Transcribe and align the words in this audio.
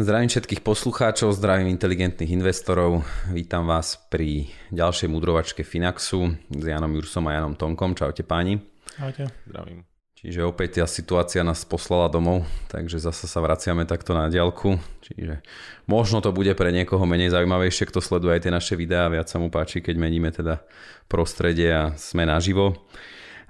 Zdravím 0.00 0.32
všetkých 0.32 0.64
poslucháčov, 0.64 1.36
zdravím 1.36 1.76
inteligentných 1.76 2.32
investorov. 2.32 3.04
Vítam 3.36 3.68
vás 3.68 4.00
pri 4.08 4.48
ďalšej 4.72 5.12
mudrovačke 5.12 5.60
Finaxu 5.60 6.40
s 6.48 6.64
Janom 6.64 6.88
Jursom 6.96 7.28
a 7.28 7.36
Janom 7.36 7.52
Tonkom. 7.52 7.92
Čaute 7.92 8.24
páni. 8.24 8.64
Čaute. 8.96 9.28
Zdravím. 9.44 9.84
Čiže 10.16 10.48
opäť 10.48 10.80
tá 10.80 10.88
situácia 10.88 11.44
nás 11.44 11.68
poslala 11.68 12.08
domov, 12.08 12.48
takže 12.72 12.96
zase 12.96 13.28
sa 13.28 13.44
vraciame 13.44 13.84
takto 13.84 14.16
na 14.16 14.32
diálku. 14.32 14.80
Čiže 15.04 15.44
možno 15.84 16.24
to 16.24 16.32
bude 16.32 16.56
pre 16.56 16.72
niekoho 16.72 17.04
menej 17.04 17.36
zaujímavejšie, 17.36 17.92
kto 17.92 18.00
sleduje 18.00 18.40
aj 18.40 18.48
tie 18.48 18.56
naše 18.56 18.80
videá, 18.80 19.04
viac 19.12 19.28
sa 19.28 19.36
mu 19.36 19.52
páči, 19.52 19.84
keď 19.84 20.00
meníme 20.00 20.32
teda 20.32 20.64
prostredie 21.12 21.76
a 21.76 21.92
sme 22.00 22.24
naživo. 22.24 22.88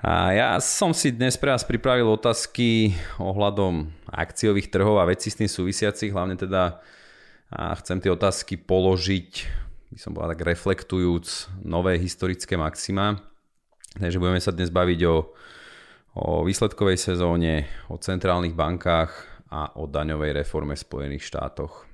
A 0.00 0.32
ja 0.32 0.56
som 0.64 0.96
si 0.96 1.12
dnes 1.12 1.36
pre 1.36 1.52
vás 1.52 1.60
pripravil 1.60 2.08
otázky 2.08 2.96
ohľadom 3.20 3.92
akciových 4.08 4.72
trhov 4.72 4.96
a 4.96 5.08
vecí 5.08 5.28
s 5.28 5.36
tým 5.36 5.50
súvisiacich, 5.50 6.08
hlavne 6.08 6.40
teda 6.40 6.80
a 7.50 7.74
chcem 7.82 7.98
tie 7.98 8.14
otázky 8.14 8.56
položiť, 8.56 9.30
by 9.90 9.98
som 9.98 10.14
povedal 10.14 10.38
tak 10.38 10.46
reflektujúc 10.46 11.26
nové 11.66 11.98
historické 11.98 12.54
maxima. 12.54 13.18
Takže 13.98 14.22
budeme 14.22 14.38
sa 14.38 14.54
dnes 14.54 14.70
baviť 14.70 15.00
o 15.10 15.34
o 16.14 16.42
výsledkovej 16.42 16.98
sezóne, 16.98 17.70
o 17.86 17.94
centrálnych 17.94 18.54
bankách 18.54 19.14
a 19.50 19.74
o 19.78 19.86
daňovej 19.86 20.42
reforme 20.42 20.74
v 20.74 20.84
Spojených 20.84 21.26
štátoch. 21.26 21.89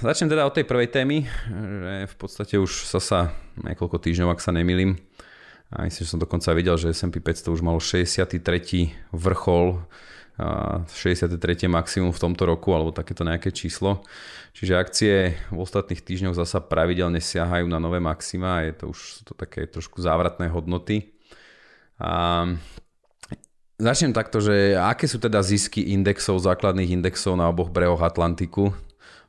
Začnem 0.00 0.32
teda 0.32 0.48
od 0.48 0.56
tej 0.56 0.64
prvej 0.64 0.88
témy, 0.88 1.28
že 1.52 1.94
v 2.08 2.16
podstate 2.16 2.56
už 2.56 2.88
sa 2.88 2.96
sa 2.96 3.20
niekoľko 3.60 4.00
týždňov, 4.00 4.32
ak 4.32 4.40
sa 4.40 4.56
nemýlim, 4.56 4.96
a 5.68 5.84
myslím, 5.84 6.08
že 6.08 6.12
som 6.16 6.22
dokonca 6.22 6.48
videl, 6.56 6.80
že 6.80 6.96
S&P 6.96 7.20
500 7.20 7.52
už 7.52 7.60
malo 7.60 7.76
63. 7.76 8.40
vrchol 9.12 9.84
63. 10.40 11.68
maximum 11.68 12.14
v 12.14 12.22
tomto 12.24 12.48
roku 12.48 12.72
alebo 12.72 12.94
takéto 12.94 13.20
nejaké 13.20 13.52
číslo. 13.52 14.00
Čiže 14.56 14.80
akcie 14.80 15.14
v 15.52 15.58
ostatných 15.60 16.00
týždňoch 16.00 16.38
zasa 16.38 16.64
pravidelne 16.64 17.20
siahajú 17.20 17.68
na 17.68 17.76
nové 17.76 18.00
maxima 18.00 18.64
je 18.64 18.72
to 18.80 18.84
už 18.96 19.28
to 19.28 19.36
také 19.36 19.68
trošku 19.68 20.00
závratné 20.00 20.48
hodnoty. 20.48 21.12
A 22.00 22.46
začnem 23.76 24.16
takto, 24.16 24.40
že 24.40 24.72
aké 24.78 25.04
sú 25.04 25.20
teda 25.20 25.44
zisky 25.44 25.92
indexov, 25.92 26.40
základných 26.40 26.96
indexov 26.96 27.36
na 27.36 27.50
oboch 27.50 27.68
brehoch 27.68 28.00
Atlantiku 28.00 28.72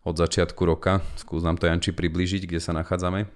od 0.10 0.18
začiatku 0.18 0.66
roka? 0.66 1.06
Skús 1.16 1.46
nám 1.46 1.62
to 1.62 1.70
Janči 1.70 1.94
približiť, 1.94 2.50
kde 2.50 2.58
sa 2.58 2.74
nachádzame. 2.74 3.30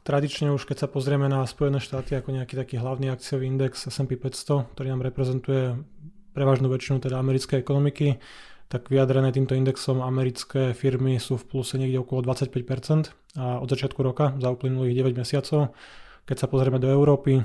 Tradične 0.00 0.52
už 0.52 0.64
keď 0.64 0.84
sa 0.84 0.88
pozrieme 0.88 1.28
na 1.28 1.44
Spojené 1.44 1.80
štáty 1.80 2.16
ako 2.16 2.32
nejaký 2.32 2.56
taký 2.56 2.80
hlavný 2.80 3.12
akciový 3.12 3.48
index 3.48 3.84
S&P 3.88 4.16
500, 4.16 4.72
ktorý 4.76 4.88
nám 4.92 5.04
reprezentuje 5.04 5.76
prevažnú 6.32 6.72
väčšinu 6.72 7.04
teda 7.04 7.20
americkej 7.20 7.60
ekonomiky, 7.60 8.16
tak 8.70 8.86
vyjadrené 8.86 9.34
týmto 9.34 9.58
indexom 9.58 9.98
americké 9.98 10.72
firmy 10.78 11.18
sú 11.18 11.36
v 11.36 11.44
pluse 11.48 11.74
niekde 11.74 12.00
okolo 12.00 12.22
25% 12.22 13.10
a 13.34 13.58
od 13.58 13.68
začiatku 13.68 13.98
roka 14.00 14.38
za 14.38 14.48
uplynulých 14.54 15.10
9 15.10 15.20
mesiacov. 15.20 15.74
Keď 16.24 16.36
sa 16.38 16.46
pozrieme 16.46 16.78
do 16.78 16.86
Európy 16.86 17.42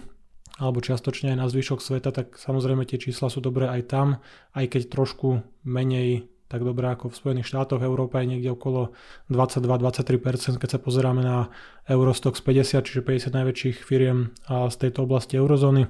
alebo 0.62 0.80
čiastočne 0.80 1.34
aj 1.34 1.38
na 1.42 1.50
zvyšok 1.50 1.82
sveta, 1.82 2.14
tak 2.16 2.38
samozrejme 2.38 2.86
tie 2.88 3.02
čísla 3.02 3.28
sú 3.28 3.44
dobré 3.44 3.68
aj 3.68 3.82
tam, 3.90 4.08
aj 4.54 4.66
keď 4.72 4.82
trošku 4.94 5.44
menej 5.66 6.30
tak 6.46 6.62
dobré 6.62 6.94
ako 6.94 7.10
v 7.10 7.18
Spojených 7.18 7.50
štátoch. 7.50 7.82
Európa 7.82 8.22
je 8.22 8.38
niekde 8.38 8.54
okolo 8.54 8.94
22-23%, 9.34 10.62
keď 10.62 10.70
sa 10.76 10.80
pozeráme 10.80 11.26
na 11.26 11.50
Eurostox 11.90 12.38
50, 12.46 12.86
čiže 12.86 13.02
50 13.02 13.34
najväčších 13.34 13.78
firiem 13.82 14.30
z 14.46 14.76
tejto 14.78 15.10
oblasti 15.10 15.42
eurozóny, 15.42 15.90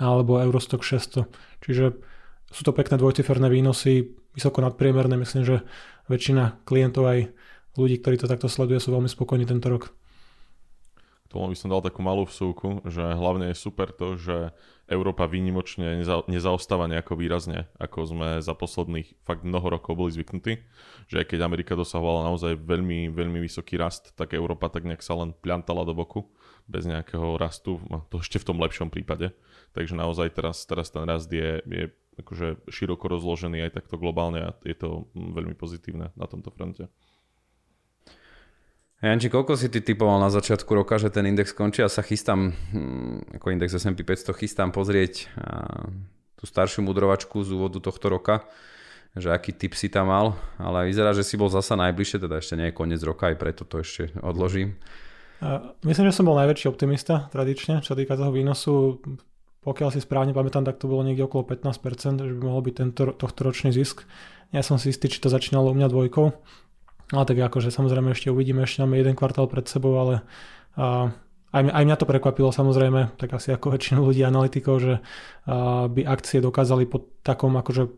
alebo 0.00 0.40
Eurostox 0.40 0.80
600. 0.80 1.28
Čiže 1.60 1.84
sú 2.48 2.62
to 2.64 2.72
pekné 2.72 2.96
dvojciferné 2.96 3.52
výnosy, 3.52 4.16
vysoko 4.32 4.64
nadpriemerné. 4.64 5.20
Myslím, 5.20 5.44
že 5.44 5.56
väčšina 6.08 6.64
klientov 6.64 7.04
aj 7.08 7.18
ľudí, 7.76 8.00
ktorí 8.00 8.16
to 8.16 8.28
takto 8.28 8.48
sleduje, 8.48 8.80
sú 8.80 8.96
veľmi 8.96 9.08
spokojní 9.08 9.44
tento 9.44 9.68
rok. 9.68 9.92
Tomu 11.32 11.48
by 11.48 11.56
som 11.56 11.72
dal 11.72 11.80
takú 11.80 12.04
malú 12.04 12.28
vsúku, 12.28 12.84
že 12.84 13.00
hlavne 13.00 13.48
je 13.52 13.56
super 13.56 13.88
to, 13.88 14.20
že 14.20 14.52
Európa 14.92 15.24
výnimočne 15.24 16.04
neza, 16.04 16.20
nezaostáva 16.28 16.84
nejako 16.84 17.16
výrazne, 17.16 17.72
ako 17.80 17.98
sme 18.04 18.28
za 18.44 18.52
posledných 18.52 19.24
fakt 19.24 19.42
mnoho 19.42 19.72
rokov 19.72 19.96
boli 19.96 20.12
zvyknutí. 20.12 20.60
Že 21.08 21.24
aj 21.24 21.26
keď 21.32 21.38
Amerika 21.40 21.72
dosahovala 21.72 22.28
naozaj 22.28 22.60
veľmi, 22.60 23.08
veľmi 23.08 23.40
vysoký 23.40 23.80
rast, 23.80 24.12
tak 24.12 24.36
Európa 24.36 24.68
tak 24.68 24.84
nejak 24.84 25.00
sa 25.00 25.16
len 25.16 25.32
pliantala 25.32 25.88
do 25.88 25.96
boku 25.96 26.28
bez 26.68 26.84
nejakého 26.84 27.40
rastu, 27.40 27.80
to 28.12 28.20
ešte 28.20 28.38
v 28.38 28.46
tom 28.52 28.60
lepšom 28.60 28.92
prípade. 28.92 29.32
Takže 29.72 29.96
naozaj 29.96 30.36
teraz, 30.36 30.62
teraz 30.68 30.92
ten 30.92 31.08
rast 31.08 31.32
je, 31.32 31.58
je 31.64 31.90
akože 32.20 32.68
široko 32.68 33.08
rozložený 33.08 33.64
aj 33.66 33.82
takto 33.82 33.96
globálne 33.96 34.44
a 34.44 34.54
je 34.62 34.76
to 34.76 35.08
veľmi 35.16 35.56
pozitívne 35.56 36.12
na 36.12 36.26
tomto 36.28 36.52
fronte. 36.52 36.92
Janči, 39.02 39.34
koľko 39.34 39.58
si 39.58 39.66
ty 39.66 39.82
typoval 39.82 40.22
na 40.22 40.30
začiatku 40.30 40.70
roka, 40.78 40.94
že 40.94 41.10
ten 41.10 41.26
index 41.26 41.50
končí? 41.50 41.82
Ja 41.82 41.90
sa 41.90 42.06
chystám, 42.06 42.54
hm, 42.70 43.34
ako 43.34 43.50
index 43.50 43.74
S&P 43.74 44.06
500, 44.06 44.30
chystám 44.38 44.70
pozrieť 44.70 45.26
tú 46.38 46.46
staršiu 46.46 46.86
mudrovačku 46.86 47.42
z 47.42 47.50
úvodu 47.50 47.82
tohto 47.82 48.06
roka, 48.06 48.46
že 49.18 49.34
aký 49.34 49.50
typ 49.58 49.74
si 49.74 49.90
tam 49.90 50.06
mal, 50.06 50.38
ale 50.54 50.86
vyzerá, 50.86 51.10
že 51.18 51.26
si 51.26 51.34
bol 51.34 51.50
zasa 51.50 51.74
najbližšie, 51.74 52.22
teda 52.22 52.38
ešte 52.38 52.54
nie 52.54 52.70
je 52.70 52.78
koniec 52.78 53.02
roka, 53.02 53.26
aj 53.26 53.42
preto 53.42 53.66
to 53.66 53.82
ešte 53.82 54.14
odložím. 54.22 54.78
Myslím, 55.82 56.06
že 56.06 56.22
som 56.22 56.30
bol 56.30 56.38
najväčší 56.38 56.70
optimista 56.70 57.26
tradične, 57.34 57.82
čo 57.82 57.98
týka 57.98 58.14
toho 58.14 58.30
výnosu 58.30 59.02
pokiaľ 59.62 59.94
si 59.94 60.02
správne 60.02 60.34
pamätám, 60.34 60.66
tak 60.66 60.82
to 60.82 60.90
bolo 60.90 61.06
niekde 61.06 61.22
okolo 61.22 61.46
15%, 61.46 62.18
že 62.18 62.34
by 62.34 62.42
mohol 62.42 62.66
byť 62.66 62.74
tento, 62.74 63.14
tohto 63.14 63.40
ročný 63.46 63.70
zisk. 63.70 64.02
Ja 64.50 64.58
som 64.66 64.74
si 64.74 64.90
istý, 64.90 65.06
či 65.06 65.22
to 65.22 65.30
začínalo 65.30 65.70
u 65.70 65.78
mňa 65.78 65.86
dvojkou. 65.86 66.34
Ale 67.12 67.24
tak 67.28 67.36
akože 67.36 67.68
samozrejme 67.68 68.16
ešte 68.16 68.32
uvidíme, 68.32 68.64
ešte 68.64 68.80
máme 68.80 68.96
jeden 68.96 69.12
kvartál 69.12 69.44
pred 69.44 69.68
sebou, 69.68 70.00
ale 70.00 70.24
a, 70.80 71.12
aj, 71.52 71.62
aj 71.68 71.84
mňa 71.84 71.96
to 72.00 72.08
prekvapilo 72.08 72.48
samozrejme, 72.48 73.20
tak 73.20 73.36
asi 73.36 73.52
ako 73.52 73.76
väčšinu 73.76 74.00
ľudí 74.00 74.24
analytikov, 74.24 74.80
že 74.80 74.94
a, 75.44 75.86
by 75.92 76.08
akcie 76.08 76.40
dokázali 76.40 76.88
po 76.88 77.04
takom 77.20 77.52
akože 77.60 77.92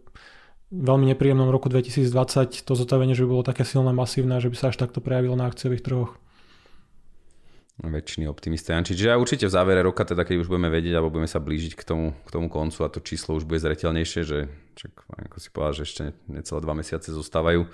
veľmi 0.74 1.06
nepríjemnom 1.14 1.54
roku 1.54 1.70
2020 1.70 2.66
to 2.66 2.72
zotavenie, 2.74 3.14
že 3.14 3.22
by 3.22 3.30
bolo 3.30 3.44
také 3.46 3.62
silné, 3.62 3.94
masívne, 3.94 4.42
že 4.42 4.50
by 4.50 4.56
sa 4.58 4.66
až 4.74 4.82
takto 4.82 4.98
prejavilo 4.98 5.38
na 5.38 5.46
akciových 5.46 5.86
trhoch 5.86 6.18
väčšiny 7.82 8.30
optimista 8.30 8.70
Janči. 8.70 8.94
Čiže 8.94 9.10
ja 9.10 9.18
určite 9.18 9.50
v 9.50 9.54
závere 9.54 9.82
roka, 9.82 10.06
teda 10.06 10.22
keď 10.22 10.46
už 10.46 10.48
budeme 10.50 10.70
vedieť, 10.70 10.94
alebo 10.94 11.18
budeme 11.18 11.26
sa 11.26 11.42
blížiť 11.42 11.74
k 11.74 11.82
tomu, 11.82 12.14
k 12.22 12.30
tomu 12.30 12.46
koncu 12.46 12.86
a 12.86 12.92
to 12.92 13.02
číslo 13.02 13.34
už 13.34 13.50
bude 13.50 13.58
zretelnejšie, 13.58 14.22
že 14.22 14.46
čak, 14.78 14.94
ako 15.10 15.36
si 15.42 15.48
povedal, 15.50 15.74
že 15.74 15.82
ešte 15.82 16.02
necelé 16.30 16.58
dva 16.62 16.74
mesiace 16.78 17.10
zostávajú, 17.10 17.66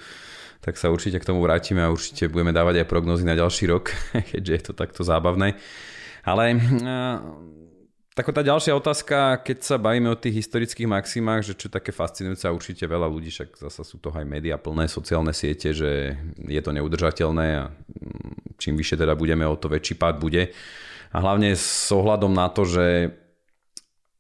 tak 0.61 0.77
sa 0.77 0.93
určite 0.93 1.17
k 1.21 1.29
tomu 1.29 1.41
vrátime 1.41 1.81
a 1.81 1.93
určite 1.93 2.29
budeme 2.29 2.53
dávať 2.53 2.85
aj 2.85 2.91
prognozy 2.93 3.25
na 3.25 3.37
ďalší 3.37 3.65
rok, 3.69 3.93
keďže 4.33 4.53
je 4.53 4.63
to 4.63 4.73
takto 4.77 5.01
zábavné. 5.05 5.57
Ale 6.25 6.53
Tako 8.11 8.37
tá 8.37 8.45
ďalšia 8.45 8.77
otázka, 8.77 9.41
keď 9.41 9.59
sa 9.65 9.77
bavíme 9.81 10.13
o 10.13 10.19
tých 10.19 10.45
historických 10.45 10.85
maximách, 10.85 11.41
že 11.41 11.55
čo 11.57 11.73
také 11.73 11.89
fascinujúce 11.89 12.45
a 12.45 12.53
určite 12.53 12.85
veľa 12.85 13.09
ľudí, 13.09 13.33
však 13.33 13.57
zasa 13.57 13.81
sú 13.81 13.97
to 13.97 14.13
aj 14.13 14.29
médiá 14.29 14.61
plné, 14.61 14.91
sociálne 14.91 15.33
siete, 15.33 15.73
že 15.73 16.19
je 16.37 16.61
to 16.61 16.75
neudržateľné 16.75 17.47
a 17.57 17.65
mm, 17.73 18.61
čím 18.61 18.77
vyššie 18.77 19.01
teda 19.01 19.17
budeme, 19.17 19.49
o 19.49 19.57
to 19.57 19.73
väčší 19.73 19.97
pád 19.97 20.21
bude. 20.21 20.53
A 21.15 21.17
hlavne 21.17 21.57
s 21.57 21.89
ohľadom 21.89 22.35
na 22.35 22.53
to, 22.53 22.69
že 22.69 23.15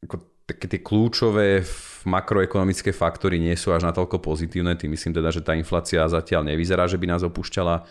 ako 0.06 0.16
také 0.48 0.66
tie 0.70 0.80
kľúčové 0.80 1.60
makroekonomické 2.06 2.94
faktory 2.94 3.36
nie 3.40 3.56
sú 3.58 3.74
až 3.74 3.84
natoľko 3.88 4.22
pozitívne, 4.22 4.76
tým 4.76 4.94
myslím 4.94 5.16
teda, 5.16 5.28
že 5.32 5.44
tá 5.44 5.52
inflácia 5.56 6.06
zatiaľ 6.06 6.48
nevyzerá, 6.48 6.88
že 6.88 6.96
by 6.96 7.06
nás 7.10 7.22
opúšťala, 7.26 7.84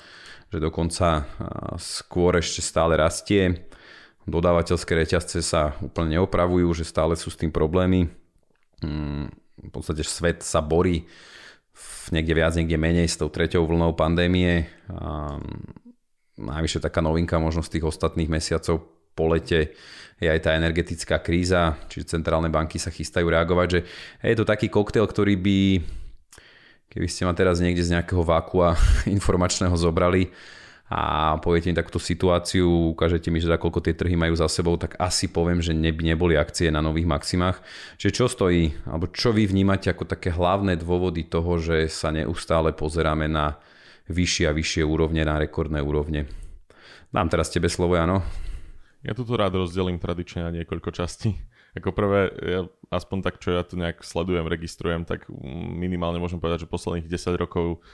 že 0.49 0.57
dokonca 0.57 1.29
skôr 1.77 2.41
ešte 2.41 2.65
stále 2.65 2.97
rastie 2.97 3.69
dodávateľské 4.29 4.93
reťazce 4.93 5.41
sa 5.41 5.75
úplne 5.81 6.21
neopravujú, 6.21 6.69
že 6.77 6.85
stále 6.85 7.17
sú 7.17 7.33
s 7.33 7.39
tým 7.41 7.49
problémy. 7.49 8.07
Mm, 8.85 9.33
v 9.65 9.69
podstate 9.73 10.05
svet 10.05 10.45
sa 10.45 10.61
borí 10.61 11.09
niekde 12.13 12.33
viac, 12.37 12.53
niekde 12.55 12.77
menej 12.79 13.09
s 13.09 13.19
tou 13.19 13.27
treťou 13.27 13.65
vlnou 13.65 13.97
pandémie. 13.97 14.69
najvyššia 16.39 16.85
taká 16.85 17.03
novinka 17.03 17.41
možno 17.41 17.65
z 17.65 17.77
tých 17.77 17.85
ostatných 17.85 18.31
mesiacov 18.31 18.87
po 19.13 19.25
lete 19.27 19.75
je 20.19 20.27
aj 20.27 20.39
tá 20.43 20.51
energetická 20.55 21.23
kríza, 21.23 21.79
čiže 21.87 22.19
centrálne 22.19 22.51
banky 22.51 22.75
sa 22.75 22.91
chystajú 22.91 23.27
reagovať, 23.31 23.67
že 23.71 23.79
je 24.23 24.35
to 24.35 24.45
taký 24.47 24.67
koktail, 24.67 25.07
ktorý 25.07 25.39
by, 25.39 25.59
keby 26.91 27.07
ste 27.07 27.23
ma 27.23 27.31
teraz 27.31 27.63
niekde 27.63 27.81
z 27.81 27.95
nejakého 27.95 28.23
vákua 28.23 28.75
informačného 29.17 29.75
zobrali, 29.79 30.31
a 30.89 31.37
poviete 31.37 31.69
mi 31.69 31.77
takúto 31.77 32.01
situáciu, 32.01 32.97
ukážete 32.97 33.29
mi, 33.29 33.37
že 33.37 33.53
koľko 33.53 33.85
tie 33.85 33.93
trhy 33.93 34.17
majú 34.17 34.33
za 34.33 34.49
sebou, 34.49 34.73
tak 34.73 34.97
asi 34.97 35.29
poviem, 35.29 35.61
že 35.61 35.69
neby 35.69 36.01
neboli 36.01 36.33
akcie 36.33 36.73
na 36.73 36.81
nových 36.81 37.05
maximách. 37.05 37.61
Čiže 38.01 38.15
čo 38.17 38.25
stojí, 38.25 38.73
alebo 38.89 39.05
čo 39.13 39.29
vy 39.29 39.45
vnímate 39.45 39.93
ako 39.93 40.09
také 40.09 40.33
hlavné 40.33 40.81
dôvody 40.81 41.29
toho, 41.29 41.61
že 41.61 41.85
sa 41.93 42.09
neustále 42.09 42.73
pozeráme 42.73 43.29
na 43.29 43.61
vyššie 44.09 44.49
a 44.49 44.55
vyššie 44.57 44.81
úrovne, 44.81 45.21
na 45.21 45.37
rekordné 45.37 45.77
úrovne? 45.77 46.25
Dám 47.13 47.29
teraz 47.29 47.53
tebe 47.53 47.69
slovo, 47.69 47.93
áno. 47.93 48.48
Ja 48.99 49.15
tu 49.15 49.23
rád 49.31 49.55
rozdelím 49.55 49.95
tradične 49.95 50.43
na 50.43 50.51
niekoľko 50.51 50.91
častí. 50.91 51.39
Ako 51.77 51.93
prvé, 51.93 52.33
ja, 52.41 52.61
aspoň 52.89 53.17
tak, 53.21 53.37
čo 53.37 53.53
ja 53.53 53.61
tu 53.61 53.77
nejak 53.77 54.01
sledujem, 54.01 54.49
registrujem, 54.49 55.05
tak 55.05 55.29
minimálne 55.77 56.17
môžem 56.17 56.41
povedať, 56.41 56.65
že 56.65 56.73
posledných 56.73 57.05
10 57.05 57.37
rokov 57.37 57.85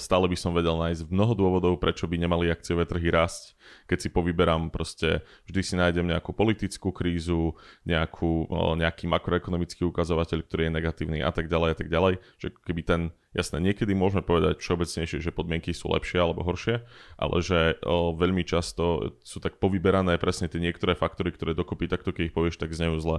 stále 0.00 0.24
by 0.32 0.36
som 0.40 0.56
vedel 0.56 0.80
nájsť 0.80 1.12
mnoho 1.12 1.36
dôvodov, 1.36 1.76
prečo 1.76 2.08
by 2.08 2.16
nemali 2.16 2.48
akciové 2.48 2.88
trhy 2.88 3.12
rásť. 3.12 3.52
Keď 3.88 3.98
si 3.98 4.08
povyberám 4.12 4.68
proste, 4.68 5.24
vždy 5.48 5.60
si 5.64 5.74
nájdem 5.80 6.04
nejakú 6.04 6.36
politickú 6.36 6.92
krízu, 6.92 7.56
nejakú, 7.88 8.46
nejaký 8.76 9.08
makroekonomický 9.08 9.88
ukazovateľ, 9.88 10.44
ktorý 10.44 10.68
je 10.68 10.76
negatívny 10.76 11.18
a 11.24 11.32
tak 11.32 11.48
ďalej 11.48 11.68
a 11.72 11.76
tak 11.76 11.88
ďalej. 11.88 12.20
Že 12.36 12.48
keby 12.68 12.82
ten 12.84 13.02
Jasné, 13.36 13.60
niekedy 13.60 13.92
môžeme 13.92 14.24
povedať 14.24 14.64
všeobecnejšie, 14.64 15.20
že 15.20 15.36
podmienky 15.36 15.76
sú 15.76 15.92
lepšie 15.92 16.16
alebo 16.16 16.42
horšie, 16.48 16.80
ale 17.20 17.36
že 17.44 17.76
o, 17.84 18.16
veľmi 18.16 18.40
často 18.40 19.14
sú 19.20 19.38
tak 19.38 19.60
povyberané 19.60 20.16
presne 20.16 20.48
tie 20.48 20.56
niektoré 20.56 20.96
faktory, 20.96 21.36
ktoré 21.36 21.52
dokopy 21.52 21.92
takto, 21.92 22.16
keď 22.16 22.32
ich 22.32 22.34
povieš, 22.34 22.56
tak 22.56 22.72
znejú 22.72 22.96
zle. 22.98 23.18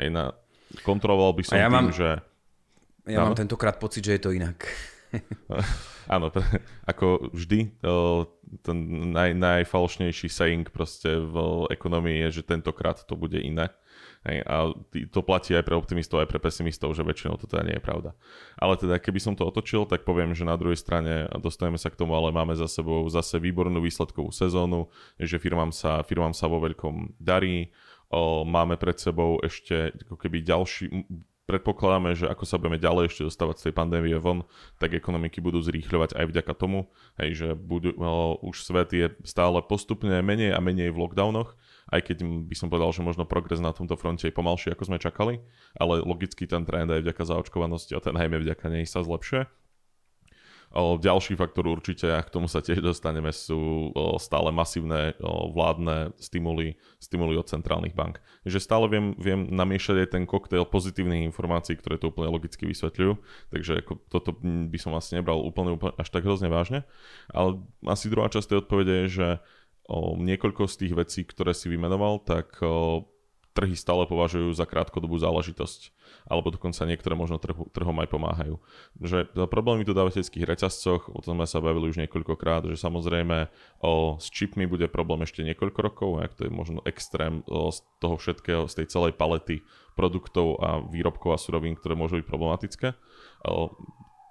Hej, 0.00 0.16
na, 0.16 0.24
kontroloval 0.80 1.36
by 1.36 1.42
som 1.44 1.60
ja 1.60 1.68
tým, 1.68 1.76
mám, 1.76 1.92
že... 1.92 2.24
Ja 3.04 3.20
áno? 3.20 3.30
mám 3.30 3.36
tentokrát 3.36 3.76
pocit, 3.76 4.00
že 4.00 4.16
je 4.16 4.22
to 4.24 4.32
inak. 4.32 4.64
áno, 6.14 6.32
ako 6.88 7.30
vždy, 7.36 7.76
ten 8.62 9.10
naj, 9.12 9.34
najfalšnejší 9.36 10.28
saying 10.28 10.68
proste 10.70 11.18
v 11.20 11.66
ekonomii 11.72 12.28
je, 12.28 12.40
že 12.40 12.48
tentokrát 12.48 13.00
to 13.04 13.16
bude 13.16 13.40
iné. 13.40 13.72
Hej, 14.20 14.44
a 14.44 14.68
to 15.16 15.24
platí 15.24 15.56
aj 15.56 15.64
pre 15.64 15.72
optimistov, 15.72 16.20
aj 16.20 16.28
pre 16.28 16.36
pesimistov, 16.36 16.92
že 16.92 17.00
väčšinou 17.00 17.40
to 17.40 17.48
teda 17.48 17.64
nie 17.64 17.76
je 17.80 17.84
pravda. 17.84 18.12
Ale 18.60 18.76
teda 18.76 19.00
keby 19.00 19.16
som 19.16 19.32
to 19.32 19.48
otočil, 19.48 19.88
tak 19.88 20.04
poviem, 20.04 20.36
že 20.36 20.44
na 20.44 20.60
druhej 20.60 20.76
strane 20.76 21.24
dostaneme 21.40 21.80
sa 21.80 21.88
k 21.88 21.96
tomu, 21.96 22.12
ale 22.12 22.28
máme 22.28 22.52
za 22.52 22.68
sebou 22.68 23.08
zase 23.08 23.40
výbornú 23.40 23.80
výsledkovú 23.80 24.28
sezónu, 24.28 24.92
že 25.16 25.40
firmám 25.40 25.72
sa, 25.72 26.04
firmám 26.04 26.36
sa 26.36 26.52
vo 26.52 26.60
veľkom 26.60 27.16
darí, 27.16 27.72
máme 28.44 28.76
pred 28.76 29.00
sebou 29.00 29.40
ešte 29.40 29.96
ako 30.04 30.20
keby 30.20 30.44
ďalší, 30.44 30.92
predpokladáme, 31.50 32.14
že 32.14 32.30
ako 32.30 32.46
sa 32.46 32.62
budeme 32.62 32.78
ďalej 32.78 33.10
ešte 33.10 33.26
dostávať 33.26 33.56
z 33.58 33.64
tej 33.68 33.74
pandémie 33.74 34.14
von, 34.22 34.46
tak 34.78 34.94
ekonomiky 34.94 35.42
budú 35.42 35.58
zrýchľovať 35.58 36.14
aj 36.14 36.24
vďaka 36.30 36.52
tomu, 36.54 36.86
hej, 37.18 37.30
že 37.34 37.48
budú, 37.58 37.90
o, 37.98 38.38
už 38.46 38.62
svet 38.62 38.94
je 38.94 39.10
stále 39.26 39.58
postupne 39.66 40.14
menej 40.22 40.54
a 40.54 40.62
menej 40.62 40.94
v 40.94 41.02
lockdownoch, 41.02 41.58
aj 41.90 42.06
keď 42.06 42.22
by 42.46 42.54
som 42.54 42.70
povedal, 42.70 42.94
že 42.94 43.02
možno 43.02 43.26
progres 43.26 43.58
na 43.58 43.74
tomto 43.74 43.98
fronte 43.98 44.30
je 44.30 44.34
pomalší, 44.34 44.70
ako 44.70 44.94
sme 44.94 45.02
čakali, 45.02 45.42
ale 45.74 46.06
logicky 46.06 46.46
ten 46.46 46.62
trend 46.62 46.88
aj 46.94 47.02
vďaka 47.02 47.22
zaočkovanosti 47.26 47.98
a 47.98 48.00
ten 48.00 48.14
najmä 48.14 48.38
vďaka 48.38 48.70
nej 48.70 48.86
sa 48.86 49.02
zlepšuje. 49.02 49.59
Ďalší 50.78 51.34
faktor 51.34 51.66
určite, 51.66 52.06
a 52.06 52.22
k 52.22 52.30
tomu 52.30 52.46
sa 52.46 52.62
tiež 52.62 52.78
dostaneme, 52.78 53.34
sú 53.34 53.90
stále 54.22 54.54
masívne 54.54 55.18
vládne 55.50 56.14
stimuly, 56.22 56.78
stimuly 57.02 57.34
od 57.34 57.50
centrálnych 57.50 57.90
bank. 57.90 58.22
Že 58.46 58.58
stále 58.62 58.86
viem, 58.86 59.10
viem 59.18 59.50
namiešať 59.50 60.06
aj 60.06 60.08
ten 60.14 60.24
koktail 60.30 60.62
pozitívnych 60.62 61.26
informácií, 61.26 61.74
ktoré 61.74 61.98
to 61.98 62.14
úplne 62.14 62.30
logicky 62.30 62.70
vysvetľujú, 62.70 63.18
takže 63.50 63.82
ako, 63.82 63.98
toto 64.14 64.30
by 64.46 64.78
som 64.78 64.94
asi 64.94 65.18
nebral 65.18 65.42
úplne, 65.42 65.74
úplne 65.74 65.98
až 65.98 66.06
tak 66.06 66.22
hrozne 66.22 66.46
vážne. 66.46 66.86
Ale 67.34 67.58
asi 67.90 68.06
druhá 68.06 68.30
časť 68.30 68.54
tej 68.54 68.60
odpovede 68.62 68.94
je, 69.04 69.06
že 69.10 69.28
o, 69.90 70.14
niekoľko 70.22 70.70
z 70.70 70.86
tých 70.86 70.94
vecí, 70.94 71.20
ktoré 71.26 71.50
si 71.50 71.66
vymenoval, 71.66 72.22
tak 72.22 72.62
o, 72.62 73.10
trhy 73.50 73.74
stále 73.74 74.06
považujú 74.06 74.54
za 74.54 74.64
krátkodobú 74.64 75.18
záležitosť. 75.18 75.90
Alebo 76.26 76.54
dokonca 76.54 76.86
niektoré 76.86 77.14
možno 77.18 77.38
trhu, 77.38 77.66
trhom 77.70 77.96
aj 78.02 78.08
pomáhajú. 78.10 78.54
Že 78.98 79.30
problémy 79.50 79.82
v 79.82 79.90
dodávateľských 79.94 80.46
reťazcoch, 80.46 81.10
o 81.10 81.20
tom 81.22 81.38
sme 81.40 81.46
sa 81.46 81.58
bavili 81.62 81.90
už 81.90 81.98
niekoľkokrát, 82.06 82.66
že 82.70 82.78
samozrejme 82.78 83.50
o, 83.82 84.18
s 84.18 84.26
čipmi 84.30 84.66
bude 84.66 84.86
problém 84.86 85.26
ešte 85.26 85.42
niekoľko 85.42 85.80
rokov, 85.80 86.10
ak 86.22 86.34
to 86.38 86.46
je 86.46 86.52
možno 86.52 86.82
extrém 86.86 87.42
o, 87.46 87.70
z 87.74 87.82
toho 87.98 88.18
všetkého, 88.18 88.66
z 88.70 88.82
tej 88.82 88.86
celej 88.90 89.12
palety 89.18 89.62
produktov 89.98 90.58
a 90.62 90.80
výrobkov 90.86 91.34
a 91.34 91.38
surovín, 91.40 91.74
ktoré 91.74 91.98
môžu 91.98 92.22
byť 92.22 92.26
problematické. 92.26 92.88
O, 93.46 93.74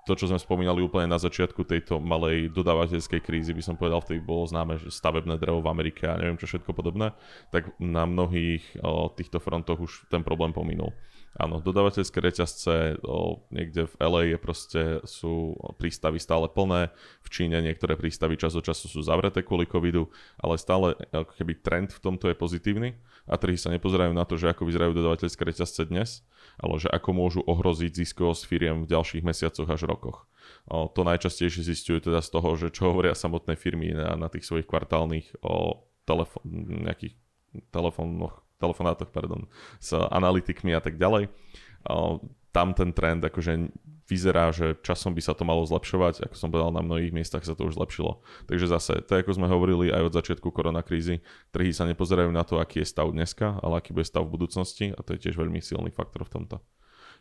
to, 0.10 0.18
čo 0.18 0.34
sme 0.34 0.42
spomínali 0.42 0.82
úplne 0.82 1.06
na 1.06 1.22
začiatku 1.22 1.62
tejto 1.70 2.02
malej 2.02 2.50
dodávateľskej 2.50 3.22
krízy, 3.22 3.54
by 3.54 3.62
som 3.62 3.78
povedal, 3.78 4.02
vtedy 4.02 4.18
bolo 4.18 4.50
známe, 4.50 4.82
že 4.82 4.90
stavebné 4.90 5.38
drevo 5.38 5.62
v 5.62 5.70
Amerike 5.70 6.10
a 6.10 6.18
neviem 6.18 6.42
čo 6.42 6.50
všetko 6.50 6.74
podobné, 6.74 7.14
tak 7.54 7.70
na 7.78 8.10
mnohých 8.10 8.82
o, 8.82 9.14
týchto 9.14 9.38
frontoch 9.38 9.78
už 9.78 10.10
ten 10.10 10.26
problém 10.26 10.50
pominul. 10.50 10.90
Áno, 11.38 11.62
dodávateľské 11.62 12.18
reťazce 12.18 12.98
o, 13.06 13.46
niekde 13.54 13.86
v 13.86 13.94
LA 14.02 14.22
je 14.34 14.38
proste, 14.42 14.82
sú 15.06 15.54
prístavy 15.78 16.18
stále 16.18 16.50
plné, 16.50 16.90
v 17.22 17.30
Číne 17.30 17.62
niektoré 17.62 17.94
prístavy 17.94 18.34
čas 18.34 18.58
od 18.58 18.66
času 18.66 18.90
sú 18.90 19.06
zavreté 19.06 19.46
kvôli 19.46 19.70
covidu, 19.70 20.10
ale 20.42 20.58
stále 20.58 20.98
ako 21.14 21.38
keby 21.38 21.54
trend 21.62 21.94
v 21.94 22.02
tomto 22.02 22.34
je 22.34 22.36
pozitívny 22.36 22.98
a 23.30 23.38
trhy 23.38 23.62
sa 23.62 23.70
nepozerajú 23.70 24.10
na 24.10 24.26
to, 24.26 24.42
že 24.42 24.50
ako 24.50 24.66
vyzerajú 24.66 24.92
dodávateľské 24.98 25.42
reťazce 25.46 25.86
dnes, 25.86 26.26
ale 26.58 26.82
že 26.82 26.90
ako 26.90 27.10
môžu 27.14 27.42
ohroziť 27.46 27.94
ziskovosť 27.94 28.50
firiem 28.50 28.84
v 28.84 28.90
ďalších 28.90 29.22
mesiacoch 29.22 29.70
až 29.70 29.86
rokoch. 30.00 30.24
O, 30.72 30.88
to 30.88 31.04
najčastejšie 31.04 31.68
zistujú 31.68 32.00
teda 32.00 32.24
z 32.24 32.30
toho, 32.32 32.56
že 32.56 32.72
čo 32.72 32.96
hovoria 32.96 33.12
samotné 33.12 33.60
firmy 33.60 33.92
na, 33.92 34.16
na 34.16 34.32
tých 34.32 34.48
svojich 34.48 34.66
kvartálnych 34.66 35.44
o 35.44 35.84
telefón, 36.08 36.42
nejakých 36.88 37.20
telefónoch 37.76 38.48
telefonátoch, 38.60 39.10
pardon, 39.10 39.48
s 39.80 39.96
analytikmi 39.96 40.76
a 40.76 40.84
tak 40.84 41.00
ďalej. 41.00 41.32
Tam 42.52 42.76
ten 42.76 42.92
trend 42.92 43.24
akože 43.24 43.72
vyzerá, 44.10 44.50
že 44.50 44.76
časom 44.82 45.14
by 45.14 45.22
sa 45.22 45.38
to 45.38 45.46
malo 45.46 45.62
zlepšovať, 45.64 46.26
ako 46.26 46.36
som 46.36 46.50
povedal, 46.50 46.74
na 46.74 46.82
mnohých 46.82 47.14
miestach 47.14 47.46
sa 47.46 47.54
to 47.54 47.70
už 47.70 47.78
zlepšilo. 47.78 48.26
Takže 48.50 48.66
zase, 48.66 48.94
to 49.06 49.22
ako 49.22 49.38
sme 49.38 49.46
hovorili 49.46 49.94
aj 49.94 50.10
od 50.10 50.14
začiatku 50.18 50.50
koronakrízy, 50.50 51.22
trhy 51.54 51.70
sa 51.72 51.86
nepozerajú 51.86 52.34
na 52.34 52.42
to, 52.42 52.58
aký 52.58 52.82
je 52.82 52.90
stav 52.90 53.06
dneska, 53.14 53.62
ale 53.62 53.80
aký 53.80 53.94
bude 53.94 54.10
stav 54.10 54.26
v 54.26 54.34
budúcnosti 54.34 54.92
a 54.92 55.00
to 55.06 55.14
je 55.14 55.30
tiež 55.30 55.38
veľmi 55.38 55.62
silný 55.62 55.94
faktor 55.94 56.26
v 56.26 56.42
tomto. 56.42 56.58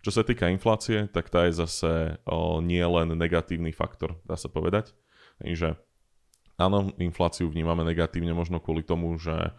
Čo 0.02 0.11
sa 0.14 0.23
týka 0.23 0.47
inflácie, 0.49 1.11
tak 1.11 1.26
tá 1.28 1.50
je 1.50 1.59
zase 1.59 2.23
o, 2.25 2.62
nie 2.62 2.83
len 2.83 3.12
negatívny 3.19 3.75
faktor, 3.75 4.17
dá 4.25 4.38
sa 4.38 4.47
povedať. 4.47 4.95
Takže 5.43 5.78
Áno, 6.59 6.90
infláciu 6.99 7.47
vnímame 7.47 7.87
negatívne 7.87 8.35
možno 8.35 8.59
kvôli 8.59 8.83
tomu, 8.83 9.14
že 9.14 9.55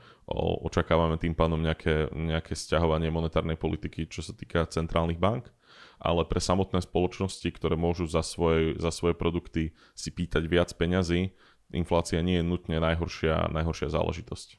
očakávame 0.67 1.15
tým 1.15 1.31
pádom 1.31 1.55
nejaké, 1.55 2.11
nejaké 2.11 2.59
stiahovanie 2.59 3.07
monetárnej 3.07 3.55
politiky, 3.55 4.03
čo 4.11 4.19
sa 4.19 4.35
týka 4.35 4.67
centrálnych 4.67 5.15
bank, 5.15 5.47
ale 5.95 6.27
pre 6.27 6.43
samotné 6.43 6.83
spoločnosti, 6.83 7.47
ktoré 7.55 7.79
môžu 7.79 8.03
za 8.03 8.19
svoje, 8.19 8.75
za 8.75 8.91
svoje 8.91 9.15
produkty 9.15 9.71
si 9.95 10.11
pýtať 10.11 10.43
viac 10.51 10.75
peňazí, 10.75 11.31
inflácia 11.71 12.19
nie 12.19 12.43
je 12.43 12.49
nutne 12.51 12.83
najhoršia, 12.83 13.47
najhoršia 13.47 13.95
záležitosť. 13.95 14.58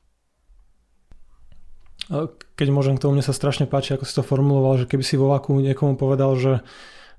Keď 2.11 2.69
môžem 2.75 2.99
k 2.99 3.03
tomu, 3.07 3.15
mne 3.15 3.25
sa 3.25 3.31
strašne 3.31 3.71
páči, 3.71 3.95
ako 3.95 4.05
si 4.05 4.15
to 4.19 4.27
formuloval, 4.27 4.77
že 4.83 4.91
keby 4.91 5.07
si 5.07 5.15
vo 5.15 5.31
vaku 5.31 5.55
niekomu 5.63 5.95
povedal, 5.95 6.35
že 6.35 6.53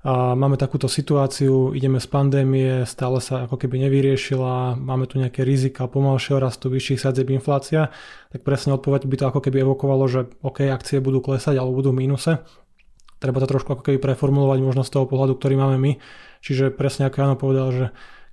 a 0.02 0.34
máme 0.34 0.58
takúto 0.58 0.90
situáciu, 0.90 1.78
ideme 1.78 2.02
z 2.02 2.10
pandémie, 2.10 2.82
stále 2.90 3.22
sa 3.22 3.46
ako 3.46 3.54
keby 3.54 3.86
nevyriešila, 3.86 4.74
máme 4.74 5.06
tu 5.06 5.22
nejaké 5.22 5.46
rizika 5.46 5.86
pomalšieho 5.86 6.42
rastu, 6.42 6.66
vyšších 6.74 7.06
sadzieb 7.06 7.30
inflácia, 7.30 7.94
tak 8.34 8.42
presne 8.42 8.74
odpoveď 8.74 9.06
by 9.06 9.16
to 9.22 9.24
ako 9.30 9.40
keby 9.46 9.62
evokovalo, 9.62 10.02
že 10.10 10.26
OK, 10.42 10.66
akcie 10.66 10.98
budú 10.98 11.22
klesať 11.22 11.54
alebo 11.54 11.78
budú 11.78 11.94
v 11.94 12.02
mínuse. 12.02 12.42
Treba 13.22 13.38
to 13.38 13.46
trošku 13.46 13.78
ako 13.78 13.86
keby 13.86 14.02
preformulovať 14.02 14.58
možno 14.66 14.82
z 14.82 14.90
toho 14.90 15.06
pohľadu, 15.06 15.38
ktorý 15.38 15.54
máme 15.54 15.78
my. 15.78 15.92
Čiže 16.42 16.74
presne 16.74 17.06
ako 17.06 17.22
Jano 17.22 17.36
povedal, 17.38 17.68
že 17.70 17.84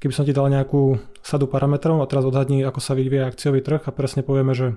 keby 0.01 0.13
som 0.18 0.25
ti 0.25 0.34
dal 0.34 0.50
nejakú 0.50 0.98
sadu 1.22 1.46
parametrov 1.46 2.01
a 2.01 2.10
teraz 2.10 2.25
odhadni, 2.25 2.66
ako 2.66 2.82
sa 2.82 2.98
vyvíja 2.98 3.30
akciový 3.30 3.62
trh 3.62 3.86
a 3.86 3.94
presne 3.94 4.25
povieme, 4.25 4.58
že 4.58 4.74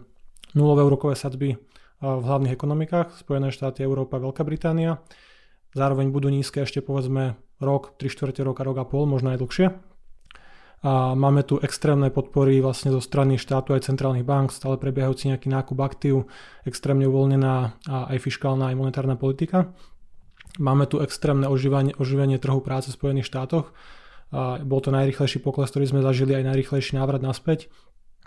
nulové 0.55 0.85
úrokové 0.85 1.17
sadzby 1.17 1.57
v 2.03 2.23
hlavných 2.25 2.55
ekonomikách, 2.55 3.23
Spojené 3.23 3.55
štáty, 3.55 3.87
Európa, 3.87 4.19
Veľká 4.19 4.43
Británia, 4.43 4.99
Zároveň 5.73 6.13
budú 6.13 6.29
nízke 6.29 6.61
ešte 6.61 6.85
povedzme 6.85 7.41
rok, 7.57 7.97
3 7.97 8.13
čtvrte 8.13 8.45
roka, 8.45 8.61
rok 8.61 8.77
a 8.77 8.85
pol, 8.85 9.09
možno 9.09 9.33
aj 9.33 9.41
dlhšie. 9.41 9.67
A 10.83 11.15
máme 11.15 11.47
tu 11.47 11.57
extrémne 11.63 12.11
podpory 12.11 12.59
vlastne 12.61 12.93
zo 12.93 13.01
strany 13.01 13.39
štátu 13.39 13.73
aj 13.73 13.87
centrálnych 13.89 14.27
bank, 14.27 14.53
stále 14.53 14.77
prebiehajúci 14.77 15.31
nejaký 15.33 15.49
nákup 15.49 15.79
aktív, 15.79 16.29
extrémne 16.67 17.07
uvoľnená 17.09 17.81
aj 17.89 18.19
fiskálna, 18.19 18.75
aj 18.75 18.77
monetárna 18.77 19.17
politika. 19.17 19.73
Máme 20.61 20.85
tu 20.85 21.01
extrémne 21.01 21.49
oživenie, 21.49 21.97
oživenie 21.97 22.37
trhu 22.37 22.61
práce 22.61 22.93
v 22.93 22.99
Spojených 22.99 23.31
štátoch. 23.31 23.73
A 24.33 24.61
bol 24.61 24.81
to 24.85 24.93
najrychlejší 24.93 25.41
pokles, 25.41 25.73
ktorý 25.73 25.89
sme 25.89 26.01
zažili, 26.05 26.37
aj 26.37 26.53
najrychlejší 26.53 26.99
návrat 27.01 27.25
naspäť. 27.25 27.73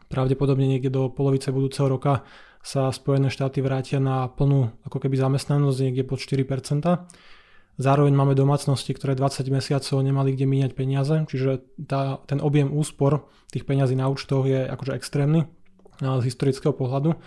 Pravdepodobne 0.10 0.70
niekde 0.70 0.94
do 0.94 1.10
polovice 1.10 1.50
budúceho 1.50 1.90
roka 1.90 2.26
sa 2.66 2.90
Spojené 2.90 3.30
štáty 3.30 3.62
vrátia 3.62 4.02
na 4.02 4.26
plnú 4.26 4.74
ako 4.86 4.98
keby 5.06 5.18
zamestnanosť 5.22 5.78
niekde 5.86 6.04
pod 6.06 6.18
4%. 6.18 6.82
Zároveň 7.76 8.14
máme 8.16 8.34
domácnosti, 8.40 8.96
ktoré 8.96 9.20
20 9.20 9.52
mesiacov 9.52 10.00
nemali 10.00 10.32
kde 10.32 10.48
míňať 10.48 10.72
peniaze, 10.74 11.16
čiže 11.28 11.62
tá, 11.76 12.24
ten 12.24 12.40
objem 12.40 12.72
úspor 12.72 13.28
tých 13.52 13.68
peňazí 13.68 14.00
na 14.00 14.08
účtoch 14.08 14.48
je 14.48 14.64
akože 14.64 14.96
extrémny 14.96 15.46
z 16.00 16.24
historického 16.24 16.72
pohľadu. 16.72 17.20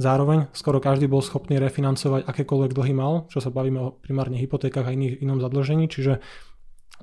Zároveň 0.00 0.48
skoro 0.56 0.80
každý 0.80 1.04
bol 1.04 1.20
schopný 1.20 1.60
refinancovať 1.60 2.24
akékoľvek 2.24 2.72
dlhy 2.72 2.94
mal, 2.96 3.28
čo 3.28 3.44
sa 3.44 3.52
bavíme 3.52 3.78
o 3.78 3.92
primárne 3.92 4.40
hypotékach 4.40 4.88
a 4.88 4.96
iných, 4.96 5.20
inom 5.20 5.44
zadlžení, 5.44 5.92
čiže 5.92 6.24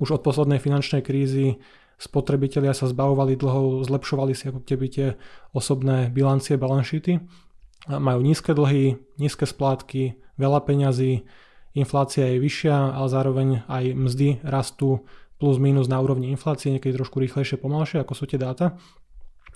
už 0.02 0.18
od 0.18 0.22
poslednej 0.26 0.58
finančnej 0.58 1.06
krízy 1.06 1.62
spotrebitelia 1.98 2.78
sa 2.78 2.86
zbavovali 2.86 3.38
dlhov, 3.38 3.86
zlepšovali 3.90 4.34
si 4.38 4.54
ako 4.54 4.62
keby 4.62 4.86
tie 4.90 5.08
osobné 5.54 6.14
bilancie, 6.14 6.58
balance 6.58 6.94
sheety 6.94 7.22
majú 7.88 8.20
nízke 8.20 8.52
dlhy, 8.52 9.00
nízke 9.18 9.48
splátky, 9.48 10.20
veľa 10.36 10.60
peňazí, 10.68 11.24
inflácia 11.78 12.28
je 12.36 12.44
vyššia, 12.44 12.76
ale 13.00 13.08
zároveň 13.08 13.48
aj 13.70 13.84
mzdy 13.96 14.30
rastú 14.44 15.08
plus 15.38 15.62
minus 15.62 15.86
na 15.88 16.02
úrovni 16.02 16.34
inflácie, 16.34 16.74
niekedy 16.74 16.98
trošku 16.98 17.22
rýchlejšie, 17.22 17.62
pomalšie, 17.62 18.02
ako 18.02 18.14
sú 18.18 18.26
tie 18.26 18.42
dáta. 18.42 18.76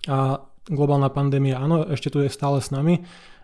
A 0.06 0.46
globálna 0.70 1.10
pandémia, 1.10 1.58
áno, 1.58 1.90
ešte 1.90 2.14
tu 2.14 2.22
je 2.22 2.30
stále 2.30 2.62
s 2.62 2.70
nami, 2.70 3.02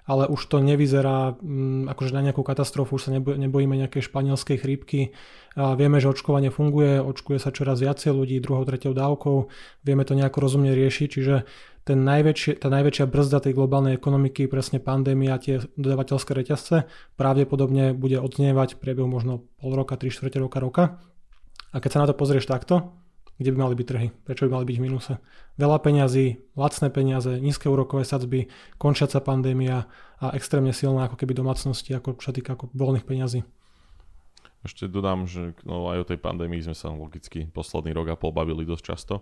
ale 0.07 0.25
už 0.31 0.39
to 0.47 0.63
nevyzerá 0.63 1.35
um, 1.35 1.85
akože 1.91 2.15
na 2.15 2.23
nejakú 2.23 2.41
katastrofu, 2.41 2.95
už 2.95 3.03
sa 3.07 3.11
nebojíme 3.13 3.75
nejakej 3.75 4.07
španielskej 4.07 4.57
chrípky. 4.57 5.11
Vieme, 5.57 5.97
že 5.97 6.13
očkovanie 6.13 6.53
funguje, 6.53 7.01
očkuje 7.01 7.41
sa 7.41 7.49
čoraz 7.49 7.81
viacej 7.81 8.13
ľudí 8.13 8.37
druhou, 8.37 8.61
tretiou 8.61 8.93
dávkou, 8.93 9.49
vieme 9.81 10.05
to 10.05 10.13
nejako 10.13 10.37
rozumne 10.37 10.69
riešiť, 10.69 11.07
čiže 11.09 11.35
ten 11.87 12.03
najväčšie, 12.03 12.59
tá 12.59 12.67
najväčšia 12.67 13.07
brzda 13.07 13.47
tej 13.47 13.55
globálnej 13.55 13.95
ekonomiky, 13.95 14.45
presne 14.51 14.83
pandémia, 14.83 15.39
tie 15.39 15.63
dodavateľské 15.79 16.35
reťazce, 16.35 16.85
pravdepodobne 17.15 17.95
bude 17.95 18.19
odznievať 18.19 18.75
v 18.75 18.81
priebehu 18.83 19.07
možno 19.07 19.47
pol 19.57 19.71
roka, 19.71 19.95
3 19.95 20.11
čtvrte 20.11 20.37
roka, 20.43 20.59
roka. 20.59 20.83
A 21.71 21.79
keď 21.79 21.89
sa 21.89 22.01
na 22.03 22.07
to 22.11 22.13
pozrieš 22.13 22.45
takto, 22.45 22.91
kde 23.37 23.49
by 23.53 23.57
mali 23.57 23.75
byť 23.77 23.87
trhy? 23.87 24.07
Prečo 24.25 24.49
by 24.49 24.57
mali 24.57 24.65
byť 24.65 24.77
v 24.77 24.85
minuse? 24.85 25.13
Veľa 25.61 25.77
peňazí, 25.81 26.41
lacné 26.57 26.89
peniaze, 26.89 27.31
nízke 27.37 27.69
úrokové 27.69 28.01
sadzby, 28.01 28.49
končiaca 28.81 29.21
pandémia 29.21 29.85
a 30.17 30.33
extrémne 30.33 30.73
silná 30.73 31.05
ako 31.05 31.21
keby 31.21 31.37
domácnosti, 31.37 31.93
ako 31.93 32.17
čo 32.17 32.33
týka 32.33 32.57
ako 32.57 32.73
voľných 32.73 33.05
peňazí. 33.05 33.45
Ešte 34.65 34.89
dodám, 34.89 35.29
že 35.29 35.53
no, 35.63 35.85
aj 35.93 36.01
o 36.01 36.09
tej 36.09 36.19
pandémii 36.19 36.65
sme 36.65 36.73
sa 36.73 36.89
logicky 36.89 37.45
posledný 37.45 37.93
rok 37.93 38.09
a 38.09 38.19
pol 38.19 38.33
bavili 38.33 38.65
dosť 38.65 38.83
často, 38.83 39.15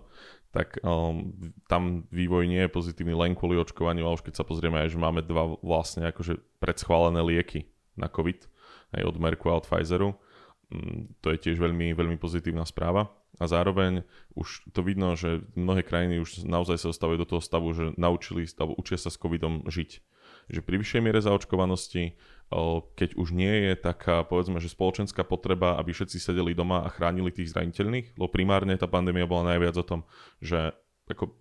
tak 0.48 0.80
um, 0.80 1.36
tam 1.68 2.08
vývoj 2.08 2.48
nie 2.48 2.64
je 2.64 2.72
pozitívny 2.72 3.12
len 3.12 3.36
kvôli 3.36 3.60
očkovaniu, 3.60 4.08
ale 4.08 4.16
už 4.16 4.24
keď 4.24 4.40
sa 4.40 4.48
pozrieme 4.48 4.80
aj, 4.80 4.96
že 4.96 4.98
máme 4.98 5.20
dva 5.20 5.60
vlastne 5.60 6.08
akože 6.08 6.40
predschválené 6.58 7.20
lieky 7.20 7.68
na 8.00 8.08
COVID, 8.08 8.48
aj 8.96 9.02
od 9.04 9.16
Merku 9.20 9.52
a 9.52 9.60
od 9.60 9.68
Pfizeru, 9.68 10.16
um, 10.72 11.12
to 11.20 11.30
je 11.36 11.38
tiež 11.38 11.60
veľmi, 11.60 11.92
veľmi 11.92 12.16
pozitívna 12.16 12.64
správa. 12.64 13.12
A 13.36 13.44
zároveň 13.44 14.06
už 14.32 14.72
to 14.72 14.80
vidno, 14.80 15.12
že 15.12 15.44
mnohé 15.52 15.84
krajiny 15.84 16.20
už 16.22 16.48
naozaj 16.48 16.80
sa 16.80 16.90
dostávajú 16.92 17.18
do 17.20 17.28
toho 17.28 17.42
stavu, 17.44 17.68
že 17.76 17.92
naučili, 18.00 18.48
stavu, 18.48 18.72
učia 18.76 18.96
sa 18.96 19.12
s 19.12 19.20
covidom 19.20 19.66
žiť. 19.68 19.90
Že 20.46 20.60
pri 20.62 20.76
vyššej 20.80 21.02
miere 21.02 21.20
zaočkovanosti 21.20 22.16
keď 22.94 23.18
už 23.18 23.34
nie 23.34 23.70
je 23.70 23.72
taká, 23.74 24.22
povedzme, 24.22 24.62
že 24.62 24.70
spoločenská 24.70 25.26
potreba, 25.26 25.74
aby 25.82 25.90
všetci 25.90 26.22
sedeli 26.22 26.54
doma 26.54 26.86
a 26.86 26.92
chránili 26.92 27.34
tých 27.34 27.50
zraniteľných, 27.50 28.14
lebo 28.14 28.30
primárne 28.30 28.78
tá 28.78 28.86
pandémia 28.86 29.26
bola 29.26 29.54
najviac 29.54 29.74
o 29.82 29.84
tom, 29.86 30.00
že 30.38 30.70
ako 31.10 31.38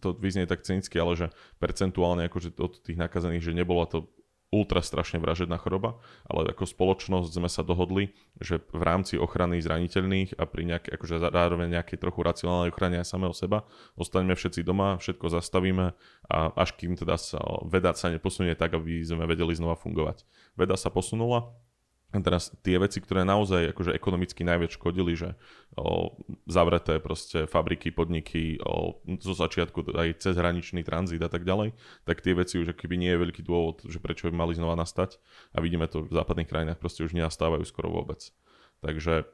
to 0.00 0.16
vyznie 0.16 0.44
tak 0.44 0.64
cynicky, 0.64 0.96
ale 1.00 1.16
že 1.16 1.26
percentuálne 1.60 2.28
akože 2.28 2.56
od 2.60 2.80
tých 2.84 3.00
nakazených, 3.00 3.44
že 3.44 3.56
nebola 3.56 3.88
to 3.88 4.08
ultra 4.54 4.78
strašne 4.78 5.18
vražedná 5.18 5.58
choroba, 5.58 5.98
ale 6.30 6.54
ako 6.54 6.62
spoločnosť 6.62 7.34
sme 7.34 7.50
sa 7.50 7.66
dohodli, 7.66 8.14
že 8.38 8.62
v 8.70 8.82
rámci 8.86 9.18
ochrany 9.18 9.58
zraniteľných 9.58 10.38
a 10.38 10.46
pri 10.46 10.62
nejaké, 10.70 10.94
akože 10.94 11.18
zároveň 11.18 11.74
nejakej 11.74 11.98
trochu 11.98 12.22
racionálnej 12.22 12.70
ochrane 12.70 13.02
aj 13.02 13.10
samého 13.10 13.34
seba, 13.34 13.66
ostaneme 13.98 14.38
všetci 14.38 14.62
doma, 14.62 15.02
všetko 15.02 15.26
zastavíme 15.34 15.90
a 16.30 16.38
až 16.54 16.70
kým 16.78 16.94
teda 16.94 17.18
sa 17.18 17.42
veda 17.66 17.90
sa 17.98 18.14
neposunie 18.14 18.54
tak, 18.54 18.78
aby 18.78 19.02
sme 19.02 19.26
vedeli 19.26 19.58
znova 19.58 19.74
fungovať. 19.74 20.22
Veda 20.54 20.78
sa 20.78 20.94
posunula, 20.94 21.50
teraz 22.20 22.54
tie 22.62 22.78
veci, 22.78 23.02
ktoré 23.02 23.26
naozaj 23.26 23.74
akože 23.74 23.96
ekonomicky 23.96 24.46
najviac 24.46 24.76
škodili, 24.76 25.18
že 25.18 25.34
o, 25.74 26.14
zavreté 26.46 27.02
proste 27.02 27.50
fabriky, 27.50 27.90
podniky, 27.90 28.62
o, 28.62 29.00
zo 29.18 29.34
začiatku 29.34 29.90
aj 29.96 30.22
cezhraničný 30.22 30.86
tranzit 30.86 31.18
a 31.24 31.32
tak 31.32 31.42
ďalej, 31.42 31.74
tak 32.06 32.22
tie 32.22 32.36
veci 32.36 32.62
už 32.62 32.76
akýby 32.76 32.94
nie 32.94 33.10
je 33.10 33.22
veľký 33.24 33.42
dôvod, 33.42 33.82
že 33.88 33.98
prečo 33.98 34.30
by 34.30 34.34
mali 34.36 34.54
znova 34.54 34.78
nastať 34.78 35.18
a 35.56 35.58
vidíme 35.58 35.90
to 35.90 36.06
v 36.06 36.14
západných 36.14 36.46
krajinách 36.46 36.78
proste 36.78 37.02
už 37.02 37.16
nenastávajú 37.16 37.66
skoro 37.66 37.90
vôbec. 37.90 38.30
Takže 38.84 39.26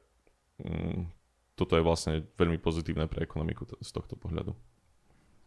mm, 0.62 1.10
toto 1.58 1.76
je 1.76 1.84
vlastne 1.84 2.24
veľmi 2.40 2.56
pozitívne 2.56 3.04
pre 3.10 3.26
ekonomiku 3.26 3.68
z 3.82 3.90
tohto 3.92 4.16
pohľadu. 4.16 4.56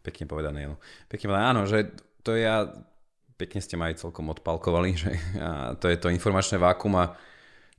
Pekne 0.03 0.27
povedané, 0.27 0.67
no. 0.67 0.77
Pekne 1.07 1.31
povedané, 1.31 1.47
áno, 1.49 1.63
že 1.63 1.95
to 2.21 2.35
ja 2.35 2.69
pekne 3.37 3.59
ste 3.59 3.75
ma 3.75 3.89
aj 3.89 4.03
celkom 4.05 4.29
odpalkovali, 4.33 4.89
že 4.93 5.11
to 5.81 5.89
je 5.89 5.97
to 5.97 6.13
informačné 6.13 6.61
vákum 6.61 6.93
a 6.97 7.13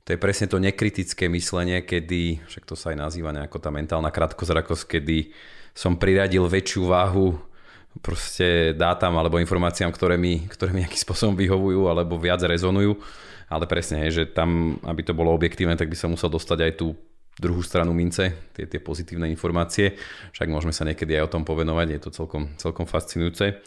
to 0.05 0.13
je 0.13 0.21
presne 0.21 0.45
to 0.45 0.61
nekritické 0.61 1.25
myslenie, 1.33 1.81
kedy, 1.81 2.45
však 2.45 2.63
to 2.69 2.77
sa 2.77 2.93
aj 2.93 2.97
nazýva 3.01 3.33
nejako 3.33 3.57
tá 3.57 3.73
mentálna 3.73 4.13
krátkozrakosť, 4.13 4.83
kedy 4.85 5.33
som 5.73 5.97
priradil 5.97 6.45
väčšiu 6.45 6.85
váhu 6.85 7.35
proste 8.03 8.75
dátam 8.75 9.15
alebo 9.17 9.41
informáciám, 9.41 9.89
ktoré 9.89 10.19
mi, 10.19 10.45
ktoré 10.45 10.75
mi 10.75 10.83
nejakým 10.85 11.03
spôsobom 11.03 11.35
vyhovujú 11.35 11.87
alebo 11.89 12.19
viac 12.19 12.43
rezonujú. 12.43 12.99
Ale 13.45 13.69
presne, 13.69 14.09
že 14.09 14.25
tam, 14.25 14.81
aby 14.83 15.05
to 15.05 15.13
bolo 15.13 15.29
objektívne, 15.29 15.77
tak 15.77 15.89
by 15.89 15.97
som 15.97 16.13
musel 16.13 16.33
dostať 16.33 16.59
aj 16.65 16.71
tú 16.81 16.97
druhú 17.35 17.61
stranu 17.61 17.93
mince, 17.93 18.33
tie, 18.55 18.65
tie 18.65 18.81
pozitívne 18.81 19.29
informácie. 19.29 19.99
Však 20.33 20.49
môžeme 20.49 20.73
sa 20.73 20.87
niekedy 20.87 21.13
aj 21.19 21.29
o 21.29 21.33
tom 21.37 21.43
povenovať, 21.45 21.87
je 21.93 21.99
to 22.01 22.09
celkom, 22.09 22.49
celkom 22.57 22.87
fascinujúce. 22.89 23.61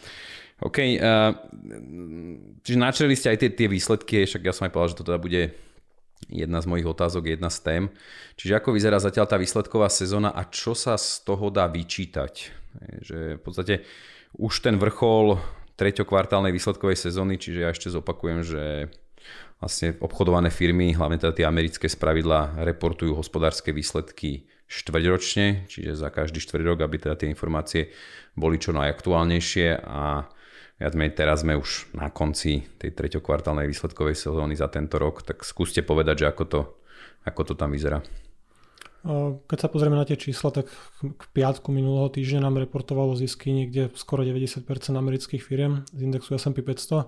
OK, 0.59 0.77
uh, 0.99 1.31
čiže 2.63 2.77
načreli 2.77 3.15
ste 3.15 3.31
aj 3.31 3.37
tie, 3.39 3.49
tie 3.55 3.67
výsledky, 3.71 4.27
však 4.27 4.43
ja 4.43 4.51
som 4.51 4.67
aj 4.67 4.71
povedal, 4.75 4.91
že 4.91 4.99
to 4.99 5.07
teda 5.07 5.19
bude 5.19 5.55
jedna 6.27 6.59
z 6.59 6.67
mojich 6.67 6.87
otázok, 6.87 7.31
jedna 7.31 7.47
z 7.47 7.59
tém. 7.63 7.83
Čiže 8.35 8.59
ako 8.59 8.75
vyzerá 8.75 8.99
zatiaľ 8.99 9.25
tá 9.31 9.39
výsledková 9.39 9.87
sezóna 9.87 10.35
a 10.35 10.43
čo 10.51 10.75
sa 10.75 10.99
z 10.99 11.23
toho 11.23 11.47
dá 11.47 11.71
vyčítať? 11.71 12.33
Že 12.99 13.39
v 13.39 13.41
podstate 13.41 13.87
už 14.35 14.61
ten 14.61 14.75
vrchol 14.75 15.39
treťokvartálnej 15.79 16.51
výsledkovej 16.51 16.99
sezóny, 16.99 17.39
čiže 17.39 17.59
ja 17.63 17.71
ešte 17.71 17.87
zopakujem, 17.87 18.43
že 18.43 18.91
vlastne 19.63 19.95
obchodované 19.99 20.51
firmy, 20.51 20.91
hlavne 20.91 21.19
teda 21.19 21.35
tie 21.35 21.45
americké 21.47 21.87
spravidla, 21.87 22.63
reportujú 22.67 23.15
hospodárske 23.15 23.71
výsledky 23.71 24.47
štvrťročne, 24.69 25.65
čiže 25.65 25.97
za 25.97 26.13
každý 26.13 26.43
štvrť 26.43 26.63
rok, 26.67 26.79
aby 26.85 26.95
teda 27.01 27.15
tie 27.17 27.31
informácie 27.31 27.89
boli 28.37 28.61
čo 28.61 28.75
najaktuálnejšie 28.75 29.81
a 29.81 30.29
viac 30.79 30.93
menej 30.95 31.13
teraz 31.13 31.43
sme 31.43 31.59
už 31.59 31.91
na 31.91 32.07
konci 32.07 32.63
tej 32.79 32.95
treťokvartálnej 32.95 33.67
výsledkovej 33.67 34.15
sezóny 34.15 34.55
za 34.55 34.71
tento 34.71 34.95
rok, 34.95 35.21
tak 35.27 35.43
skúste 35.43 35.83
povedať, 35.83 36.23
že 36.23 36.29
ako 36.31 36.43
to, 36.47 36.59
ako 37.27 37.41
to 37.43 37.53
tam 37.59 37.75
vyzerá. 37.75 37.99
Keď 39.47 39.57
sa 39.59 39.71
pozrieme 39.71 39.95
na 39.95 40.03
tie 40.03 40.19
čísla, 40.19 40.51
tak 40.51 40.67
k 40.99 41.23
piatku 41.31 41.71
minulého 41.71 42.11
týždňa 42.11 42.43
nám 42.43 42.59
reportovalo 42.59 43.15
zisky 43.15 43.55
niekde 43.55 43.87
skoro 43.95 44.27
90% 44.27 44.67
amerických 44.91 45.39
firiem 45.39 45.87
z 45.95 46.03
indexu 46.03 46.35
S&P 46.35 46.59
500. 46.59 47.07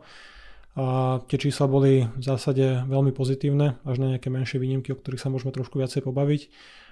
A 0.80 1.20
tie 1.28 1.36
čísla 1.36 1.68
boli 1.68 2.08
v 2.08 2.24
zásade 2.24 2.88
veľmi 2.88 3.12
pozitívne, 3.12 3.76
až 3.84 4.00
na 4.00 4.16
nejaké 4.16 4.32
menšie 4.32 4.56
výnimky, 4.56 4.96
o 4.96 5.00
ktorých 5.00 5.20
sa 5.20 5.28
môžeme 5.28 5.52
trošku 5.52 5.76
viacej 5.84 6.00
pobaviť 6.08 6.48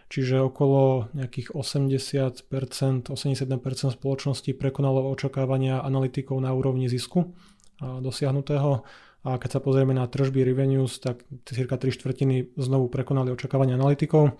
čiže 0.09 0.41
okolo 0.41 1.13
nejakých 1.13 1.53
80%, 1.53 3.13
81% 3.13 3.95
spoločnosti 3.95 4.51
prekonalo 4.57 5.05
očakávania 5.13 5.85
analytikov 5.85 6.41
na 6.41 6.51
úrovni 6.51 6.89
zisku 6.89 7.31
dosiahnutého. 7.79 8.83
A 9.19 9.35
keď 9.35 9.49
sa 9.51 9.59
pozrieme 9.59 9.91
na 9.91 10.07
tržby 10.07 10.47
revenues, 10.47 10.97
tak 11.03 11.21
cirka 11.45 11.75
3 11.75 11.91
štvrtiny 11.91 12.55
znovu 12.55 12.87
prekonali 12.87 13.29
očakávania 13.35 13.75
analytikov. 13.75 14.39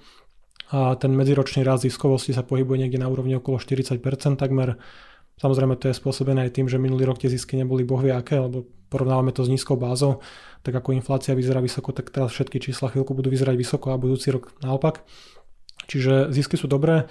A 0.70 0.96
ten 0.96 1.12
medziročný 1.14 1.66
rast 1.66 1.84
ziskovosti 1.84 2.32
sa 2.32 2.46
pohybuje 2.46 2.86
niekde 2.88 3.02
na 3.02 3.10
úrovni 3.10 3.36
okolo 3.36 3.60
40% 3.60 4.00
takmer. 4.40 4.80
Samozrejme 5.40 5.80
to 5.80 5.88
je 5.92 5.96
spôsobené 5.96 6.48
aj 6.48 6.60
tým, 6.60 6.68
že 6.68 6.76
minulý 6.76 7.08
rok 7.08 7.20
tie 7.20 7.32
zisky 7.32 7.56
neboli 7.56 7.88
bohvie 7.88 8.12
aké, 8.12 8.40
lebo 8.40 8.68
porovnávame 8.92 9.32
to 9.32 9.48
s 9.48 9.50
nízkou 9.50 9.80
bázou, 9.80 10.20
tak 10.66 10.76
ako 10.76 10.92
inflácia 10.92 11.32
vyzerá 11.32 11.64
vysoko, 11.64 11.96
tak 11.96 12.12
teraz 12.12 12.36
všetky 12.36 12.60
čísla 12.60 12.92
chvíľku 12.92 13.16
budú 13.16 13.32
vyzerať 13.32 13.56
vysoko 13.56 13.96
a 13.96 14.02
budúci 14.02 14.36
rok 14.36 14.52
naopak. 14.60 15.08
Čiže 15.86 16.34
zisky 16.34 16.58
sú 16.58 16.66
dobré. 16.66 17.08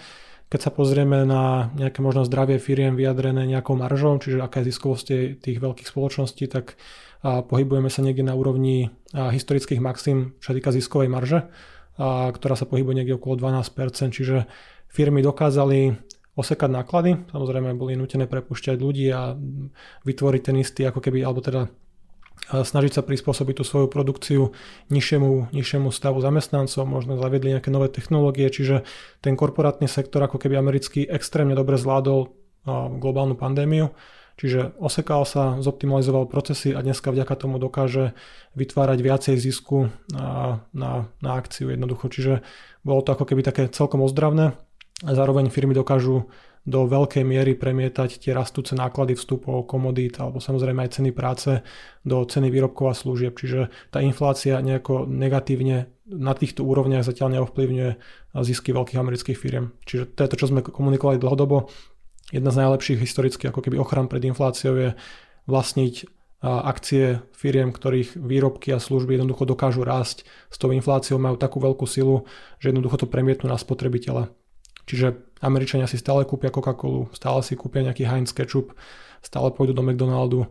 Keď 0.49 0.61
sa 0.65 0.71
pozrieme 0.73 1.29
na 1.29 1.73
nejaké 1.77 2.01
možno 2.01 2.25
zdravie 2.25 2.57
firiem 2.57 2.97
vyjadrené 2.97 3.45
nejakou 3.45 3.77
maržou, 3.77 4.17
čiže 4.17 4.41
aká 4.41 4.65
je 4.65 4.73
ziskovosť 4.73 5.07
tých 5.45 5.59
veľkých 5.61 5.89
spoločností, 5.89 6.49
tak 6.49 6.81
a 7.19 7.43
pohybujeme 7.43 7.91
sa 7.91 7.99
niekde 7.99 8.23
na 8.23 8.39
úrovni 8.39 8.95
historických 9.11 9.83
maxim, 9.83 10.39
čo 10.39 10.55
týka 10.55 10.71
ziskovej 10.71 11.11
marže, 11.11 11.51
a 11.99 12.31
ktorá 12.31 12.55
sa 12.55 12.63
pohybuje 12.63 13.03
niekde 13.03 13.19
okolo 13.19 13.35
12%, 13.43 14.15
čiže 14.15 14.47
firmy 14.87 15.19
dokázali 15.19 15.99
osekať 16.39 16.71
náklady. 16.71 17.19
Samozrejme 17.35 17.75
boli 17.75 17.99
nutené 17.99 18.31
prepušťať 18.31 18.79
ľudí 18.79 19.11
a 19.11 19.35
vytvoriť 20.07 20.43
ten 20.47 20.57
istý, 20.63 20.87
ako 20.87 21.03
keby, 21.03 21.27
alebo 21.27 21.43
teda 21.43 21.67
snažiť 22.47 22.93
sa 22.97 23.03
prispôsobiť 23.05 23.61
tú 23.61 23.65
svoju 23.67 23.87
produkciu 23.91 24.57
nižšiemu, 24.89 25.53
nižšiemu 25.53 25.93
stavu 25.93 26.23
zamestnancov, 26.23 26.89
možno 26.89 27.19
zaviedli 27.21 27.53
nejaké 27.57 27.69
nové 27.69 27.93
technológie, 27.93 28.49
čiže 28.49 28.89
ten 29.21 29.37
korporátny 29.37 29.91
sektor 29.91 30.25
ako 30.25 30.41
keby 30.41 30.57
americký 30.57 31.05
extrémne 31.05 31.53
dobre 31.53 31.77
zvládol 31.77 32.33
globálnu 32.99 33.37
pandémiu, 33.37 33.93
čiže 34.37 34.77
osekal 34.79 35.25
sa, 35.25 35.59
zoptimalizoval 35.61 36.29
procesy 36.29 36.73
a 36.77 36.85
dneska 36.85 37.11
vďaka 37.11 37.35
tomu 37.37 37.57
dokáže 37.59 38.13
vytvárať 38.55 38.99
viacej 39.01 39.37
zisku 39.41 39.93
na, 40.13 40.63
na, 40.73 41.09
na 41.25 41.31
akciu 41.37 41.73
jednoducho, 41.73 42.09
čiže 42.09 42.45
bolo 42.85 43.01
to 43.05 43.13
ako 43.13 43.25
keby 43.29 43.43
také 43.45 43.69
celkom 43.69 44.05
ozdravné. 44.05 44.55
A 45.07 45.15
zároveň 45.15 45.47
firmy 45.47 45.79
dokážu 45.79 46.27
do 46.69 46.85
veľkej 46.85 47.25
miery 47.25 47.57
premietať 47.57 48.21
tie 48.21 48.37
rastúce 48.37 48.77
náklady 48.77 49.17
vstupov, 49.17 49.65
komodít 49.65 50.21
alebo 50.21 50.37
samozrejme 50.37 50.85
aj 50.85 51.01
ceny 51.01 51.17
práce 51.17 51.65
do 52.05 52.21
ceny 52.29 52.53
výrobkov 52.53 52.93
a 52.93 52.95
služieb. 52.95 53.33
Čiže 53.41 53.73
tá 53.89 54.05
inflácia 54.05 54.61
nejako 54.61 55.09
negatívne 55.09 55.89
na 56.05 56.37
týchto 56.37 56.69
úrovniach 56.69 57.09
zatiaľ 57.09 57.41
neovplyvňuje 57.41 57.91
zisky 58.45 58.77
veľkých 58.77 59.01
amerických 59.01 59.41
firiem. 59.41 59.73
Čiže 59.89 60.13
to 60.13 60.21
je 60.21 60.31
to, 60.31 60.37
čo 60.45 60.49
sme 60.53 60.61
komunikovali 60.61 61.17
dlhodobo. 61.17 61.73
Jedna 62.29 62.53
z 62.53 62.61
najlepších 62.61 63.01
historicky 63.01 63.49
ako 63.49 63.65
keby 63.65 63.81
ochran 63.81 64.05
pred 64.05 64.21
infláciou 64.29 64.77
je 64.77 64.91
vlastniť 65.49 66.05
akcie 66.45 67.19
firiem, 67.35 67.75
ktorých 67.75 68.15
výrobky 68.15 68.71
a 68.71 68.79
služby 68.79 69.19
jednoducho 69.19 69.43
dokážu 69.43 69.83
rásť 69.83 70.23
s 70.53 70.57
tou 70.61 70.71
infláciou, 70.71 71.19
majú 71.19 71.35
takú 71.35 71.59
veľkú 71.59 71.83
silu, 71.83 72.31
že 72.63 72.71
jednoducho 72.71 73.03
to 73.03 73.11
premietnú 73.11 73.51
na 73.51 73.59
spotrebiteľa. 73.59 74.31
Čiže 74.89 75.37
Američania 75.45 75.85
si 75.85 76.01
stále 76.01 76.25
kúpia 76.25 76.49
Coca-Colu, 76.49 77.13
stále 77.13 77.45
si 77.45 77.53
kúpia 77.61 77.85
nejaký 77.85 78.09
Heinz 78.09 78.33
ketchup, 78.33 78.73
stále 79.21 79.53
pôjdu 79.53 79.77
do 79.77 79.85
McDonaldu, 79.85 80.49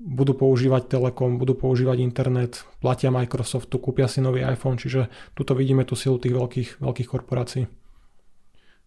budú 0.00 0.32
používať 0.32 0.88
Telekom, 0.88 1.36
budú 1.36 1.52
používať 1.52 2.00
internet, 2.00 2.64
platia 2.80 3.12
Microsoftu, 3.12 3.76
kúpia 3.76 4.08
si 4.08 4.24
nový 4.24 4.46
iPhone, 4.46 4.80
čiže 4.80 5.12
tuto 5.36 5.52
vidíme 5.52 5.84
tú 5.84 5.98
silu 5.98 6.16
tých 6.16 6.32
veľkých, 6.32 6.68
veľkých 6.80 7.08
korporácií. 7.10 7.68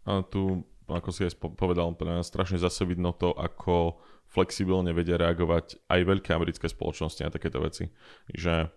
A 0.10 0.26
tu, 0.26 0.66
ako 0.90 1.10
si 1.14 1.30
aj 1.30 1.38
povedal, 1.60 1.94
strašne 2.26 2.58
zase 2.58 2.88
vidno 2.90 3.14
to, 3.14 3.38
ako 3.38 4.02
flexibilne 4.32 4.96
vedia 4.96 5.20
reagovať 5.20 5.84
aj 5.92 6.00
veľké 6.08 6.32
americké 6.32 6.72
spoločnosti 6.72 7.22
na 7.22 7.30
takéto 7.30 7.60
veci. 7.60 7.92
Že 8.32 8.72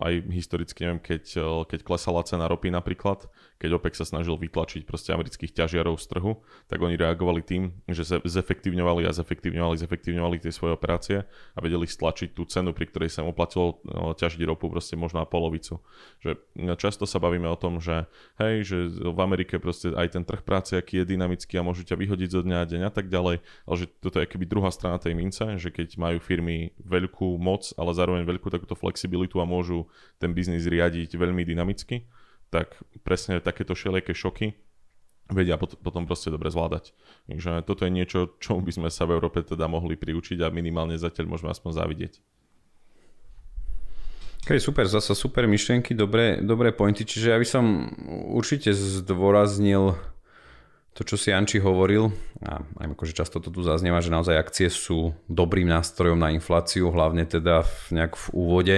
aj 0.00 0.12
historicky, 0.32 0.82
neviem, 0.82 0.98
keď, 0.98 1.24
keď 1.68 1.80
klesala 1.84 2.24
cena 2.24 2.48
ropy 2.48 2.72
napríklad, 2.72 3.28
keď 3.60 3.78
OPEC 3.78 3.94
sa 3.94 4.02
snažil 4.02 4.34
vytlačiť 4.34 4.82
proste 4.82 5.14
amerických 5.14 5.54
ťažiarov 5.54 5.94
z 6.00 6.10
trhu, 6.10 6.42
tak 6.66 6.82
oni 6.82 6.98
reagovali 6.98 7.46
tým, 7.46 7.70
že 7.86 8.02
sa 8.02 8.18
zefektívňovali 8.18 9.06
a 9.06 9.14
zefektívňovali, 9.14 9.76
zefektívňovali 9.78 10.36
tie 10.42 10.50
svoje 10.50 10.74
operácie 10.74 11.22
a 11.28 11.58
vedeli 11.62 11.86
stlačiť 11.86 12.34
tú 12.34 12.42
cenu, 12.48 12.74
pri 12.74 12.90
ktorej 12.90 13.14
sa 13.14 13.22
im 13.22 13.30
oplatilo 13.30 13.78
ťažiť 14.18 14.42
ropu 14.48 14.66
proste 14.66 14.98
možno 14.98 15.22
na 15.22 15.28
polovicu. 15.28 15.78
Že 16.26 16.42
často 16.74 17.06
sa 17.06 17.22
bavíme 17.22 17.46
o 17.46 17.54
tom, 17.54 17.78
že 17.78 18.10
hej, 18.42 18.66
že 18.66 18.78
v 18.98 19.20
Amerike 19.22 19.62
proste 19.62 19.94
aj 19.94 20.18
ten 20.18 20.26
trh 20.26 20.42
práce, 20.42 20.74
aký 20.74 21.04
je 21.04 21.14
dynamický 21.14 21.60
a 21.60 21.62
môžu 21.62 21.86
ťa 21.86 21.94
vyhodiť 22.02 22.28
zo 22.34 22.40
dňa 22.42 22.56
a 22.56 22.66
deň 22.66 22.82
a 22.88 22.90
tak 22.90 23.06
ďalej, 23.12 23.46
ale 23.46 23.76
že 23.78 23.86
toto 24.02 24.18
je 24.18 24.26
keby 24.26 24.48
druhá 24.48 24.74
strana 24.74 24.98
tej 24.98 25.14
mince, 25.14 25.44
že 25.62 25.70
keď 25.70 26.02
majú 26.02 26.18
firmy 26.18 26.74
veľkú 26.82 27.38
moc, 27.38 27.70
ale 27.78 27.94
zároveň 27.94 28.26
veľkú 28.26 28.50
takúto 28.50 28.74
flexibilitu 28.74 29.38
a 29.42 29.50
môžu 29.50 29.90
ten 30.22 30.30
biznis 30.32 30.64
riadiť 30.70 31.18
veľmi 31.18 31.42
dynamicky, 31.42 32.06
tak 32.48 32.78
presne 33.02 33.42
takéto 33.42 33.74
všelijaké 33.74 34.14
šoky 34.14 34.54
vedia 35.32 35.56
potom 35.56 36.04
proste 36.04 36.28
dobre 36.28 36.52
zvládať. 36.52 36.92
Takže 37.26 37.64
toto 37.64 37.88
je 37.88 37.92
niečo, 37.94 38.36
čo 38.38 38.60
by 38.60 38.72
sme 38.72 38.88
sa 38.92 39.08
v 39.08 39.16
Európe 39.16 39.40
teda 39.40 39.66
mohli 39.66 39.96
priučiť 39.96 40.38
a 40.44 40.52
minimálne 40.52 41.00
zatiaľ 41.00 41.32
môžeme 41.32 41.50
aspoň 41.50 41.70
závidieť. 41.72 42.14
Ok, 44.42 44.58
super, 44.58 44.90
zasa 44.90 45.14
super 45.14 45.46
myšlienky, 45.46 45.94
dobré, 45.94 46.42
dobré 46.42 46.74
pointy, 46.74 47.06
čiže 47.06 47.30
ja 47.30 47.38
by 47.38 47.46
som 47.46 47.94
určite 48.34 48.74
zdôraznil 48.74 49.94
to, 50.98 51.06
čo 51.06 51.14
si 51.14 51.30
Anči 51.30 51.62
hovoril, 51.62 52.10
a 52.42 52.58
aj 52.82 52.90
akože 52.90 53.14
často 53.16 53.38
to 53.38 53.54
tu 53.54 53.62
zaznieva, 53.62 54.02
že 54.02 54.10
naozaj 54.10 54.34
akcie 54.34 54.66
sú 54.66 55.14
dobrým 55.30 55.70
nástrojom 55.70 56.18
na 56.18 56.34
infláciu, 56.34 56.90
hlavne 56.90 57.22
teda 57.22 57.62
v, 57.62 58.02
nejak 58.02 58.12
v 58.18 58.26
úvode 58.34 58.76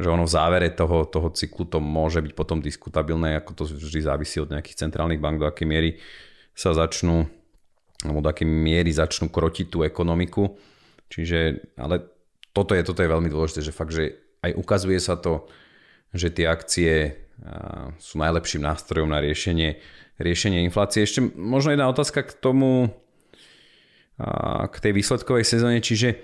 že 0.00 0.08
ono 0.08 0.24
v 0.24 0.32
závere 0.32 0.72
toho, 0.72 1.04
toho 1.04 1.28
cyklu 1.28 1.68
to 1.68 1.76
môže 1.76 2.24
byť 2.24 2.32
potom 2.32 2.64
diskutabilné, 2.64 3.36
ako 3.36 3.52
to 3.52 3.62
vždy 3.68 4.00
závisí 4.00 4.40
od 4.40 4.48
nejakých 4.48 4.88
centrálnych 4.88 5.20
bank, 5.20 5.36
do 5.36 5.46
akej 5.46 5.68
miery 5.68 5.90
sa 6.56 6.72
začnú, 6.72 7.28
alebo 8.00 8.24
do 8.24 8.28
akej 8.32 8.48
miery 8.48 8.88
začnú 8.90 9.28
krotiť 9.28 9.68
tú 9.68 9.84
ekonomiku. 9.84 10.56
Čiže, 11.12 11.70
ale 11.76 12.00
toto 12.56 12.72
je, 12.72 12.80
toto 12.80 13.04
je 13.04 13.12
veľmi 13.12 13.28
dôležité, 13.28 13.60
že 13.60 13.76
fakt, 13.76 13.92
že 13.92 14.16
aj 14.40 14.56
ukazuje 14.56 14.96
sa 14.96 15.20
to, 15.20 15.44
že 16.16 16.32
tie 16.32 16.48
akcie 16.48 16.92
sú 18.00 18.20
najlepším 18.20 18.64
nástrojom 18.64 19.08
na 19.08 19.20
riešenie, 19.20 19.80
riešenie 20.16 20.64
inflácie. 20.64 21.04
Ešte 21.04 21.20
možno 21.36 21.72
jedna 21.72 21.88
otázka 21.88 22.24
k 22.24 22.32
tomu, 22.36 22.92
k 24.68 24.76
tej 24.76 24.92
výsledkovej 24.92 25.48
sezóne, 25.48 25.80
čiže 25.80 26.20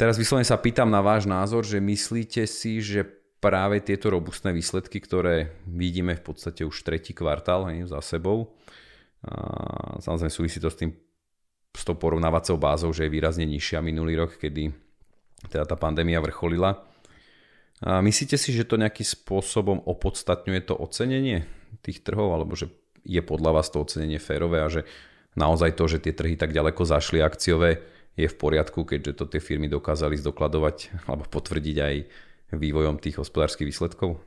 Teraz 0.00 0.16
vyslovene 0.16 0.48
sa 0.48 0.56
pýtam 0.56 0.88
na 0.88 1.04
váš 1.04 1.28
názor, 1.28 1.60
že 1.60 1.76
myslíte 1.76 2.48
si, 2.48 2.80
že 2.80 3.04
práve 3.36 3.84
tieto 3.84 4.08
robustné 4.08 4.48
výsledky, 4.48 4.96
ktoré 4.96 5.52
vidíme 5.68 6.16
v 6.16 6.24
podstate 6.24 6.64
už 6.64 6.72
tretí 6.80 7.12
kvartál 7.12 7.68
hej, 7.68 7.84
za 7.84 8.00
sebou, 8.00 8.56
a 9.20 10.00
samozrejme 10.00 10.32
súvisí 10.32 10.56
to 10.56 10.72
s 10.72 10.80
tým 10.80 10.96
s 11.76 11.84
tou 11.84 11.92
porovnávacou 11.92 12.56
bázou, 12.56 12.96
že 12.96 13.04
je 13.04 13.12
výrazne 13.12 13.44
nižšia 13.44 13.84
minulý 13.84 14.16
rok, 14.16 14.40
kedy 14.40 14.72
teda 15.52 15.68
tá 15.68 15.76
pandémia 15.76 16.16
vrcholila. 16.24 16.80
A 17.84 18.00
myslíte 18.00 18.40
si, 18.40 18.56
že 18.56 18.64
to 18.64 18.80
nejakým 18.80 19.04
spôsobom 19.04 19.84
opodstatňuje 19.84 20.60
to 20.64 20.80
ocenenie 20.80 21.44
tých 21.84 22.00
trhov, 22.00 22.32
alebo 22.32 22.56
že 22.56 22.72
je 23.04 23.20
podľa 23.20 23.60
vás 23.60 23.68
to 23.68 23.84
ocenenie 23.84 24.16
férové 24.16 24.64
a 24.64 24.72
že 24.72 24.88
naozaj 25.36 25.76
to, 25.76 25.84
že 25.84 26.00
tie 26.00 26.16
trhy 26.16 26.40
tak 26.40 26.56
ďaleko 26.56 26.88
zašli 26.88 27.20
akciové, 27.20 27.84
je 28.18 28.26
v 28.26 28.36
poriadku, 28.36 28.82
keďže 28.82 29.12
to 29.18 29.24
tie 29.30 29.40
firmy 29.42 29.70
dokázali 29.70 30.18
zdokladovať 30.18 31.06
alebo 31.06 31.24
potvrdiť 31.28 31.76
aj 31.78 31.94
vývojom 32.56 32.98
tých 32.98 33.18
hospodárskych 33.22 33.70
výsledkov? 33.70 34.18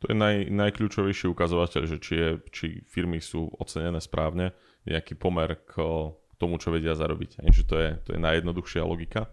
To 0.00 0.04
je 0.08 0.16
naj, 0.16 0.48
najkľúčovejší 0.48 1.28
ukazovateľ, 1.28 1.82
že 1.84 1.96
či, 2.00 2.14
je, 2.16 2.30
či 2.48 2.66
firmy 2.88 3.20
sú 3.20 3.52
ocenené 3.60 4.00
správne, 4.00 4.56
nejaký 4.88 5.12
pomer 5.12 5.60
k 5.68 5.76
tomu, 6.40 6.56
čo 6.56 6.72
vedia 6.72 6.96
zarobiť. 6.96 7.44
Že 7.44 7.62
to 7.68 7.74
je, 7.76 7.88
to 8.08 8.10
je 8.16 8.20
najjednoduchšia 8.24 8.80
logika. 8.80 9.28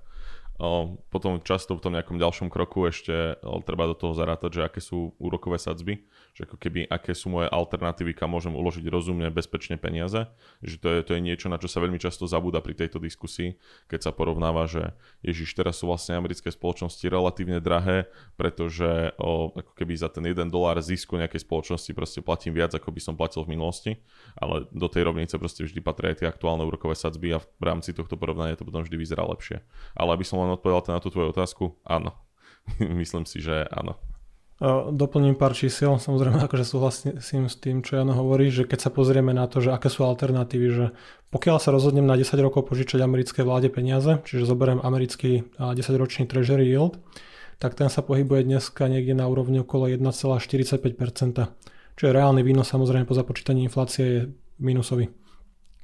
Potom 1.08 1.40
často 1.40 1.78
v 1.78 1.84
tom 1.86 1.96
nejakom 1.96 2.20
ďalšom 2.20 2.52
kroku 2.52 2.84
ešte 2.84 3.40
treba 3.64 3.88
do 3.88 3.96
toho 3.96 4.12
zarátať, 4.12 4.60
že 4.60 4.66
aké 4.68 4.82
sú 4.84 5.16
úrokové 5.22 5.56
sadzby, 5.56 6.04
že 6.38 6.46
ako 6.46 6.62
keby 6.62 6.86
aké 6.86 7.18
sú 7.18 7.34
moje 7.34 7.50
alternatívy, 7.50 8.14
kam 8.14 8.38
môžem 8.38 8.54
uložiť 8.54 8.86
rozumne, 8.94 9.34
bezpečne 9.34 9.74
peniaze. 9.82 10.30
Že 10.62 10.76
to 10.78 10.88
je, 10.94 11.00
to 11.02 11.12
je 11.18 11.22
niečo, 11.26 11.50
na 11.50 11.58
čo 11.58 11.66
sa 11.66 11.82
veľmi 11.82 11.98
často 11.98 12.30
zabúda 12.30 12.62
pri 12.62 12.78
tejto 12.78 13.02
diskusii, 13.02 13.58
keď 13.90 14.06
sa 14.06 14.12
porovnáva, 14.14 14.70
že 14.70 14.94
ježiš, 15.26 15.58
teraz 15.58 15.82
sú 15.82 15.90
vlastne 15.90 16.14
americké 16.14 16.54
spoločnosti 16.54 17.02
relatívne 17.10 17.58
drahé, 17.58 18.06
pretože 18.38 19.18
o, 19.18 19.50
ako 19.50 19.74
keby 19.74 19.98
za 19.98 20.14
ten 20.14 20.30
1 20.30 20.54
dolár 20.54 20.78
zisku 20.78 21.18
nejakej 21.18 21.42
spoločnosti 21.42 21.90
proste 21.98 22.22
platím 22.22 22.54
viac, 22.54 22.70
ako 22.70 22.94
by 22.94 23.02
som 23.02 23.18
platil 23.18 23.42
v 23.42 23.58
minulosti, 23.58 23.98
ale 24.38 24.70
do 24.70 24.86
tej 24.86 25.10
rovnice 25.10 25.42
proste 25.42 25.66
vždy 25.66 25.82
patria 25.82 26.14
aj 26.14 26.22
tie 26.22 26.30
aktuálne 26.30 26.62
úrokové 26.70 26.94
sadzby 26.94 27.34
a 27.34 27.42
v 27.42 27.64
rámci 27.66 27.98
tohto 27.98 28.14
porovnania 28.14 28.54
to 28.54 28.62
potom 28.62 28.86
vždy 28.86 28.94
vyzerá 28.94 29.26
lepšie. 29.26 29.66
Ale 29.98 30.14
aby 30.14 30.22
som 30.22 30.38
len 30.46 30.54
odpovedal 30.54 30.86
na 30.94 31.02
tú 31.02 31.10
tvoju 31.10 31.34
otázku? 31.34 31.82
Áno. 31.82 32.14
Myslím 33.02 33.26
si, 33.26 33.42
že 33.42 33.66
áno. 33.74 33.98
Doplním 34.90 35.38
pár 35.38 35.54
čísel, 35.54 36.02
samozrejme 36.02 36.42
akože 36.50 36.66
súhlasím 36.66 37.46
s 37.46 37.56
tým, 37.62 37.86
čo 37.86 38.02
Jano 38.02 38.18
hovorí, 38.18 38.50
že 38.50 38.66
keď 38.66 38.80
sa 38.86 38.90
pozrieme 38.90 39.30
na 39.30 39.46
to, 39.46 39.62
že 39.62 39.70
aké 39.70 39.86
sú 39.86 40.02
alternatívy, 40.02 40.68
že 40.74 40.86
pokiaľ 41.30 41.62
sa 41.62 41.70
rozhodnem 41.70 42.10
na 42.10 42.18
10 42.18 42.34
rokov 42.42 42.66
požičať 42.66 43.06
americkej 43.06 43.46
vláde 43.46 43.70
peniaze, 43.70 44.18
čiže 44.26 44.50
zoberiem 44.50 44.82
americký 44.82 45.46
10-ročný 45.62 46.26
treasury 46.26 46.66
yield, 46.74 46.98
tak 47.62 47.78
ten 47.78 47.86
sa 47.94 48.02
pohybuje 48.02 48.50
dneska 48.50 48.90
niekde 48.90 49.14
na 49.14 49.30
úrovni 49.30 49.62
okolo 49.62 49.94
1,45%, 49.94 50.42
čo 51.94 52.04
je 52.06 52.12
reálny 52.14 52.42
výnos 52.42 52.66
samozrejme 52.66 53.06
po 53.06 53.14
započítaní 53.14 53.70
inflácie 53.70 54.06
je 54.06 54.22
minusový. 54.58 55.14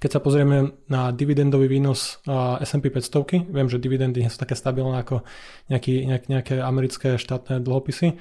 Keď 0.02 0.10
sa 0.10 0.20
pozrieme 0.20 0.82
na 0.90 1.14
dividendový 1.14 1.70
výnos 1.70 2.26
S&P 2.66 2.90
500, 2.90 3.54
viem, 3.54 3.70
že 3.70 3.78
dividendy 3.78 4.26
sú 4.26 4.38
také 4.42 4.58
stabilné 4.58 4.98
ako 4.98 5.22
nejaký, 5.70 6.10
nejak, 6.10 6.24
nejaké 6.26 6.56
americké 6.58 7.22
štátne 7.22 7.62
dlhopisy, 7.62 8.18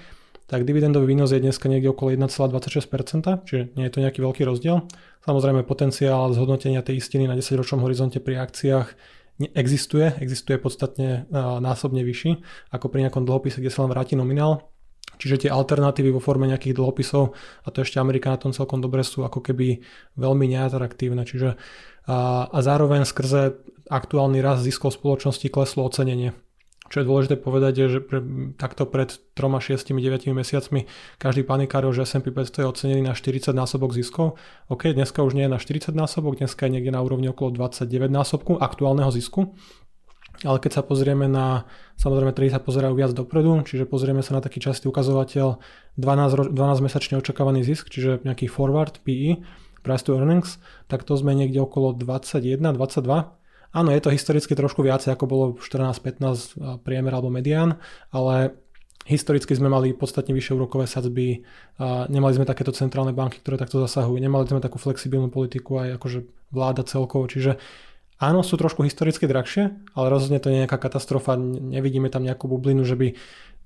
tak 0.52 0.68
dividendový 0.68 1.16
výnos 1.16 1.32
je 1.32 1.40
dneska 1.40 1.64
niekde 1.64 1.96
okolo 1.96 2.12
1,26%, 2.12 3.48
čiže 3.48 3.72
nie 3.72 3.88
je 3.88 3.92
to 3.96 4.04
nejaký 4.04 4.20
veľký 4.20 4.44
rozdiel. 4.44 4.84
Samozrejme 5.24 5.64
potenciál 5.64 6.28
zhodnotenia 6.36 6.84
tej 6.84 7.00
istiny 7.00 7.24
na 7.24 7.32
10-ročnom 7.32 7.80
horizonte 7.80 8.20
pri 8.20 8.44
akciách 8.44 8.92
existuje, 9.56 10.12
existuje 10.20 10.60
podstatne 10.60 11.24
násobne 11.64 12.04
vyšší 12.04 12.44
ako 12.68 12.92
pri 12.92 13.08
nejakom 13.08 13.24
dlhopise, 13.24 13.64
kde 13.64 13.72
sa 13.72 13.88
len 13.88 13.96
vráti 13.96 14.12
nominál. 14.12 14.68
Čiže 15.16 15.48
tie 15.48 15.50
alternatívy 15.56 16.12
vo 16.12 16.20
forme 16.20 16.44
nejakých 16.44 16.76
dlhopisov, 16.76 17.32
a 17.64 17.68
to 17.72 17.80
ešte 17.80 17.96
Amerika 17.96 18.28
na 18.28 18.36
tom 18.36 18.52
celkom 18.52 18.84
dobre 18.84 19.00
sú, 19.08 19.24
ako 19.24 19.40
keby 19.40 19.80
veľmi 20.20 20.52
neatraktívne. 20.52 21.24
Čiže 21.24 21.56
a, 22.12 22.44
a 22.52 22.58
zároveň 22.60 23.08
skrze 23.08 23.56
aktuálny 23.88 24.44
rast 24.44 24.68
ziskov 24.68 24.92
spoločnosti 25.00 25.48
kleslo 25.48 25.88
ocenenie. 25.88 26.36
Čo 26.92 27.00
je 27.00 27.08
dôležité 27.08 27.40
povedať, 27.40 27.72
je, 27.80 27.86
že 27.88 28.00
pre, 28.04 28.20
takto 28.60 28.84
pred 28.84 29.08
3, 29.32 29.48
6, 29.48 29.96
9 29.96 30.28
mesiacmi 30.36 30.84
každý 31.16 31.40
panikáril, 31.40 31.88
že 31.96 32.04
S&P 32.04 32.28
500 32.28 32.52
je 32.52 32.66
ocenený 32.68 33.00
na 33.00 33.16
40 33.16 33.56
násobok 33.56 33.96
ziskov. 33.96 34.36
OK, 34.68 34.92
dneska 34.92 35.24
už 35.24 35.32
nie 35.32 35.48
je 35.48 35.52
na 35.56 35.56
40 35.56 35.96
násobok, 35.96 36.36
dneska 36.36 36.68
je 36.68 36.76
niekde 36.76 36.92
na 36.92 37.00
úrovni 37.00 37.32
okolo 37.32 37.56
29 37.56 38.12
násobku 38.12 38.60
aktuálneho 38.60 39.08
zisku. 39.08 39.56
Ale 40.44 40.60
keď 40.60 40.80
sa 40.80 40.82
pozrieme 40.84 41.32
na, 41.32 41.64
samozrejme 41.96 42.36
trhy 42.36 42.52
sa 42.52 42.60
pozerajú 42.60 42.92
viac 42.92 43.16
dopredu, 43.16 43.64
čiže 43.64 43.88
pozrieme 43.88 44.20
sa 44.20 44.36
na 44.36 44.44
taký 44.44 44.60
častý 44.60 44.92
ukazovateľ 44.92 45.64
12, 45.96 46.52
12 46.52 46.84
mesačne 46.84 47.16
očakávaný 47.16 47.64
zisk, 47.64 47.88
čiže 47.88 48.20
nejaký 48.20 48.52
forward 48.52 49.00
PE, 49.00 49.40
price 49.80 50.04
to 50.04 50.12
earnings, 50.12 50.60
tak 50.92 51.08
to 51.08 51.16
sme 51.16 51.32
niekde 51.32 51.56
okolo 51.56 51.96
21, 51.96 52.60
22 52.76 53.41
Áno, 53.72 53.88
je 53.88 54.04
to 54.04 54.12
historicky 54.12 54.52
trošku 54.52 54.84
viacej, 54.84 55.16
ako 55.16 55.24
bolo 55.24 55.44
14-15 55.56 56.84
priemer 56.84 57.12
alebo 57.16 57.32
medián, 57.32 57.80
ale 58.12 58.52
historicky 59.08 59.56
sme 59.56 59.72
mali 59.72 59.96
podstatne 59.96 60.36
vyššie 60.36 60.52
úrokové 60.54 60.84
sadzby, 60.84 61.42
nemali 62.12 62.32
sme 62.36 62.46
takéto 62.46 62.70
centrálne 62.70 63.16
banky, 63.16 63.40
ktoré 63.40 63.56
takto 63.56 63.80
zasahujú, 63.82 64.20
nemali 64.20 64.44
sme 64.46 64.62
takú 64.62 64.76
flexibilnú 64.76 65.32
politiku 65.32 65.80
aj 65.82 65.98
akože 65.98 66.18
vláda 66.52 66.84
celkovo, 66.84 67.26
čiže 67.26 67.58
áno, 68.20 68.44
sú 68.44 68.60
trošku 68.60 68.84
historicky 68.84 69.24
drahšie, 69.26 69.72
ale 69.96 70.06
rozhodne 70.06 70.38
to 70.38 70.52
nie 70.52 70.62
je 70.62 70.64
nejaká 70.68 70.78
katastrofa, 70.78 71.34
nevidíme 71.40 72.12
tam 72.12 72.22
nejakú 72.22 72.46
bublinu, 72.46 72.84
že 72.84 72.94
by 72.94 73.08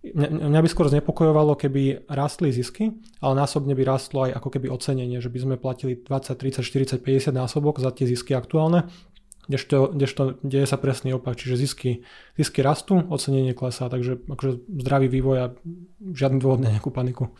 Mňa 0.07 0.63
by 0.63 0.69
skôr 0.71 0.87
znepokojovalo, 0.87 1.59
keby 1.59 2.07
rastli 2.07 2.55
zisky, 2.55 2.95
ale 3.19 3.43
násobne 3.43 3.75
by 3.75 3.83
rastlo 3.83 4.31
aj 4.31 4.39
ako 4.39 4.55
keby 4.55 4.71
ocenenie, 4.71 5.19
že 5.19 5.27
by 5.27 5.39
sme 5.43 5.55
platili 5.59 5.99
20, 5.99 6.63
30, 6.63 6.63
40, 6.63 7.03
50 7.03 7.35
násobok 7.35 7.83
za 7.83 7.91
tie 7.91 8.07
zisky 8.07 8.31
aktuálne 8.39 8.87
kdežto, 9.47 9.95
kdežto 9.95 10.23
deje 10.43 10.67
sa 10.67 10.79
presný 10.79 11.17
opak, 11.17 11.39
čiže 11.39 11.59
zisky, 11.59 11.91
zisky 12.35 12.61
rastú, 12.63 13.03
ocenenie 13.11 13.55
klesá, 13.55 13.87
takže 13.87 14.23
akože 14.27 14.67
zdravý 14.83 15.07
vývoj 15.11 15.37
a 15.39 15.47
žiadny 16.03 16.39
dôvod 16.43 16.61
na 16.63 16.75
nejakú 16.75 16.91
paniku. 16.91 17.31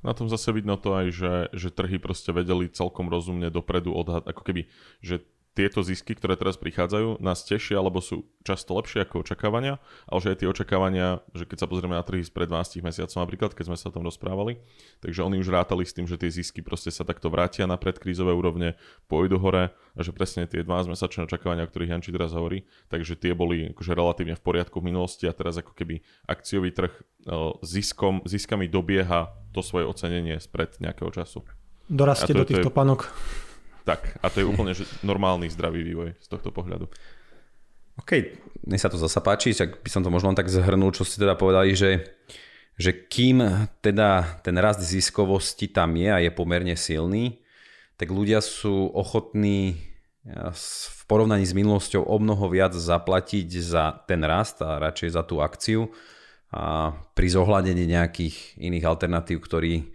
Na 0.00 0.16
tom 0.16 0.32
zase 0.32 0.50
vidno 0.56 0.80
to 0.80 0.96
aj, 0.96 1.06
že, 1.12 1.34
že 1.52 1.68
trhy 1.68 2.00
proste 2.00 2.32
vedeli 2.32 2.72
celkom 2.72 3.12
rozumne 3.12 3.52
dopredu 3.52 3.92
odhad, 3.92 4.24
ako 4.24 4.42
keby, 4.42 4.62
že 5.04 5.22
tieto 5.50 5.82
zisky, 5.82 6.14
ktoré 6.14 6.38
teraz 6.38 6.54
prichádzajú, 6.62 7.18
nás 7.18 7.42
tešia, 7.42 7.82
alebo 7.82 7.98
sú 7.98 8.22
často 8.46 8.70
lepšie 8.78 9.02
ako 9.02 9.26
očakávania, 9.26 9.82
ale 10.06 10.18
že 10.22 10.30
aj 10.30 10.38
tie 10.38 10.48
očakávania, 10.48 11.26
že 11.34 11.42
keď 11.42 11.58
sa 11.58 11.66
pozrieme 11.66 11.98
na 11.98 12.06
trhy 12.06 12.22
spred 12.22 12.46
12 12.46 12.86
mesiacov 12.86 13.18
napríklad, 13.18 13.50
keď 13.58 13.64
sme 13.66 13.76
sa 13.76 13.90
o 13.90 13.94
tom 13.98 14.06
rozprávali, 14.06 14.62
takže 15.02 15.26
oni 15.26 15.42
už 15.42 15.50
rátali 15.50 15.82
s 15.82 15.90
tým, 15.90 16.06
že 16.06 16.14
tie 16.14 16.30
zisky 16.30 16.62
proste 16.62 16.94
sa 16.94 17.02
takto 17.02 17.28
vrátia 17.28 17.66
na 17.66 17.74
predkrízové 17.74 18.30
úrovne, 18.30 18.78
pôjdu 19.10 19.42
hore 19.42 19.74
a 19.74 20.00
že 20.00 20.14
presne 20.14 20.46
tie 20.46 20.62
12 20.62 20.94
mesačné 20.94 21.26
očakávania, 21.26 21.66
o 21.66 21.70
ktorých 21.70 21.98
Janči 21.98 22.14
teraz 22.14 22.30
hovorí, 22.30 22.62
takže 22.86 23.18
tie 23.18 23.34
boli 23.34 23.74
akože 23.74 23.90
relatívne 23.90 24.38
v 24.38 24.42
poriadku 24.46 24.78
v 24.78 24.94
minulosti 24.94 25.26
a 25.26 25.34
teraz 25.34 25.58
ako 25.58 25.74
keby 25.74 25.98
akciový 26.30 26.70
trh 26.70 26.94
ziskom, 27.66 28.22
ziskami 28.22 28.70
dobieha 28.70 29.34
to 29.50 29.66
svoje 29.66 29.84
ocenenie 29.84 30.38
spred 30.38 30.78
nejakého 30.78 31.10
času. 31.10 31.42
Dorastie 31.90 32.38
do 32.38 32.46
týchto 32.46 32.70
panok. 32.70 33.10
Tak, 33.90 34.22
a 34.22 34.30
to 34.30 34.38
je 34.38 34.46
úplne 34.46 34.70
normálny 35.02 35.50
zdravý 35.50 35.82
vývoj 35.82 36.14
z 36.22 36.26
tohto 36.30 36.54
pohľadu. 36.54 36.86
OK, 37.98 38.10
mne 38.62 38.78
sa 38.78 38.86
to 38.86 38.94
zasa 38.94 39.18
páči, 39.18 39.50
tak 39.50 39.82
by 39.82 39.90
som 39.90 40.06
to 40.06 40.14
možno 40.14 40.30
len 40.30 40.38
tak 40.38 40.46
zhrnul, 40.46 40.94
čo 40.94 41.02
ste 41.02 41.18
teda 41.18 41.34
povedali, 41.34 41.74
že, 41.74 42.06
že 42.78 42.94
kým 42.94 43.42
teda 43.82 44.40
ten 44.46 44.54
rast 44.62 44.80
ziskovosti 44.86 45.66
tam 45.66 45.98
je 45.98 46.06
a 46.06 46.22
je 46.22 46.30
pomerne 46.30 46.78
silný, 46.78 47.42
tak 47.98 48.14
ľudia 48.14 48.38
sú 48.38 48.94
ochotní 48.94 49.90
v 50.54 51.02
porovnaní 51.08 51.48
s 51.48 51.56
minulosťou 51.56 52.06
o 52.06 52.16
mnoho 52.20 52.46
viac 52.52 52.76
zaplatiť 52.76 53.48
za 53.58 54.04
ten 54.06 54.20
rast 54.22 54.60
a 54.62 54.78
radšej 54.78 55.16
za 55.16 55.22
tú 55.24 55.40
akciu 55.40 55.88
a 56.52 56.92
pri 57.16 57.28
zohľadení 57.30 57.88
nejakých 57.88 58.60
iných 58.60 58.84
alternatív, 58.84 59.40
ktorý, 59.40 59.90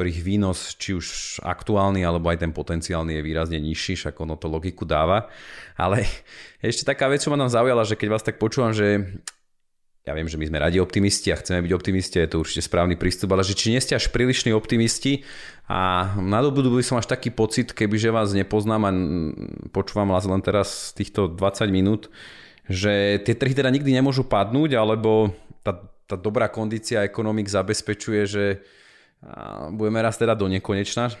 ktorých 0.00 0.24
výnos, 0.24 0.80
či 0.80 0.96
už 0.96 1.06
aktuálny, 1.44 2.00
alebo 2.00 2.32
aj 2.32 2.40
ten 2.40 2.56
potenciálny 2.56 3.20
je 3.20 3.26
výrazne 3.28 3.60
nižší, 3.60 4.00
však 4.00 4.16
ono 4.16 4.40
to 4.40 4.48
logiku 4.48 4.88
dáva. 4.88 5.28
Ale 5.76 6.08
ešte 6.64 6.88
taká 6.88 7.12
vec, 7.12 7.20
čo 7.20 7.28
ma 7.28 7.36
nám 7.36 7.52
zaujala, 7.52 7.84
že 7.84 8.00
keď 8.00 8.08
vás 8.08 8.24
tak 8.24 8.40
počúvam, 8.40 8.72
že 8.72 9.20
ja 10.08 10.16
viem, 10.16 10.24
že 10.24 10.40
my 10.40 10.48
sme 10.48 10.56
radi 10.56 10.80
optimisti 10.80 11.28
a 11.28 11.36
chceme 11.36 11.60
byť 11.68 11.72
optimisti, 11.76 12.16
je 12.16 12.32
to 12.32 12.40
určite 12.40 12.64
správny 12.64 12.96
prístup, 12.96 13.36
ale 13.36 13.44
že 13.44 13.52
či 13.52 13.76
nie 13.76 13.84
ste 13.84 13.92
až 13.92 14.08
prílišní 14.08 14.56
optimisti 14.56 15.20
a 15.68 16.08
na 16.16 16.40
dobu 16.40 16.64
by 16.64 16.80
som 16.80 16.96
až 16.96 17.04
taký 17.04 17.28
pocit, 17.28 17.76
kebyže 17.76 18.08
vás 18.08 18.32
nepoznám 18.32 18.82
a 18.88 18.90
počúvam 19.68 20.08
vás 20.08 20.24
len 20.24 20.40
teraz 20.40 20.96
týchto 20.96 21.28
20 21.28 21.68
minút, 21.68 22.08
že 22.64 23.20
tie 23.20 23.36
trhy 23.36 23.52
teda 23.52 23.68
nikdy 23.68 23.92
nemôžu 23.92 24.24
padnúť, 24.24 24.80
alebo 24.80 25.36
tá, 25.60 25.76
tá 26.08 26.16
dobrá 26.16 26.48
kondícia 26.48 27.04
ekonomik 27.04 27.52
zabezpečuje, 27.52 28.22
že 28.24 28.44
budeme 29.72 30.00
raz 30.00 30.16
teda 30.16 30.32
do 30.32 30.48
nekonečna. 30.48 31.12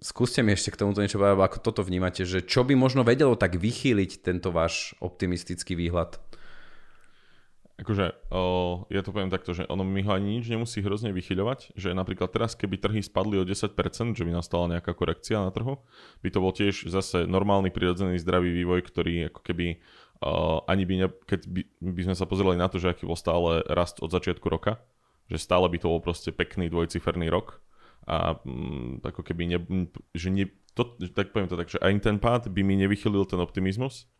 Skúste 0.00 0.40
mi 0.40 0.56
ešte 0.56 0.72
k 0.72 0.80
tomuto 0.80 1.04
niečo 1.04 1.20
povedať, 1.20 1.36
ako 1.36 1.58
toto 1.60 1.84
vnímate, 1.84 2.24
že 2.24 2.40
čo 2.40 2.64
by 2.64 2.72
možno 2.72 3.04
vedelo 3.04 3.36
tak 3.36 3.60
vychýliť 3.60 4.24
tento 4.24 4.48
váš 4.48 4.96
optimistický 5.04 5.76
výhľad? 5.76 6.16
Akože, 7.80 8.12
o, 8.28 8.84
ja 8.92 9.00
to 9.00 9.08
poviem 9.08 9.32
takto, 9.32 9.56
že 9.56 9.64
ono 9.64 9.80
mi 9.88 10.04
ho 10.04 10.12
ani 10.12 10.36
nič 10.36 10.52
nemusí 10.52 10.84
hrozne 10.84 11.16
vychyľovať, 11.16 11.80
že 11.80 11.96
napríklad 11.96 12.28
teraz, 12.28 12.52
keby 12.52 12.76
trhy 12.76 13.00
spadli 13.00 13.40
o 13.40 13.44
10%, 13.44 13.72
že 14.12 14.24
by 14.24 14.32
nastala 14.36 14.68
nejaká 14.68 14.92
korekcia 14.92 15.40
na 15.40 15.48
trhu, 15.48 15.80
by 16.20 16.28
to 16.28 16.38
bol 16.44 16.52
tiež 16.52 16.92
zase 16.92 17.24
normálny, 17.24 17.72
prirodzený, 17.72 18.20
zdravý 18.20 18.52
vývoj, 18.52 18.84
ktorý 18.84 19.32
ako 19.32 19.40
keby 19.40 19.80
uh, 20.20 20.60
ani 20.68 20.84
by, 20.84 20.94
ne, 21.00 21.08
keď 21.24 21.40
by, 21.48 21.60
by 21.80 22.02
sme 22.12 22.16
sa 22.20 22.28
pozerali 22.28 22.60
na 22.60 22.68
to, 22.68 22.76
že 22.76 22.92
aký 22.92 23.08
bol 23.08 23.16
stále 23.16 23.64
rast 23.64 24.04
od 24.04 24.12
začiatku 24.12 24.44
roka, 24.52 24.76
že 25.30 25.38
stále 25.38 25.70
by 25.70 25.78
to 25.78 25.86
bol 25.86 26.02
proste 26.02 26.34
pekný 26.34 26.66
dvojciferný 26.68 27.30
rok 27.30 27.62
a 28.10 28.36
mm, 28.42 29.06
ako 29.06 29.22
keby 29.22 29.54
ne, 29.54 29.58
že 30.10 30.28
ne, 30.34 30.50
to, 30.74 30.98
tak 31.14 31.30
poviem 31.30 31.46
to 31.46 31.58
tak, 31.58 31.70
že 31.70 31.78
aj 31.78 31.92
ten 32.02 32.18
pád 32.18 32.50
by 32.50 32.60
mi 32.66 32.74
nevychylil 32.74 33.22
ten 33.30 33.38
optimizmus, 33.38 34.10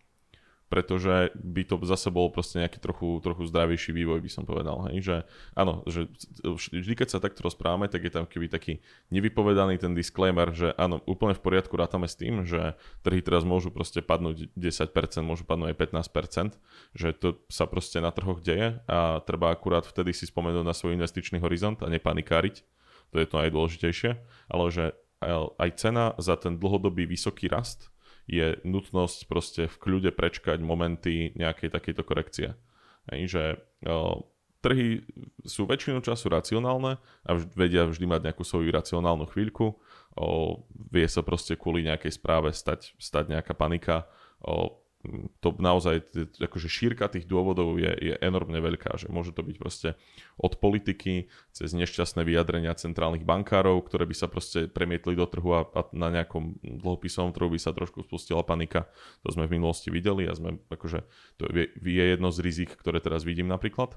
pretože 0.71 1.35
by 1.35 1.67
to 1.67 1.83
zase 1.83 2.15
bol 2.15 2.31
proste 2.31 2.63
nejaký 2.63 2.79
trochu, 2.79 3.19
trochu 3.19 3.43
zdravejší 3.51 3.91
vývoj, 3.91 4.23
by 4.23 4.31
som 4.31 4.47
povedal. 4.47 4.87
Hej? 4.87 5.03
Že, 5.03 5.17
áno, 5.59 5.83
že 5.91 6.07
vždy, 6.47 6.95
keď 6.95 7.09
sa 7.11 7.19
takto 7.19 7.43
rozprávame, 7.43 7.91
tak 7.91 8.07
je 8.07 8.15
tam 8.15 8.23
keby 8.23 8.47
taký 8.47 8.79
nevypovedaný 9.11 9.83
ten 9.83 9.99
disclaimer, 9.99 10.55
že 10.55 10.71
áno, 10.79 11.03
úplne 11.11 11.35
v 11.35 11.43
poriadku 11.43 11.75
rátame 11.75 12.07
s 12.07 12.15
tým, 12.15 12.47
že 12.47 12.79
trhy 13.03 13.19
teraz 13.19 13.43
môžu 13.43 13.75
proste 13.75 13.99
padnúť 13.99 14.55
10%, 14.55 14.95
môžu 15.27 15.43
padnúť 15.43 15.75
aj 15.75 15.79
15%, 15.91 16.55
že 16.95 17.09
to 17.19 17.43
sa 17.51 17.67
proste 17.67 17.99
na 17.99 18.15
trhoch 18.15 18.39
deje 18.39 18.79
a 18.87 19.19
treba 19.27 19.51
akurát 19.51 19.83
vtedy 19.83 20.15
si 20.15 20.31
spomenúť 20.31 20.63
na 20.63 20.73
svoj 20.73 20.95
investičný 20.95 21.43
horizont 21.43 21.83
a 21.83 21.91
nepanikáriť. 21.91 22.63
To 23.11 23.19
je 23.19 23.27
to 23.27 23.43
najdôležitejšie, 23.43 24.11
ale 24.47 24.65
že 24.71 24.95
aj 25.59 25.71
cena 25.77 26.15
za 26.17 26.39
ten 26.39 26.57
dlhodobý 26.57 27.05
vysoký 27.05 27.51
rast 27.51 27.93
je 28.31 28.63
nutnosť 28.63 29.19
proste 29.27 29.63
v 29.67 29.77
kľude 29.83 30.15
prečkať 30.15 30.63
momenty 30.63 31.35
nejakej 31.35 31.75
takejto 31.75 32.03
korekcie. 32.07 32.49
Hej, 33.11 33.21
že 33.27 33.43
o, 33.91 34.31
trhy 34.63 35.03
sú 35.43 35.67
väčšinu 35.67 35.99
času 35.99 36.31
racionálne 36.31 37.03
a 37.27 37.31
vž- 37.35 37.51
vedia 37.59 37.91
vždy 37.91 38.07
mať 38.07 38.31
nejakú 38.31 38.47
svoju 38.47 38.71
racionálnu 38.71 39.27
chvíľku. 39.27 39.75
O, 40.15 40.63
vie 40.95 41.11
sa 41.11 41.27
proste 41.27 41.59
kvôli 41.59 41.83
nejakej 41.83 42.15
správe 42.15 42.55
stať, 42.55 42.95
stať 43.03 43.35
nejaká 43.35 43.51
panika. 43.59 44.07
O, 44.39 44.79
to 45.41 45.57
naozaj, 45.57 46.05
akože 46.37 46.69
šírka 46.69 47.09
tých 47.09 47.25
dôvodov 47.25 47.81
je, 47.81 47.89
je 47.89 48.15
enormne 48.21 48.61
veľká, 48.61 49.01
že 49.01 49.09
môže 49.09 49.33
to 49.33 49.41
byť 49.41 49.57
proste 49.57 49.89
od 50.37 50.61
politiky 50.61 51.33
cez 51.57 51.73
nešťastné 51.73 52.21
vyjadrenia 52.21 52.77
centrálnych 52.77 53.25
bankárov, 53.25 53.81
ktoré 53.89 54.05
by 54.05 54.13
sa 54.13 54.29
proste 54.29 54.69
premietli 54.69 55.17
do 55.17 55.25
trhu 55.25 55.57
a, 55.57 55.65
a 55.73 55.89
na 55.97 56.13
nejakom 56.13 56.61
dlhopisovom 56.61 57.33
trhu 57.33 57.49
by 57.49 57.61
sa 57.61 57.73
trošku 57.73 58.05
spustila 58.05 58.45
panika. 58.45 58.93
To 59.25 59.33
sme 59.33 59.49
v 59.49 59.57
minulosti 59.57 59.89
videli 59.89 60.29
a 60.29 60.37
sme, 60.37 60.61
akože, 60.69 61.01
to 61.41 61.49
je, 61.49 61.73
je 61.81 62.05
jedno 62.05 62.29
z 62.29 62.39
rizik, 62.45 62.77
ktoré 62.77 63.01
teraz 63.01 63.25
vidím 63.25 63.49
napríklad. 63.49 63.97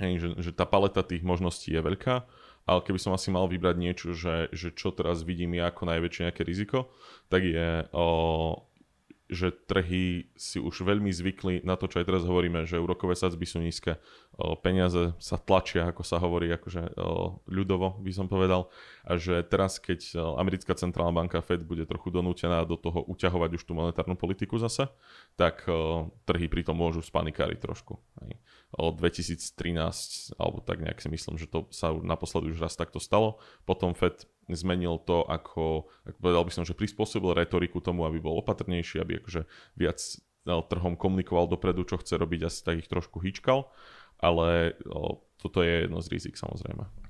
Hej, 0.00 0.22
že, 0.22 0.28
že 0.38 0.50
tá 0.56 0.64
paleta 0.64 1.04
tých 1.04 1.20
možností 1.20 1.74
je 1.74 1.82
veľká, 1.82 2.24
ale 2.64 2.80
keby 2.80 2.98
som 2.98 3.12
asi 3.12 3.28
mal 3.34 3.50
vybrať 3.50 3.76
niečo, 3.76 4.14
že, 4.14 4.48
že 4.54 4.70
čo 4.72 4.94
teraz 4.94 5.26
vidím 5.26 5.58
ja 5.58 5.68
ako 5.68 5.90
najväčšie 5.90 6.30
nejaké 6.30 6.42
riziko, 6.46 6.94
tak 7.26 7.42
je 7.42 7.84
o, 7.90 8.06
že 9.32 9.48
trhy 9.64 10.28
si 10.36 10.60
už 10.60 10.84
veľmi 10.84 11.08
zvykli 11.08 11.64
na 11.64 11.80
to, 11.80 11.88
čo 11.88 12.04
aj 12.04 12.06
teraz 12.12 12.22
hovoríme, 12.28 12.68
že 12.68 12.76
úrokové 12.76 13.16
sadzby 13.16 13.48
sú 13.48 13.64
nízke, 13.64 13.96
peniaze 14.60 15.16
sa 15.16 15.40
tlačia, 15.40 15.88
ako 15.88 16.04
sa 16.04 16.20
hovorí, 16.20 16.52
akože 16.52 16.92
ľudovo 17.48 17.96
by 18.04 18.12
som 18.12 18.28
povedal, 18.28 18.68
a 19.08 19.16
že 19.16 19.40
teraz, 19.48 19.80
keď 19.80 20.20
americká 20.36 20.76
centrálna 20.76 21.16
banka 21.16 21.40
Fed 21.40 21.64
bude 21.64 21.88
trochu 21.88 22.12
donútená 22.12 22.60
do 22.68 22.76
toho 22.76 23.08
uťahovať 23.08 23.50
už 23.56 23.62
tú 23.64 23.72
monetárnu 23.72 24.20
politiku 24.20 24.60
zase, 24.60 24.92
tak 25.40 25.64
trhy 26.28 26.46
pritom 26.52 26.76
môžu 26.76 27.00
spanikáriť 27.00 27.58
trošku. 27.58 27.96
Od 28.72 28.96
2013, 28.96 30.36
alebo 30.40 30.64
tak 30.64 30.80
nejak 30.80 30.96
si 30.96 31.12
myslím, 31.12 31.36
že 31.36 31.44
to 31.44 31.68
sa 31.68 31.92
naposledy 31.92 32.56
už 32.56 32.64
raz 32.64 32.72
takto 32.72 32.96
stalo. 32.96 33.36
Potom 33.68 33.92
Fed 33.92 34.24
zmenil 34.48 34.96
to, 35.04 35.28
ako, 35.28 35.92
ako 36.08 36.18
povedal 36.18 36.42
by 36.48 36.52
som, 36.52 36.64
že 36.64 36.72
prispôsobil 36.72 37.36
retoriku 37.36 37.84
tomu, 37.84 38.08
aby 38.08 38.16
bol 38.16 38.40
opatrnejší, 38.40 39.04
aby 39.04 39.20
akože 39.20 39.44
viac 39.76 40.00
trhom 40.42 40.98
komunikoval 40.98 41.46
dopredu, 41.46 41.86
čo 41.86 42.00
chce 42.00 42.18
robiť, 42.18 42.50
asi 42.50 42.60
tak 42.66 42.82
ich 42.82 42.90
trošku 42.90 43.22
hýčkal, 43.22 43.70
ale 44.18 44.74
o, 44.90 45.22
toto 45.38 45.62
je 45.62 45.86
jedno 45.86 46.02
z 46.02 46.10
rizik 46.10 46.34
samozrejme. 46.34 47.01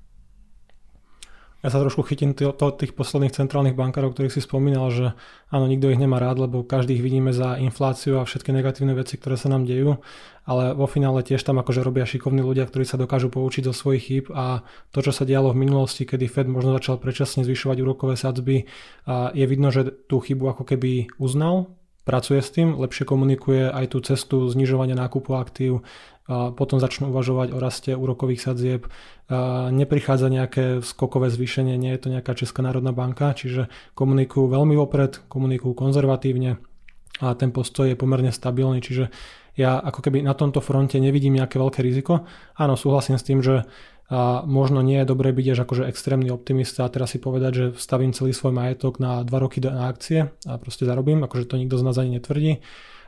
Ja 1.63 1.71
sa 1.71 1.79
trošku 1.79 2.03
chytím 2.03 2.35
t- 2.35 2.51
to, 2.51 2.67
tých 2.75 2.91
posledných 2.91 3.31
centrálnych 3.31 3.71
bankárov, 3.71 4.11
ktorých 4.11 4.35
si 4.35 4.43
spomínal, 4.43 4.91
že 4.91 5.15
áno, 5.47 5.63
nikto 5.71 5.87
ich 5.87 5.97
nemá 5.97 6.19
rád, 6.19 6.43
lebo 6.43 6.59
každých 6.59 6.99
vidíme 6.99 7.31
za 7.31 7.55
infláciu 7.55 8.19
a 8.19 8.27
všetky 8.27 8.51
negatívne 8.51 8.91
veci, 8.91 9.15
ktoré 9.15 9.39
sa 9.39 9.47
nám 9.47 9.63
dejú, 9.63 10.03
ale 10.43 10.75
vo 10.75 10.91
finále 10.91 11.23
tiež 11.23 11.39
tam 11.39 11.63
akože 11.63 11.79
robia 11.79 12.03
šikovní 12.03 12.43
ľudia, 12.43 12.67
ktorí 12.67 12.83
sa 12.83 12.99
dokážu 12.99 13.31
poučiť 13.31 13.63
zo 13.63 13.73
svojich 13.73 14.03
chýb. 14.03 14.25
A 14.35 14.67
to, 14.91 14.99
čo 14.99 15.15
sa 15.15 15.23
dialo 15.23 15.55
v 15.55 15.63
minulosti, 15.63 16.03
kedy 16.03 16.27
Fed 16.27 16.51
možno 16.51 16.75
začal 16.75 16.99
predčasne 16.99 17.47
zvyšovať 17.47 17.79
úrokové 17.79 18.19
sadzby, 18.19 18.67
a 19.07 19.31
je 19.31 19.47
vidno, 19.47 19.71
že 19.71 19.87
tú 19.87 20.19
chybu 20.19 20.51
ako 20.51 20.67
keby 20.67 21.15
uznal, 21.15 21.71
pracuje 22.03 22.43
s 22.43 22.51
tým, 22.51 22.75
lepšie 22.75 23.07
komunikuje 23.07 23.71
aj 23.71 23.95
tú 23.95 24.03
cestu 24.03 24.47
znižovania 24.51 24.95
nákupu 24.95 25.33
aktív, 25.35 25.87
potom 26.27 26.79
začnú 26.79 27.11
uvažovať 27.11 27.51
o 27.51 27.59
raste 27.59 27.91
úrokových 27.91 28.39
sadzieb. 28.47 28.87
Neprichádza 29.75 30.31
nejaké 30.31 30.79
skokové 30.79 31.27
zvýšenie, 31.27 31.75
nie 31.75 31.91
je 31.95 31.99
to 31.99 32.07
nejaká 32.07 32.31
Česká 32.31 32.63
národná 32.63 32.95
banka, 32.95 33.35
čiže 33.35 33.67
komunikujú 33.91 34.47
veľmi 34.47 34.75
vopred, 34.79 35.19
komunikujú 35.27 35.75
konzervatívne 35.75 36.63
a 37.19 37.35
ten 37.35 37.51
postoj 37.51 37.91
je 37.91 37.99
pomerne 37.99 38.31
stabilný, 38.31 38.79
čiže 38.79 39.11
ja 39.53 39.77
ako 39.77 39.99
keby 40.01 40.25
na 40.25 40.33
tomto 40.33 40.65
fronte 40.65 40.97
nevidím 40.97 41.37
nejaké 41.37 41.61
veľké 41.61 41.85
riziko. 41.85 42.25
Áno, 42.57 42.73
súhlasím 42.73 43.21
s 43.21 43.27
tým, 43.27 43.43
že 43.43 43.69
a 44.11 44.43
možno 44.43 44.83
nie 44.83 44.99
je 44.99 45.09
dobré 45.09 45.31
byť 45.31 45.47
až 45.55 45.59
akože 45.63 45.83
extrémny 45.87 46.29
optimista 46.29 46.83
a 46.83 46.91
teraz 46.91 47.15
si 47.15 47.19
povedať, 47.23 47.51
že 47.55 47.65
stavím 47.79 48.11
celý 48.11 48.35
svoj 48.35 48.51
majetok 48.51 48.99
na 48.99 49.23
2 49.23 49.31
roky 49.39 49.63
na 49.63 49.87
akcie 49.87 50.31
a 50.43 50.53
proste 50.59 50.83
zarobím, 50.83 51.23
akože 51.23 51.47
to 51.47 51.55
nikto 51.55 51.79
z 51.79 51.83
nás 51.87 51.95
ani 51.95 52.19
netvrdí, 52.19 52.59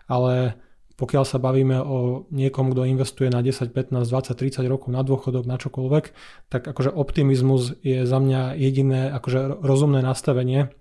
ale 0.07 0.55
pokiaľ 0.95 1.23
sa 1.27 1.43
bavíme 1.43 1.75
o 1.83 2.23
niekom, 2.31 2.71
kto 2.71 2.87
investuje 2.87 3.27
na 3.27 3.43
10, 3.43 3.75
15, 3.75 4.07
20, 4.07 4.31
30 4.31 4.63
rokov 4.71 4.95
na 4.95 5.03
dôchodok, 5.03 5.43
na 5.43 5.59
čokoľvek, 5.59 6.05
tak 6.47 6.63
akože 6.63 6.87
optimizmus 6.95 7.75
je 7.83 8.07
za 8.07 8.15
mňa 8.15 8.55
jediné 8.55 9.11
akože 9.11 9.59
rozumné 9.59 9.99
nastavenie, 9.99 10.71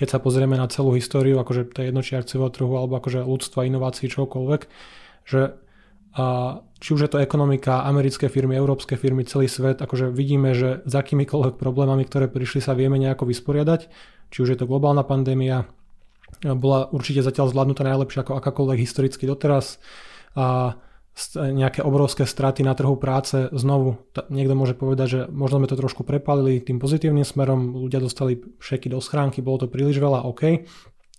keď 0.00 0.08
sa 0.08 0.18
pozrieme 0.24 0.56
na 0.56 0.70
celú 0.72 0.96
históriu, 0.96 1.36
akože 1.36 1.74
to 1.74 1.84
je 1.84 1.86
jedno 1.92 2.00
či 2.00 2.16
akciového 2.16 2.48
trhu, 2.48 2.72
alebo 2.80 2.96
akože 2.96 3.26
ľudstva, 3.28 3.68
inovácií, 3.68 4.08
čokoľvek, 4.08 4.60
že 5.28 5.60
a 6.14 6.58
či 6.78 6.94
už 6.94 7.00
je 7.04 7.10
to 7.10 7.18
ekonomika, 7.18 7.84
americké 7.84 8.30
firmy, 8.30 8.54
európske 8.54 8.94
firmy, 8.94 9.26
celý 9.26 9.50
svet, 9.50 9.82
akože 9.82 10.14
vidíme, 10.14 10.54
že 10.54 10.80
s 10.86 10.92
akýmikoľvek 10.94 11.58
problémami, 11.58 12.06
ktoré 12.06 12.30
prišli, 12.30 12.62
sa 12.62 12.72
vieme 12.72 12.96
nejako 12.96 13.26
vysporiadať, 13.26 13.80
či 14.30 14.38
už 14.40 14.48
je 14.54 14.58
to 14.58 14.70
globálna 14.70 15.02
pandémia, 15.02 15.66
bola 16.42 16.86
určite 16.92 17.24
zatiaľ 17.24 17.50
zvládnutá 17.50 17.82
najlepšie 17.82 18.22
ako 18.22 18.38
akákoľvek 18.38 18.78
historicky 18.84 19.24
doteraz. 19.26 19.82
A 20.38 20.78
nejaké 21.34 21.82
obrovské 21.82 22.22
straty 22.22 22.62
na 22.62 22.78
trhu 22.78 22.94
práce, 22.94 23.50
znovu 23.50 24.06
niekto 24.30 24.54
môže 24.54 24.78
povedať, 24.78 25.08
že 25.10 25.20
možno 25.26 25.58
sme 25.58 25.66
to 25.66 25.74
trošku 25.74 26.06
prepalili 26.06 26.62
tým 26.62 26.78
pozitívnym 26.78 27.26
smerom, 27.26 27.74
ľudia 27.74 27.98
dostali 27.98 28.38
šeky 28.62 28.86
do 28.86 29.02
schránky, 29.02 29.42
bolo 29.42 29.66
to 29.66 29.68
príliš 29.72 29.98
veľa, 29.98 30.22
OK. 30.30 30.62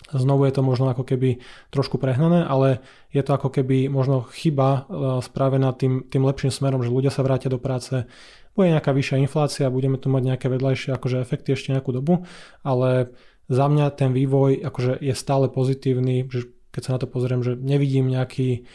Znovu 0.10 0.50
je 0.50 0.54
to 0.58 0.62
možno 0.66 0.90
ako 0.90 1.06
keby 1.06 1.42
trošku 1.70 2.02
prehnané, 2.02 2.42
ale 2.42 2.82
je 3.14 3.22
to 3.22 3.38
ako 3.38 3.54
keby 3.54 3.86
možno 3.90 4.26
chyba 4.26 4.70
e, 4.70 4.80
spravená 5.22 5.74
tým, 5.78 6.06
tým 6.10 6.26
lepším 6.26 6.50
smerom, 6.50 6.82
že 6.82 6.90
ľudia 6.90 7.14
sa 7.14 7.22
vrátia 7.22 7.54
do 7.54 7.62
práce, 7.62 8.10
bude 8.58 8.74
nejaká 8.74 8.92
vyššia 8.92 9.22
inflácia, 9.22 9.72
budeme 9.72 10.02
tu 10.02 10.10
mať 10.10 10.36
nejaké 10.36 10.48
vedľajšie 10.50 10.92
akože 10.98 11.22
efekty 11.22 11.54
ešte 11.54 11.72
nejakú 11.72 11.94
dobu, 11.94 12.26
ale 12.66 13.14
za 13.50 13.66
mňa 13.66 13.94
ten 13.94 14.14
vývoj 14.14 14.66
akože 14.66 15.02
je 15.02 15.14
stále 15.14 15.50
pozitívny, 15.50 16.26
že 16.30 16.50
keď 16.70 16.82
sa 16.86 16.94
na 16.98 17.00
to 17.02 17.08
pozriem, 17.10 17.42
že 17.42 17.58
nevidím 17.58 18.10
nejaký 18.10 18.70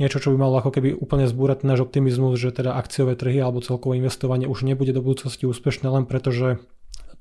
niečo, 0.00 0.18
čo 0.18 0.32
by 0.34 0.36
malo 0.40 0.58
ako 0.58 0.74
keby 0.74 0.96
úplne 0.96 1.28
zbúrať 1.28 1.62
náš 1.62 1.84
optimizmus, 1.84 2.40
že 2.40 2.50
teda 2.50 2.74
akciové 2.74 3.14
trhy 3.14 3.38
alebo 3.38 3.62
celkové 3.62 4.00
investovanie 4.00 4.50
už 4.50 4.66
nebude 4.66 4.90
do 4.90 5.04
budúcnosti 5.04 5.46
úspešné 5.46 5.86
len 5.86 6.08
preto, 6.08 6.34
že 6.34 6.58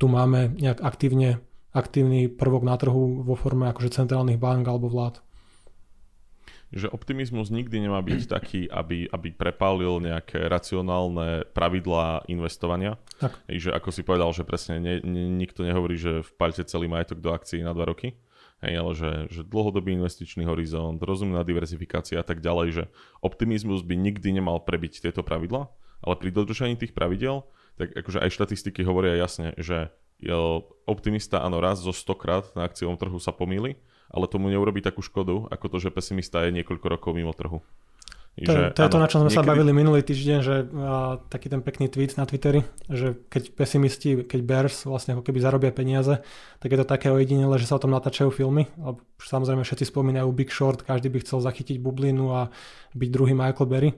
tu 0.02 0.10
máme 0.10 0.58
nejak 0.58 0.82
aktívne, 0.82 1.44
aktívny 1.72 2.28
prvok 2.28 2.64
na 2.68 2.76
trhu 2.76 3.24
vo 3.24 3.36
forme 3.36 3.72
akože 3.72 4.04
centrálnych 4.04 4.40
bank 4.40 4.68
alebo 4.68 4.92
vlád 4.92 5.24
že 6.72 6.88
optimizmus 6.88 7.52
nikdy 7.52 7.84
nemá 7.84 8.00
byť 8.00 8.22
taký, 8.32 8.64
aby, 8.72 9.04
aby 9.12 9.36
prepálil 9.36 10.00
nejaké 10.00 10.40
racionálne 10.48 11.44
pravidlá 11.52 12.32
investovania. 12.32 12.96
Tak. 13.20 13.36
Že 13.52 13.76
ako 13.76 13.90
si 13.92 14.02
povedal, 14.08 14.32
že 14.32 14.48
presne 14.48 14.80
ne, 14.80 15.04
ne, 15.04 15.28
nikto 15.36 15.68
nehovorí, 15.68 16.00
že 16.00 16.24
vpalte 16.24 16.64
celý 16.64 16.88
majetok 16.88 17.20
do 17.20 17.36
akcií 17.36 17.60
na 17.60 17.76
dva 17.76 17.92
roky, 17.92 18.16
hej, 18.64 18.74
ale 18.80 18.92
že, 18.96 19.12
že 19.28 19.42
dlhodobý 19.44 20.00
investičný 20.00 20.48
horizont, 20.48 20.96
rozumná 21.04 21.44
diverzifikácia 21.44 22.24
a 22.24 22.26
tak 22.26 22.40
ďalej, 22.40 22.68
že 22.72 22.84
optimizmus 23.20 23.84
by 23.84 24.00
nikdy 24.00 24.32
nemal 24.32 24.64
prebiť 24.64 25.04
tieto 25.04 25.28
pravidlá, 25.28 25.68
ale 26.08 26.16
pri 26.16 26.32
dodržaní 26.32 26.80
tých 26.80 26.96
pravidel, 26.96 27.44
tak 27.76 27.92
akože 28.00 28.24
aj 28.24 28.32
štatistiky 28.32 28.88
hovoria 28.88 29.20
jasne, 29.20 29.52
že 29.60 29.92
optimista 30.86 31.42
áno 31.42 31.58
raz 31.58 31.82
zo 31.82 31.96
100 31.96 32.22
krát 32.22 32.46
na 32.54 32.68
akciovom 32.68 33.00
trhu 33.00 33.18
sa 33.18 33.34
pomýli, 33.34 33.80
ale 34.12 34.30
tomu 34.30 34.52
neurobi 34.52 34.84
takú 34.84 35.02
škodu, 35.02 35.50
ako 35.50 35.66
to, 35.72 35.78
že 35.82 35.90
pesimista 35.90 36.44
je 36.46 36.54
niekoľko 36.62 36.86
rokov 36.86 37.12
mimo 37.16 37.34
trhu. 37.34 37.64
To, 38.32 38.48
že, 38.48 38.72
to 38.72 38.80
je 38.80 38.88
áno, 38.88 38.94
to, 38.96 39.04
na 39.04 39.08
čom 39.12 39.20
sme 39.28 39.28
niekedy... 39.28 39.44
sa 39.44 39.52
bavili 39.52 39.72
minulý 39.76 40.02
týždeň, 40.08 40.40
že 40.40 40.56
a, 40.64 41.20
taký 41.28 41.52
ten 41.52 41.60
pekný 41.60 41.92
tweet 41.92 42.16
na 42.16 42.24
Twitteri, 42.24 42.64
že 42.88 43.28
keď 43.28 43.52
pesimisti, 43.60 44.24
keď 44.24 44.40
bears 44.48 44.88
vlastne 44.88 45.20
ako 45.20 45.28
keby 45.28 45.44
zarobia 45.44 45.76
peniaze, 45.76 46.24
tak 46.64 46.70
je 46.72 46.80
to 46.80 46.88
také 46.88 47.12
ojedinele, 47.12 47.60
že 47.60 47.68
sa 47.68 47.76
o 47.76 47.84
tom 47.84 47.92
natáčajú 47.92 48.32
filmy. 48.32 48.72
A 48.80 48.96
samozrejme 49.20 49.68
všetci 49.68 49.84
spomínajú 49.84 50.32
Big 50.32 50.48
Short, 50.48 50.88
každý 50.88 51.12
by 51.12 51.28
chcel 51.28 51.44
zachytiť 51.44 51.84
bublinu 51.84 52.32
a 52.32 52.42
byť 52.96 53.10
druhý 53.12 53.36
Michael 53.36 53.68
Berry. 53.68 53.92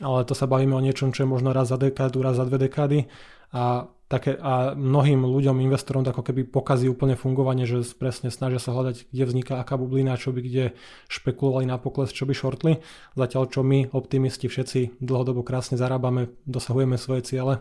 Ale 0.00 0.24
to 0.24 0.32
sa 0.32 0.48
bavíme 0.48 0.72
o 0.72 0.80
niečom, 0.80 1.12
čo 1.12 1.28
je 1.28 1.28
možno 1.28 1.52
raz 1.52 1.68
za 1.68 1.76
dekádu, 1.76 2.24
raz 2.24 2.40
za 2.40 2.48
dve 2.48 2.72
dekády. 2.72 3.04
A 3.52 3.84
také, 4.08 4.40
a 4.40 4.72
mnohým 4.72 5.20
ľuďom, 5.22 5.60
investorom 5.60 6.00
ako 6.02 6.24
keby 6.24 6.48
pokazí 6.48 6.88
úplne 6.88 7.14
fungovanie, 7.14 7.68
že 7.68 7.84
presne 7.92 8.32
snažia 8.32 8.56
sa 8.56 8.72
hľadať, 8.72 9.12
kde 9.12 9.24
vzniká 9.28 9.60
aká 9.60 9.76
bublina, 9.76 10.16
čo 10.16 10.32
by 10.32 10.40
kde 10.40 10.64
špekulovali 11.12 11.68
na 11.68 11.76
pokles, 11.76 12.16
čo 12.16 12.24
by 12.24 12.32
shortli. 12.32 12.80
Zatiaľ 13.14 13.44
čo 13.52 13.60
my, 13.60 13.92
optimisti, 13.92 14.48
všetci 14.48 14.98
dlhodobo 15.04 15.44
krásne 15.44 15.76
zarábame, 15.76 16.32
dosahujeme 16.48 16.96
svoje 16.96 17.28
ciele. 17.28 17.60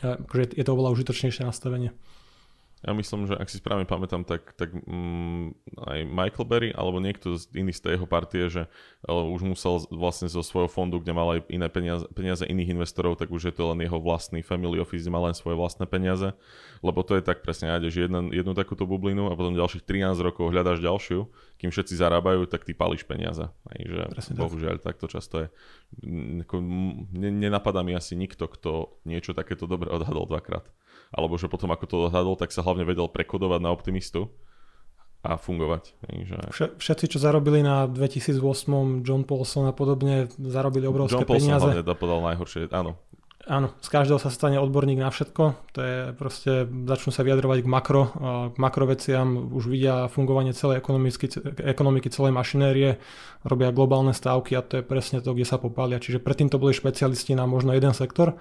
Akože 0.00 0.56
je 0.56 0.64
to 0.64 0.72
oveľa 0.72 0.94
užitočnejšie 0.94 1.44
nastavenie. 1.44 1.90
Ja 2.80 2.96
myslím, 2.96 3.28
že 3.28 3.36
ak 3.36 3.52
si 3.52 3.60
správne 3.60 3.84
pamätám, 3.84 4.24
tak, 4.24 4.56
tak 4.56 4.72
mm, 4.72 5.52
aj 5.84 5.98
Michael 6.08 6.46
Berry 6.48 6.70
alebo 6.72 6.96
niekto 6.96 7.36
z 7.36 7.44
iný 7.52 7.76
z 7.76 7.84
tej 7.84 7.92
jeho 8.00 8.08
partie, 8.08 8.48
že 8.48 8.72
už 9.04 9.44
musel 9.44 9.84
vlastne 9.92 10.32
zo 10.32 10.40
svojho 10.40 10.72
fondu, 10.72 10.96
kde 10.96 11.12
mal 11.12 11.28
aj 11.36 11.44
iné 11.52 11.68
peniaze, 11.68 12.08
peniaze 12.16 12.48
iných 12.48 12.72
investorov, 12.72 13.20
tak 13.20 13.28
už 13.28 13.52
je 13.52 13.54
to 13.54 13.68
len 13.76 13.84
jeho 13.84 14.00
vlastný 14.00 14.40
family 14.40 14.80
office, 14.80 15.04
kde 15.04 15.12
má 15.12 15.20
len 15.20 15.36
svoje 15.36 15.60
vlastné 15.60 15.84
peniaze. 15.84 16.32
Lebo 16.80 17.04
to 17.04 17.20
je 17.20 17.22
tak 17.22 17.44
presne, 17.44 17.68
nájdeš 17.68 18.08
jednu, 18.08 18.32
jednu 18.32 18.56
takúto 18.56 18.88
bublinu 18.88 19.28
a 19.28 19.36
potom 19.36 19.52
ďalších 19.52 19.84
13 19.84 20.16
rokov 20.24 20.48
hľadáš 20.48 20.80
ďalšiu, 20.80 21.28
kým 21.60 21.68
všetci 21.68 22.00
zarábajú, 22.00 22.48
tak 22.48 22.64
ty 22.64 22.72
palíš 22.72 23.04
peniaze. 23.04 23.44
Aj, 23.44 23.76
že 23.76 24.08
presne 24.08 24.40
bohužiaľ 24.40 24.80
tak. 24.80 24.96
takto 24.96 25.12
často 25.12 25.36
je. 25.44 25.48
Nenapadá 27.20 27.84
mi 27.84 27.92
asi 27.92 28.16
nikto, 28.16 28.48
kto 28.48 28.96
niečo 29.04 29.36
takéto 29.36 29.68
dobre 29.68 29.92
odhadol 29.92 30.24
dvakrát 30.24 30.64
alebo 31.10 31.34
že 31.36 31.50
potom 31.50 31.70
ako 31.74 31.84
to 31.86 31.96
odhadol, 32.08 32.38
tak 32.38 32.54
sa 32.54 32.62
hlavne 32.62 32.86
vedel 32.86 33.10
prekodovať 33.10 33.60
na 33.60 33.70
optimistu 33.74 34.30
a 35.20 35.36
fungovať. 35.36 35.92
Takže... 36.00 36.34
Všetci, 36.80 37.04
čo 37.12 37.18
zarobili 37.20 37.60
na 37.60 37.84
2008 37.84 39.04
John 39.04 39.28
Paulson 39.28 39.68
a 39.68 39.74
podobne, 39.76 40.32
zarobili 40.40 40.88
obrovské 40.88 41.20
John 41.20 41.28
Paulson 41.28 41.44
peniaze. 41.44 41.66
John 41.68 41.84
Paulson 41.84 42.00
podal 42.00 42.20
najhoršie, 42.24 42.60
áno. 42.72 42.96
Áno, 43.48 43.72
z 43.80 43.88
každého 43.88 44.20
sa 44.20 44.28
stane 44.28 44.60
odborník 44.60 45.00
na 45.00 45.08
všetko. 45.08 45.72
To 45.72 45.80
je 45.80 45.96
proste, 46.12 46.68
začnú 46.68 47.08
sa 47.08 47.24
vyjadrovať 47.24 47.64
k 47.64 47.72
makro, 47.72 48.02
k 48.52 48.56
makroveciam, 48.60 49.56
už 49.56 49.64
vidia 49.72 50.12
fungovanie 50.12 50.52
celej 50.52 50.84
ekonomiky, 50.84 51.26
ekonomiky, 51.56 52.12
celej 52.12 52.36
mašinérie, 52.36 53.00
robia 53.40 53.72
globálne 53.72 54.12
stávky 54.12 54.54
a 54.54 54.62
to 54.62 54.80
je 54.80 54.84
presne 54.84 55.24
to, 55.24 55.32
kde 55.32 55.48
sa 55.48 55.56
popália. 55.56 55.96
Čiže 55.96 56.20
predtým 56.20 56.52
to 56.52 56.60
boli 56.60 56.76
špecialisti 56.76 57.32
na 57.32 57.48
možno 57.48 57.72
jeden 57.72 57.96
sektor 57.96 58.36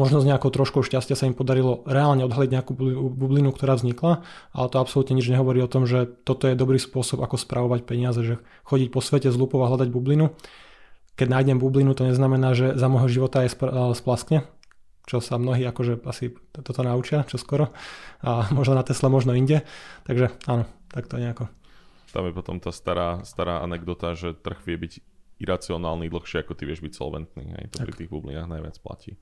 Možno 0.00 0.22
s 0.22 0.28
nejakou 0.28 0.48
troškou 0.48 0.80
šťastia 0.80 1.16
sa 1.18 1.28
im 1.28 1.36
podarilo 1.36 1.84
reálne 1.84 2.24
odhaliť 2.24 2.50
nejakú 2.52 2.72
bublinu, 3.12 3.52
ktorá 3.52 3.76
vznikla, 3.76 4.24
ale 4.54 4.66
to 4.72 4.76
absolútne 4.80 5.18
nič 5.18 5.28
nehovorí 5.28 5.60
o 5.60 5.68
tom, 5.68 5.84
že 5.84 6.08
toto 6.24 6.48
je 6.48 6.56
dobrý 6.56 6.80
spôsob, 6.80 7.20
ako 7.20 7.36
spravovať 7.36 7.84
peniaze, 7.84 8.20
že 8.24 8.34
chodiť 8.64 8.88
po 8.88 9.00
svete 9.04 9.28
z 9.28 9.36
lupov 9.36 9.64
a 9.64 9.70
hľadať 9.72 9.88
bublinu. 9.92 10.32
Keď 11.16 11.28
nájdem 11.28 11.60
bublinu, 11.60 11.92
to 11.92 12.08
neznamená, 12.08 12.56
že 12.56 12.72
za 12.72 12.88
môjho 12.88 13.08
života 13.08 13.44
je 13.44 13.52
splaskne, 13.92 14.48
čo 15.04 15.20
sa 15.20 15.36
mnohí 15.36 15.66
akože 15.66 16.06
asi 16.06 16.32
toto 16.54 16.80
naučia 16.86 17.26
čo 17.26 17.36
skoro 17.36 17.74
a 18.22 18.46
možno 18.56 18.78
na 18.78 18.86
Tesla, 18.86 19.12
možno 19.12 19.36
inde. 19.36 19.66
Takže 20.08 20.32
áno, 20.48 20.64
tak 20.88 21.10
to 21.10 21.20
nejako. 21.20 21.52
Tam 22.12 22.28
je 22.28 22.32
potom 22.36 22.60
tá 22.60 22.68
stará, 22.68 23.24
stará 23.24 23.64
anekdota, 23.64 24.12
že 24.12 24.36
trh 24.36 24.60
vie 24.68 24.76
byť 24.76 24.92
iracionálny 25.42 26.06
dlhšie, 26.12 26.44
ako 26.44 26.52
ty 26.54 26.68
vieš 26.68 26.84
byť 26.84 26.92
solventný. 26.92 27.44
Hej. 27.56 27.64
To 27.74 27.76
tak. 27.82 27.86
pri 27.90 27.94
tých 27.98 28.12
bublinách 28.12 28.46
najviac 28.46 28.76
platí. 28.78 29.18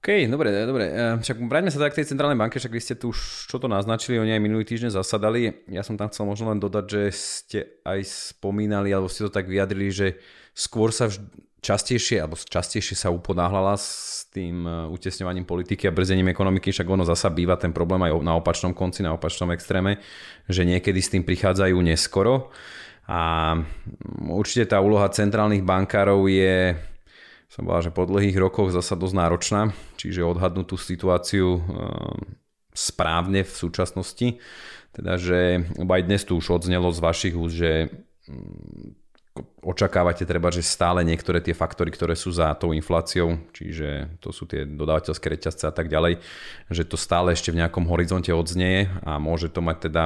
OK, 0.00 0.32
dobre, 0.32 0.48
dobre. 0.64 0.88
E, 0.88 1.20
však 1.20 1.36
vráťme 1.44 1.68
sa 1.68 1.76
tak 1.76 1.92
k 1.92 2.00
tej 2.00 2.16
centrálnej 2.16 2.40
banke, 2.40 2.56
však 2.56 2.72
vy 2.72 2.80
ste 2.80 2.96
tu 2.96 3.12
už 3.12 3.44
čo 3.44 3.60
to 3.60 3.68
naznačili, 3.68 4.16
oni 4.16 4.32
aj 4.32 4.40
minulý 4.40 4.64
týždeň 4.64 4.96
zasadali. 4.96 5.52
Ja 5.68 5.84
som 5.84 6.00
tam 6.00 6.08
chcel 6.08 6.24
možno 6.24 6.48
len 6.48 6.56
dodať, 6.56 6.84
že 6.88 7.02
ste 7.12 7.58
aj 7.84 8.00
spomínali, 8.08 8.88
alebo 8.96 9.12
ste 9.12 9.28
to 9.28 9.36
tak 9.36 9.44
vyjadrili, 9.44 9.92
že 9.92 10.16
skôr 10.56 10.88
sa 10.88 11.12
vž- 11.12 11.20
častejšie, 11.60 12.16
alebo 12.16 12.40
častejšie 12.40 12.96
sa 12.96 13.12
uponáhľala 13.12 13.76
s 13.76 14.24
tým 14.32 14.64
e, 14.64 14.88
utesňovaním 14.88 15.44
politiky 15.44 15.84
a 15.84 15.92
brzením 15.92 16.32
ekonomiky, 16.32 16.72
však 16.72 16.88
ono 16.88 17.04
zasa 17.04 17.28
býva 17.28 17.60
ten 17.60 17.76
problém 17.76 18.00
aj 18.00 18.24
na 18.24 18.40
opačnom 18.40 18.72
konci, 18.72 19.04
na 19.04 19.12
opačnom 19.12 19.52
extréme, 19.52 20.00
že 20.48 20.64
niekedy 20.64 20.96
s 20.96 21.12
tým 21.12 21.28
prichádzajú 21.28 21.76
neskoro. 21.76 22.48
A 23.04 23.52
určite 24.32 24.64
tá 24.72 24.80
úloha 24.80 25.12
centrálnych 25.12 25.60
bankárov 25.60 26.24
je 26.24 26.72
som 27.50 27.66
povedal, 27.66 27.90
že 27.90 27.96
po 27.98 28.06
dlhých 28.06 28.38
rokoch 28.38 28.70
zasa 28.70 28.94
dosť 28.94 29.16
náročná, 29.18 29.62
čiže 29.98 30.22
odhadnúť 30.22 30.70
tú 30.70 30.76
situáciu 30.78 31.58
ehm, 31.58 32.38
správne 32.70 33.42
v 33.42 33.50
súčasnosti. 33.50 34.38
Teda, 34.94 35.18
že 35.18 35.66
aj 35.74 36.02
dnes 36.06 36.22
tu 36.22 36.38
už 36.38 36.62
odznelo 36.62 36.94
z 36.94 37.02
vašich 37.02 37.34
úst, 37.34 37.58
že 37.58 37.90
mm, 38.30 38.94
očakávate 39.66 40.22
treba, 40.22 40.54
že 40.54 40.62
stále 40.62 41.02
niektoré 41.02 41.42
tie 41.42 41.54
faktory, 41.54 41.90
ktoré 41.90 42.14
sú 42.14 42.30
za 42.30 42.54
tou 42.54 42.70
infláciou, 42.70 43.42
čiže 43.50 44.18
to 44.22 44.30
sú 44.30 44.46
tie 44.46 44.62
dodávateľské 44.62 45.26
reťazce 45.26 45.66
a 45.66 45.74
tak 45.74 45.90
ďalej, 45.90 46.22
že 46.70 46.82
to 46.86 46.94
stále 46.94 47.34
ešte 47.34 47.50
v 47.50 47.66
nejakom 47.66 47.86
horizonte 47.90 48.30
odznieje 48.30 48.90
a 49.02 49.18
môže 49.18 49.50
to 49.50 49.58
mať 49.58 49.90
teda 49.90 50.04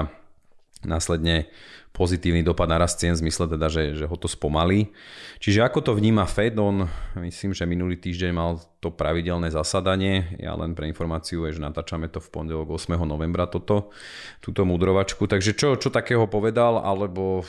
následne 0.85 1.49
pozitívny 1.95 2.43
dopad 2.43 2.67
na 2.67 2.83
rast 2.83 2.99
cien 2.99 3.15
v 3.15 3.23
zmysle 3.23 3.47
teda, 3.55 3.71
že, 3.71 3.95
že 3.95 4.05
ho 4.11 4.17
to 4.19 4.27
spomalí. 4.27 4.91
Čiže 5.39 5.63
ako 5.63 5.79
to 5.79 5.93
vníma 5.95 6.27
Fed, 6.27 6.59
on 6.59 6.91
myslím, 7.23 7.55
že 7.55 7.71
minulý 7.71 8.03
týždeň 8.03 8.33
mal 8.35 8.59
to 8.83 8.91
pravidelné 8.91 9.55
zasadanie, 9.55 10.35
ja 10.43 10.59
len 10.59 10.75
pre 10.75 10.91
informáciu, 10.91 11.47
že 11.47 11.63
natáčame 11.63 12.11
to 12.11 12.19
v 12.19 12.29
pondelok 12.35 12.75
8. 12.75 12.99
novembra 13.07 13.47
toto, 13.47 13.95
túto 14.43 14.67
mudrovačku, 14.67 15.31
takže 15.31 15.55
čo, 15.55 15.79
čo 15.79 15.95
takého 15.95 16.27
povedal, 16.27 16.83
alebo 16.83 17.47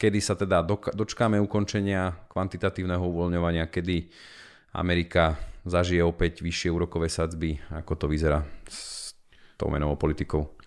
kedy 0.00 0.18
sa 0.24 0.32
teda 0.32 0.64
dočkáme 0.96 1.36
ukončenia 1.44 2.24
kvantitatívneho 2.32 3.04
uvoľňovania, 3.04 3.68
kedy 3.68 4.08
Amerika 4.72 5.36
zažije 5.68 6.00
opäť 6.00 6.40
vyššie 6.40 6.72
úrokové 6.72 7.12
sadzby, 7.12 7.60
ako 7.68 7.92
to 8.00 8.06
vyzerá 8.08 8.40
s 8.64 9.12
tou 9.60 9.68
menovou 9.68 10.00
politikou. 10.00 10.59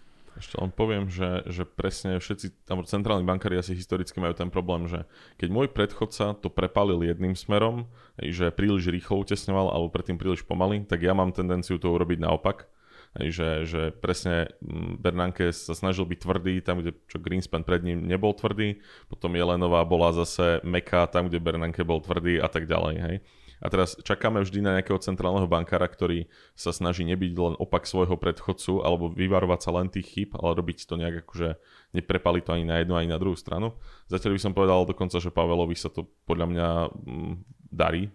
Ešte 0.44 0.60
len 0.60 0.76
poviem, 0.76 1.08
že, 1.08 1.48
že 1.48 1.64
presne 1.64 2.20
všetci, 2.20 2.68
tam 2.68 2.84
centrálni 2.84 3.24
bankári 3.24 3.56
asi 3.56 3.72
historicky 3.72 4.20
majú 4.20 4.36
ten 4.36 4.52
problém, 4.52 4.92
že 4.92 5.08
keď 5.40 5.48
môj 5.48 5.68
predchodca 5.72 6.36
to 6.36 6.52
prepálil 6.52 7.00
jedným 7.00 7.32
smerom, 7.32 7.88
že 8.20 8.52
príliš 8.52 8.92
rýchlo 8.92 9.24
utesňoval 9.24 9.72
alebo 9.72 9.88
predtým 9.88 10.20
príliš 10.20 10.44
pomaly, 10.44 10.84
tak 10.84 11.00
ja 11.00 11.16
mám 11.16 11.32
tendenciu 11.32 11.80
to 11.80 11.96
urobiť 11.96 12.20
naopak. 12.20 12.68
Že, 13.14 13.50
že 13.70 13.82
presne 13.94 14.58
mm, 14.58 14.98
Bernanke 14.98 15.54
sa 15.54 15.78
snažil 15.78 16.10
byť 16.10 16.20
tvrdý 16.26 16.66
tam, 16.66 16.82
kde 16.82 16.98
čo 17.06 17.22
Greenspan 17.22 17.62
pred 17.62 17.86
ním 17.86 18.10
nebol 18.10 18.34
tvrdý, 18.34 18.82
potom 19.06 19.38
Jelenová 19.38 19.86
bola 19.86 20.10
zase 20.18 20.66
meká 20.66 21.06
tam, 21.06 21.30
kde 21.30 21.38
Bernanke 21.38 21.86
bol 21.86 22.02
tvrdý 22.02 22.42
a 22.42 22.50
tak 22.50 22.66
ďalej. 22.66 22.96
Hej. 23.06 23.16
A 23.64 23.72
teraz 23.72 23.96
čakáme 24.04 24.44
vždy 24.44 24.60
na 24.60 24.76
nejakého 24.76 25.00
centrálneho 25.00 25.48
bankára, 25.48 25.88
ktorý 25.88 26.28
sa 26.52 26.76
snaží 26.76 27.08
nebyť 27.08 27.32
len 27.40 27.56
opak 27.56 27.88
svojho 27.88 28.20
predchodcu 28.20 28.84
alebo 28.84 29.08
vyvarovať 29.08 29.60
sa 29.64 29.72
len 29.72 29.88
tých 29.88 30.12
chyb, 30.12 30.36
ale 30.36 30.60
robiť 30.60 30.84
to 30.84 31.00
nejak 31.00 31.24
akože 31.24 31.56
neprepali 31.96 32.44
to 32.44 32.52
ani 32.52 32.68
na 32.68 32.84
jednu, 32.84 33.00
ani 33.00 33.08
na 33.08 33.16
druhú 33.16 33.40
stranu. 33.40 33.72
Zatiaľ 34.12 34.36
by 34.36 34.42
som 34.44 34.52
povedal 34.52 34.84
dokonca, 34.84 35.16
že 35.16 35.32
Pavelovi 35.32 35.80
sa 35.80 35.88
to 35.88 36.12
podľa 36.28 36.48
mňa 36.52 36.68
mm, 36.92 37.34
darí. 37.72 38.12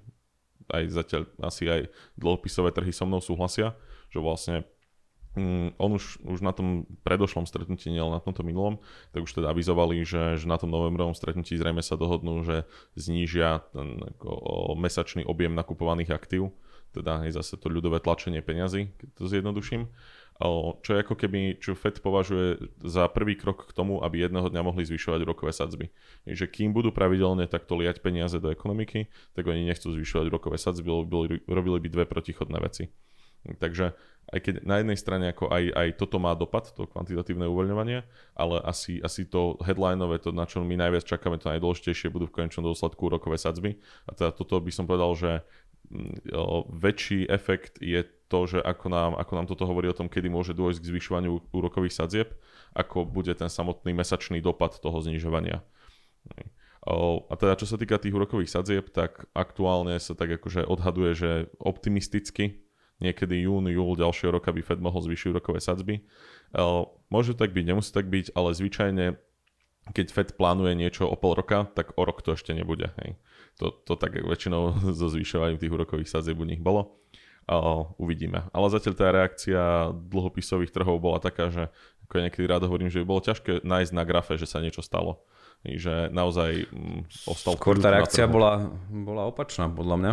Aj 0.68 0.84
zatiaľ 0.84 1.32
asi 1.40 1.64
aj 1.64 1.88
dlhopisové 2.20 2.68
trhy 2.76 2.92
so 2.92 3.08
mnou 3.08 3.24
súhlasia, 3.24 3.72
že 4.12 4.20
vlastne 4.20 4.68
on 5.78 5.90
už, 5.94 6.20
už 6.24 6.38
na 6.42 6.52
tom 6.52 6.88
predošlom 7.02 7.46
stretnutí, 7.48 7.88
nielen 7.88 8.14
na 8.14 8.22
tomto 8.22 8.44
minulom, 8.44 8.80
tak 9.10 9.24
už 9.24 9.32
teda 9.38 9.50
avizovali, 9.54 10.02
že, 10.02 10.36
že 10.36 10.46
na 10.46 10.58
tom 10.60 10.70
novembrovom 10.70 11.16
stretnutí 11.16 11.56
zrejme 11.56 11.80
sa 11.80 11.96
dohodnú, 11.98 12.44
že 12.44 12.68
znížia 12.94 13.66
ten 13.72 13.98
ako, 14.16 14.74
mesačný 14.78 15.22
objem 15.24 15.54
nakupovaných 15.56 16.12
aktív, 16.12 16.52
teda 16.92 17.28
je 17.28 17.36
zase 17.36 17.60
to 17.60 17.68
ľudové 17.68 18.00
tlačenie 18.00 18.40
peňazí, 18.40 18.92
keď 18.96 19.08
to 19.16 19.22
zjednoduším. 19.28 19.92
Čo 20.86 20.90
je 20.94 21.02
ako 21.02 21.18
keby, 21.18 21.58
čo 21.58 21.74
Fed 21.74 21.98
považuje 21.98 22.62
za 22.86 23.10
prvý 23.10 23.34
krok 23.34 23.66
k 23.66 23.74
tomu, 23.74 23.98
aby 24.06 24.22
jedného 24.22 24.46
dňa 24.46 24.62
mohli 24.62 24.86
zvyšovať 24.86 25.26
rokové 25.26 25.50
sadzby. 25.50 25.90
Takže 26.30 26.46
kým 26.46 26.70
budú 26.70 26.94
pravidelne 26.94 27.50
takto 27.50 27.74
liať 27.74 27.98
peniaze 27.98 28.38
do 28.38 28.46
ekonomiky, 28.46 29.10
tak 29.34 29.50
oni 29.50 29.66
nechcú 29.66 29.90
zvyšovať 29.90 30.30
rokové 30.30 30.54
sadzby, 30.54 30.94
robili 31.42 31.78
by 31.82 31.88
dve 31.90 32.04
protichodné 32.06 32.54
veci. 32.62 32.86
Takže 33.50 33.98
aj 34.28 34.40
keď 34.44 34.54
na 34.68 34.84
jednej 34.84 34.98
strane 35.00 35.32
ako 35.32 35.48
aj, 35.48 35.64
aj 35.72 35.88
toto 35.96 36.20
má 36.20 36.36
dopad, 36.36 36.68
to 36.76 36.84
kvantitatívne 36.84 37.48
uvoľňovanie, 37.48 38.04
ale 38.36 38.56
asi, 38.60 39.00
asi 39.00 39.24
to 39.24 39.56
headlineové, 39.64 40.20
to 40.20 40.36
na 40.36 40.44
čo 40.44 40.60
my 40.60 40.76
najviac 40.76 41.08
čakáme, 41.08 41.40
to 41.40 41.48
najdôležitejšie 41.48 42.12
budú 42.12 42.28
v 42.28 42.44
konečnom 42.44 42.68
dôsledku 42.68 43.08
úrokové 43.08 43.40
sadzby. 43.40 43.80
A 44.04 44.12
teda 44.12 44.36
toto 44.36 44.60
by 44.60 44.68
som 44.68 44.84
povedal, 44.84 45.16
že 45.16 45.30
mm, 45.88 46.28
väčší 46.76 47.24
efekt 47.24 47.80
je 47.80 48.04
to, 48.28 48.44
že 48.44 48.60
ako 48.60 48.86
nám, 48.92 49.12
ako 49.16 49.32
nám 49.32 49.46
toto 49.48 49.64
hovorí 49.64 49.88
o 49.88 49.96
tom, 49.96 50.12
kedy 50.12 50.28
môže 50.28 50.52
dôjsť 50.52 50.84
k 50.84 50.90
zvyšovaniu 50.92 51.32
úrokových 51.48 51.96
sadzieb, 51.96 52.28
ako 52.76 53.08
bude 53.08 53.32
ten 53.32 53.48
samotný 53.48 53.96
mesačný 53.96 54.44
dopad 54.44 54.76
toho 54.76 55.00
znižovania. 55.00 55.64
A 56.88 57.34
teda 57.36 57.56
čo 57.56 57.64
sa 57.64 57.80
týka 57.80 57.96
tých 57.96 58.12
úrokových 58.12 58.52
sadzieb, 58.52 58.92
tak 58.92 59.24
aktuálne 59.32 59.96
sa 59.96 60.12
tak 60.12 60.36
akože 60.36 60.68
odhaduje, 60.68 61.10
že 61.16 61.30
optimisticky 61.60 62.67
niekedy 62.98 63.46
jún, 63.46 63.70
júl 63.70 63.94
ďalšieho 63.94 64.34
roka 64.34 64.50
by 64.50 64.62
Fed 64.62 64.80
mohol 64.82 65.00
zvýšiť 65.02 65.34
úrokové 65.34 65.62
sadzby. 65.62 66.02
Môže 67.10 67.38
tak 67.38 67.54
byť, 67.54 67.64
nemusí 67.64 67.90
tak 67.94 68.10
byť, 68.10 68.34
ale 68.34 68.54
zvyčajne 68.54 69.06
keď 69.92 70.06
Fed 70.12 70.28
plánuje 70.36 70.76
niečo 70.76 71.08
o 71.08 71.16
pol 71.16 71.36
roka, 71.36 71.68
tak 71.72 71.96
o 71.96 72.02
rok 72.04 72.20
to 72.20 72.36
ešte 72.36 72.52
nebude. 72.52 72.92
Hej. 73.00 73.16
To, 73.60 73.72
to 73.72 73.96
tak 73.96 74.20
väčšinou 74.20 74.76
so 74.98 75.06
zvyšovaním 75.08 75.60
tých 75.60 75.72
úrokových 75.72 76.10
sadzieb 76.10 76.38
u 76.38 76.46
nich 76.46 76.60
bolo. 76.60 77.00
Uh, 77.48 77.88
uvidíme. 77.96 78.44
Ale 78.52 78.68
zatiaľ 78.68 78.94
tá 78.94 79.08
reakcia 79.08 79.60
dlhopisových 79.96 80.68
trhov 80.68 81.00
bola 81.00 81.16
taká, 81.16 81.48
že 81.48 81.72
ako 82.04 82.12
ja 82.20 82.22
niekedy 82.28 82.44
rád 82.44 82.68
hovorím, 82.68 82.92
že 82.92 83.00
by 83.00 83.06
bolo 83.08 83.24
ťažké 83.24 83.64
nájsť 83.64 83.92
na 83.96 84.04
grafe, 84.04 84.36
že 84.36 84.44
sa 84.44 84.60
niečo 84.60 84.84
stalo. 84.84 85.24
Že 85.64 86.12
naozaj 86.12 86.68
um, 86.68 87.08
ostal... 87.24 87.56
Skôr 87.56 87.80
tá 87.80 87.88
reakcia 87.88 88.28
bola, 88.28 88.68
bola 88.92 89.32
opačná, 89.32 89.64
podľa 89.72 89.96
mňa. 89.96 90.12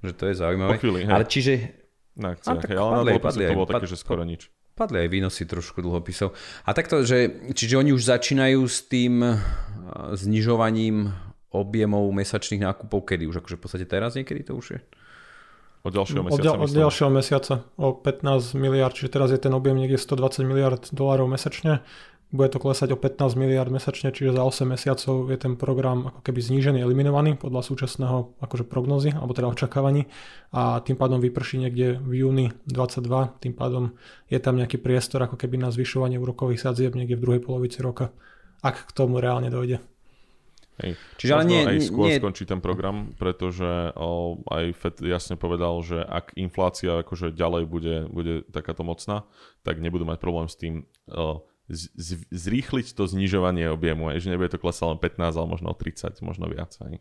Že 0.00 0.12
to 0.16 0.24
je 0.32 0.34
zaujímavé. 0.40 0.80
Chvíli, 0.80 1.04
Ale 1.04 1.28
čiže 1.28 1.81
na 2.16 2.36
akciách, 2.36 2.58
a, 2.58 2.62
tak 2.62 2.70
ale 2.76 2.96
padli, 2.96 3.12
na 3.12 3.20
padli, 3.20 3.42
to 3.48 3.58
bolo 3.58 3.70
také, 3.70 3.86
že 3.88 3.96
skoro 3.96 4.22
nič. 4.24 4.52
Padli 4.72 5.04
aj 5.04 5.08
výnosy 5.12 5.44
trošku 5.44 5.84
dlhopisov. 5.84 6.32
A 6.64 6.70
takto, 6.72 7.04
že, 7.04 7.44
čiže 7.52 7.76
oni 7.76 7.92
už 7.92 8.08
začínajú 8.08 8.60
s 8.64 8.88
tým 8.88 9.20
znižovaním 10.16 11.12
objemov 11.52 12.08
mesačných 12.16 12.64
nákupov, 12.64 13.04
kedy 13.04 13.28
už 13.28 13.44
akože 13.44 13.56
v 13.60 13.62
podstate 13.62 13.86
teraz 13.86 14.16
niekedy 14.16 14.40
to 14.40 14.56
už 14.56 14.76
je? 14.76 14.80
Od 15.82 15.92
ďalšieho 15.92 16.22
mesiaca. 16.22 16.54
Od, 16.54 16.62
od 16.62 16.70
ďalšieho 16.72 17.10
mesiaca 17.10 17.54
o 17.74 17.88
15 17.90 18.54
miliard, 18.54 18.94
čiže 18.94 19.10
teraz 19.18 19.34
je 19.34 19.40
ten 19.42 19.50
objem 19.50 19.74
niekde 19.74 19.98
120 19.98 20.46
miliard 20.46 20.82
dolárov 20.94 21.26
mesačne 21.26 21.82
bude 22.32 22.48
to 22.48 22.56
klesať 22.56 22.96
o 22.96 22.98
15 22.98 23.36
miliard 23.36 23.68
mesačne, 23.68 24.08
čiže 24.08 24.32
za 24.32 24.42
8 24.42 24.64
mesiacov 24.64 25.28
je 25.28 25.36
ten 25.36 25.52
program 25.60 26.08
ako 26.08 26.24
keby 26.24 26.40
znížený, 26.40 26.80
eliminovaný 26.80 27.36
podľa 27.36 27.60
súčasného 27.60 28.40
akože 28.40 28.64
prognozy, 28.64 29.12
alebo 29.12 29.36
teda 29.36 29.52
očakávaní 29.52 30.08
a 30.48 30.80
tým 30.80 30.96
pádom 30.96 31.20
vyprší 31.20 31.68
niekde 31.68 32.00
v 32.00 32.24
júni 32.24 32.46
22, 32.64 33.36
tým 33.44 33.52
pádom 33.52 33.92
je 34.32 34.40
tam 34.40 34.56
nejaký 34.56 34.80
priestor 34.80 35.28
ako 35.28 35.36
keby 35.36 35.60
na 35.60 35.68
zvyšovanie 35.68 36.16
úrokových 36.16 36.64
sadzieb 36.64 36.96
niekde 36.96 37.20
v 37.20 37.24
druhej 37.28 37.42
polovici 37.44 37.84
roka, 37.84 38.16
ak 38.64 38.88
k 38.88 38.90
tomu 38.96 39.20
reálne 39.20 39.52
dojde. 39.52 39.84
Hej. 40.80 40.96
Čiže 41.20 41.32
ale 41.36 41.44
nie, 41.44 41.60
aj 41.68 41.78
skôr 41.84 42.08
nie... 42.08 42.16
skončí 42.16 42.48
ten 42.48 42.64
program, 42.64 43.12
pretože 43.20 43.92
o, 43.92 44.40
aj 44.48 44.72
FED 44.72 45.04
jasne 45.04 45.36
povedal, 45.36 45.76
že 45.84 46.00
ak 46.00 46.32
inflácia 46.40 47.04
akože 47.04 47.36
ďalej 47.36 47.68
bude, 47.68 47.96
bude 48.08 48.34
takáto 48.48 48.80
mocná, 48.80 49.28
tak 49.60 49.84
nebudú 49.84 50.08
mať 50.08 50.16
problém 50.16 50.48
s 50.48 50.56
tým 50.56 50.88
o, 51.12 51.44
z, 51.70 52.26
zrýchliť 52.30 52.96
to 52.96 53.06
znižovanie 53.06 53.70
objemu, 53.70 54.10
aj, 54.10 54.22
že 54.24 54.30
nebude 54.34 54.50
to 54.50 54.58
klesať 54.58 54.96
len 54.96 54.98
15, 54.98 55.38
ale 55.38 55.46
možno 55.46 55.68
30, 55.74 56.18
možno 56.24 56.50
viac. 56.50 56.74
Aj. 56.82 56.98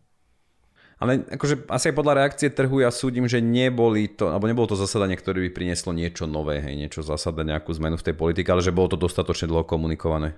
Ale 1.01 1.25
akože 1.33 1.65
asi 1.65 1.89
aj 1.89 1.95
podľa 1.97 2.13
reakcie 2.21 2.53
trhu 2.53 2.85
ja 2.85 2.93
súdim, 2.93 3.25
že 3.25 3.41
neboli 3.41 4.05
to, 4.05 4.29
alebo 4.29 4.45
nebolo 4.45 4.69
to 4.69 4.77
zasadanie, 4.77 5.17
ktoré 5.17 5.49
by 5.49 5.49
prinieslo 5.49 5.97
niečo 5.97 6.29
nové, 6.29 6.61
hej, 6.61 6.77
niečo 6.77 7.01
zásadné, 7.01 7.57
nejakú 7.57 7.73
zmenu 7.73 7.97
v 7.97 8.05
tej 8.05 8.15
politike, 8.17 8.53
ale 8.53 8.61
že 8.61 8.69
bolo 8.69 8.93
to 8.93 9.01
dostatočne 9.01 9.49
dlho 9.49 9.65
komunikované. 9.65 10.37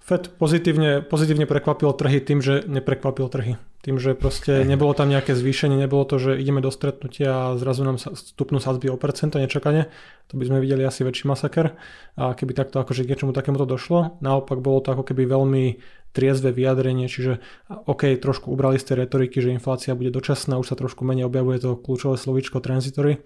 Fed 0.00 0.32
pozitívne, 0.40 1.04
pozitívne 1.04 1.44
prekvapil 1.44 1.92
trhy 1.92 2.18
tým, 2.24 2.40
že 2.40 2.64
neprekvapil 2.64 3.28
trhy. 3.28 3.54
Tým, 3.80 3.96
že 3.96 4.12
proste 4.12 4.64
nebolo 4.68 4.92
tam 4.92 5.08
nejaké 5.08 5.32
zvýšenie, 5.32 5.76
nebolo 5.76 6.04
to, 6.04 6.20
že 6.20 6.36
ideme 6.36 6.60
do 6.60 6.68
stretnutia 6.68 7.32
a 7.32 7.56
zrazu 7.56 7.80
nám 7.80 7.96
stupnú 7.96 8.60
sadzby 8.60 8.92
o 8.92 9.00
percento 9.00 9.40
nečakane. 9.40 9.88
To 10.28 10.36
by 10.36 10.44
sme 10.44 10.58
videli 10.60 10.84
asi 10.84 11.00
väčší 11.00 11.24
masaker. 11.24 11.80
A 12.20 12.36
keby 12.36 12.52
takto 12.52 12.76
akože 12.80 13.08
k 13.08 13.12
niečomu 13.12 13.32
takémuto 13.32 13.64
došlo. 13.64 14.20
Naopak 14.20 14.60
bolo 14.60 14.84
to 14.84 14.92
ako 14.92 15.04
keby 15.08 15.24
veľmi 15.24 15.80
triezve 16.12 16.50
vyjadrenie, 16.50 17.06
čiže 17.06 17.38
OK, 17.70 18.18
trošku 18.18 18.50
ubrali 18.50 18.82
z 18.82 18.92
tej 18.92 18.96
retoriky, 19.06 19.38
že 19.38 19.54
inflácia 19.54 19.94
bude 19.94 20.10
dočasná, 20.10 20.58
už 20.58 20.74
sa 20.74 20.76
trošku 20.76 21.06
menej 21.06 21.30
objavuje 21.30 21.62
to 21.62 21.78
kľúčové 21.78 22.18
slovičko 22.18 22.58
transitory, 22.58 23.22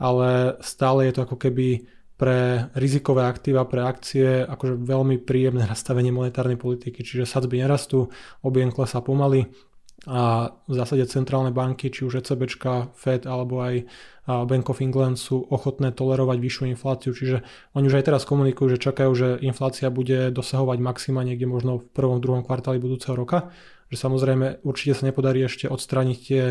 ale 0.00 0.56
stále 0.64 1.06
je 1.06 1.12
to 1.12 1.28
ako 1.28 1.36
keby 1.36 1.84
pre 2.22 2.70
rizikové 2.78 3.26
aktíva, 3.26 3.66
pre 3.66 3.82
akcie, 3.82 4.46
akože 4.46 4.78
veľmi 4.78 5.26
príjemné 5.26 5.66
nastavenie 5.66 6.14
monetárnej 6.14 6.54
politiky, 6.54 7.02
čiže 7.02 7.26
sadzby 7.26 7.58
nerastú, 7.58 8.14
objem 8.46 8.70
klesá 8.70 9.02
pomaly 9.02 9.50
a 10.06 10.54
v 10.70 10.74
zásade 10.74 11.02
centrálne 11.10 11.50
banky, 11.50 11.90
či 11.90 12.06
už 12.06 12.22
ECB, 12.22 12.46
Fed 12.94 13.26
alebo 13.26 13.58
aj 13.66 13.90
Bank 14.22 14.70
of 14.70 14.78
England 14.78 15.18
sú 15.18 15.42
ochotné 15.50 15.90
tolerovať 15.90 16.38
vyššiu 16.38 16.64
infláciu, 16.70 17.10
čiže 17.10 17.42
oni 17.74 17.90
už 17.90 17.98
aj 17.98 18.06
teraz 18.06 18.22
komunikujú, 18.22 18.78
že 18.78 18.78
čakajú, 18.78 19.10
že 19.18 19.28
inflácia 19.42 19.90
bude 19.90 20.30
dosahovať 20.30 20.78
maxima 20.78 21.26
niekde 21.26 21.50
možno 21.50 21.82
v 21.82 21.90
prvom, 21.90 22.22
druhom 22.22 22.46
kvartáli 22.46 22.78
budúceho 22.78 23.18
roka, 23.18 23.50
že 23.90 23.98
samozrejme 23.98 24.62
určite 24.62 24.94
sa 24.94 25.10
nepodarí 25.10 25.42
ešte 25.42 25.66
odstrániť 25.66 26.18
tie 26.22 26.42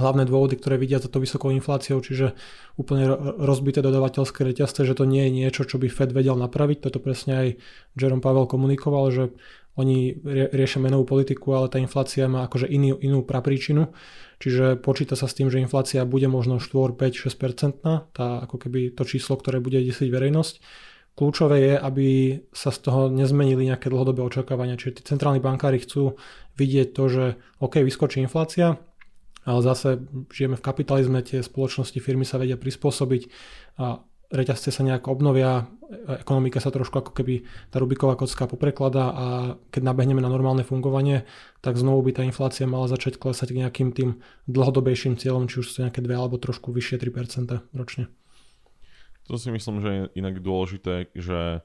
hlavné 0.00 0.24
dôvody, 0.24 0.56
ktoré 0.56 0.80
vidia 0.80 0.96
za 0.96 1.12
to 1.12 1.20
vysokou 1.20 1.52
infláciou, 1.52 2.00
čiže 2.00 2.32
úplne 2.80 3.12
rozbité 3.40 3.84
dodavateľské 3.84 4.40
reťazce, 4.40 4.88
že 4.88 4.96
to 4.96 5.04
nie 5.04 5.28
je 5.28 5.32
niečo, 5.44 5.62
čo 5.68 5.76
by 5.76 5.92
Fed 5.92 6.16
vedel 6.16 6.36
napraviť. 6.40 6.88
Toto 6.88 6.96
presne 6.96 7.32
aj 7.36 7.48
Jerome 7.92 8.24
Pavel 8.24 8.48
komunikoval, 8.48 9.12
že 9.12 9.24
oni 9.76 10.20
riešia 10.52 10.84
menovú 10.84 11.08
politiku, 11.08 11.56
ale 11.56 11.72
tá 11.72 11.80
inflácia 11.80 12.28
má 12.28 12.44
akože 12.44 12.68
iný, 12.68 12.92
inú 13.00 13.24
prapríčinu, 13.24 13.88
čiže 14.36 14.76
počíta 14.76 15.16
sa 15.16 15.24
s 15.24 15.36
tým, 15.36 15.48
že 15.48 15.64
inflácia 15.64 16.04
bude 16.04 16.28
možno 16.28 16.60
4, 16.60 16.92
5, 16.92 17.28
6% 17.28 17.80
tá 18.12 18.26
ako 18.44 18.56
keby 18.60 18.92
to 18.92 19.08
číslo, 19.08 19.40
ktoré 19.40 19.64
bude 19.64 19.80
desiť 19.80 20.08
verejnosť. 20.12 20.54
Kľúčové 21.12 21.56
je, 21.60 21.74
aby 21.76 22.08
sa 22.56 22.72
z 22.72 22.88
toho 22.88 23.00
nezmenili 23.12 23.68
nejaké 23.68 23.92
dlhodobé 23.92 24.24
očakávania. 24.24 24.80
Čiže 24.80 24.96
tí 24.96 25.02
centrálni 25.12 25.44
bankári 25.44 25.76
chcú 25.84 26.16
vidieť 26.56 26.88
to, 26.96 27.04
že 27.08 27.24
OK, 27.60 27.84
vyskočí 27.84 28.24
inflácia, 28.24 28.80
ale 29.42 29.60
zase 29.62 30.02
žijeme 30.30 30.54
v 30.58 30.64
kapitalizme, 30.64 31.18
tie 31.22 31.42
spoločnosti, 31.42 31.98
firmy 31.98 32.22
sa 32.22 32.38
vedia 32.38 32.54
prispôsobiť 32.54 33.22
a 33.82 34.02
reťazce 34.32 34.72
sa 34.72 34.80
nejak 34.80 35.12
obnovia, 35.12 35.68
ekonomika 36.08 36.56
sa 36.56 36.72
trošku 36.72 37.04
ako 37.04 37.12
keby 37.12 37.44
tá 37.68 37.76
Rubiková 37.76 38.16
kocka 38.16 38.48
poprekladá 38.48 39.12
a 39.12 39.26
keď 39.68 39.92
nabehneme 39.92 40.24
na 40.24 40.32
normálne 40.32 40.64
fungovanie, 40.64 41.28
tak 41.60 41.76
znovu 41.76 42.00
by 42.08 42.16
tá 42.16 42.22
inflácia 42.24 42.64
mala 42.64 42.88
začať 42.88 43.20
klesať 43.20 43.52
k 43.52 43.60
nejakým 43.60 43.92
tým 43.92 44.24
dlhodobejším 44.48 45.20
cieľom, 45.20 45.52
či 45.52 45.60
už 45.60 45.68
sú 45.68 45.84
nejaké 45.84 46.00
2 46.00 46.08
alebo 46.16 46.40
trošku 46.40 46.72
vyššie 46.72 46.96
3% 46.96 47.76
ročne. 47.76 48.08
To 49.28 49.36
si 49.36 49.52
myslím, 49.52 49.84
že 49.84 49.90
je 49.92 50.02
inak 50.16 50.40
dôležité, 50.40 51.12
že 51.12 51.60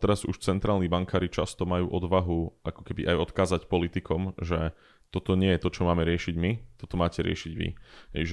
teraz 0.00 0.24
už 0.24 0.40
centrálni 0.40 0.88
bankári 0.88 1.30
často 1.30 1.68
majú 1.68 1.86
odvahu 1.92 2.64
ako 2.64 2.80
keby 2.82 3.12
aj 3.12 3.16
odkázať 3.28 3.60
politikom, 3.68 4.34
že 4.40 4.72
toto 5.10 5.38
nie 5.38 5.54
je 5.54 5.62
to, 5.62 5.68
čo 5.72 5.86
máme 5.86 6.02
riešiť 6.04 6.34
my, 6.36 6.76
toto 6.76 7.00
máte 7.00 7.24
riešiť 7.24 7.52
vy. 7.56 7.68
Hej, 8.12 8.24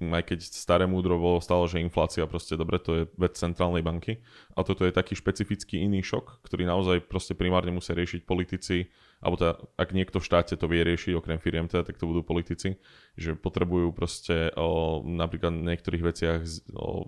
aj 0.00 0.22
keď 0.24 0.38
staré 0.42 0.84
múdro 0.88 1.20
bolo 1.20 1.42
stále, 1.44 1.68
že 1.68 1.82
inflácia 1.82 2.24
proste 2.24 2.56
dobre, 2.56 2.80
to 2.80 2.90
je 2.94 3.02
vec 3.18 3.36
centrálnej 3.36 3.84
banky 3.84 4.22
a 4.56 4.64
toto 4.64 4.86
je 4.88 4.94
taký 4.94 5.18
špecifický 5.18 5.82
iný 5.82 6.00
šok, 6.00 6.40
ktorý 6.46 6.64
naozaj 6.64 7.04
proste 7.04 7.36
primárne 7.36 7.74
musia 7.74 7.92
riešiť 7.92 8.24
politici, 8.24 8.88
alebo 9.22 9.36
teda, 9.38 9.54
ak 9.78 9.88
niekto 9.94 10.18
v 10.18 10.26
štáte 10.26 10.54
to 10.58 10.66
vie 10.66 10.82
riešiť, 10.82 11.12
okrem 11.14 11.38
firiem 11.38 11.68
teda, 11.70 11.86
tak 11.86 12.00
to 12.00 12.08
budú 12.08 12.26
politici, 12.26 12.80
že 13.14 13.38
potrebujú 13.38 13.92
proste 13.94 14.50
o, 14.58 15.02
napríklad 15.04 15.52
v 15.52 15.68
niektorých 15.74 16.02
veciach 16.02 16.40
o, 16.74 17.06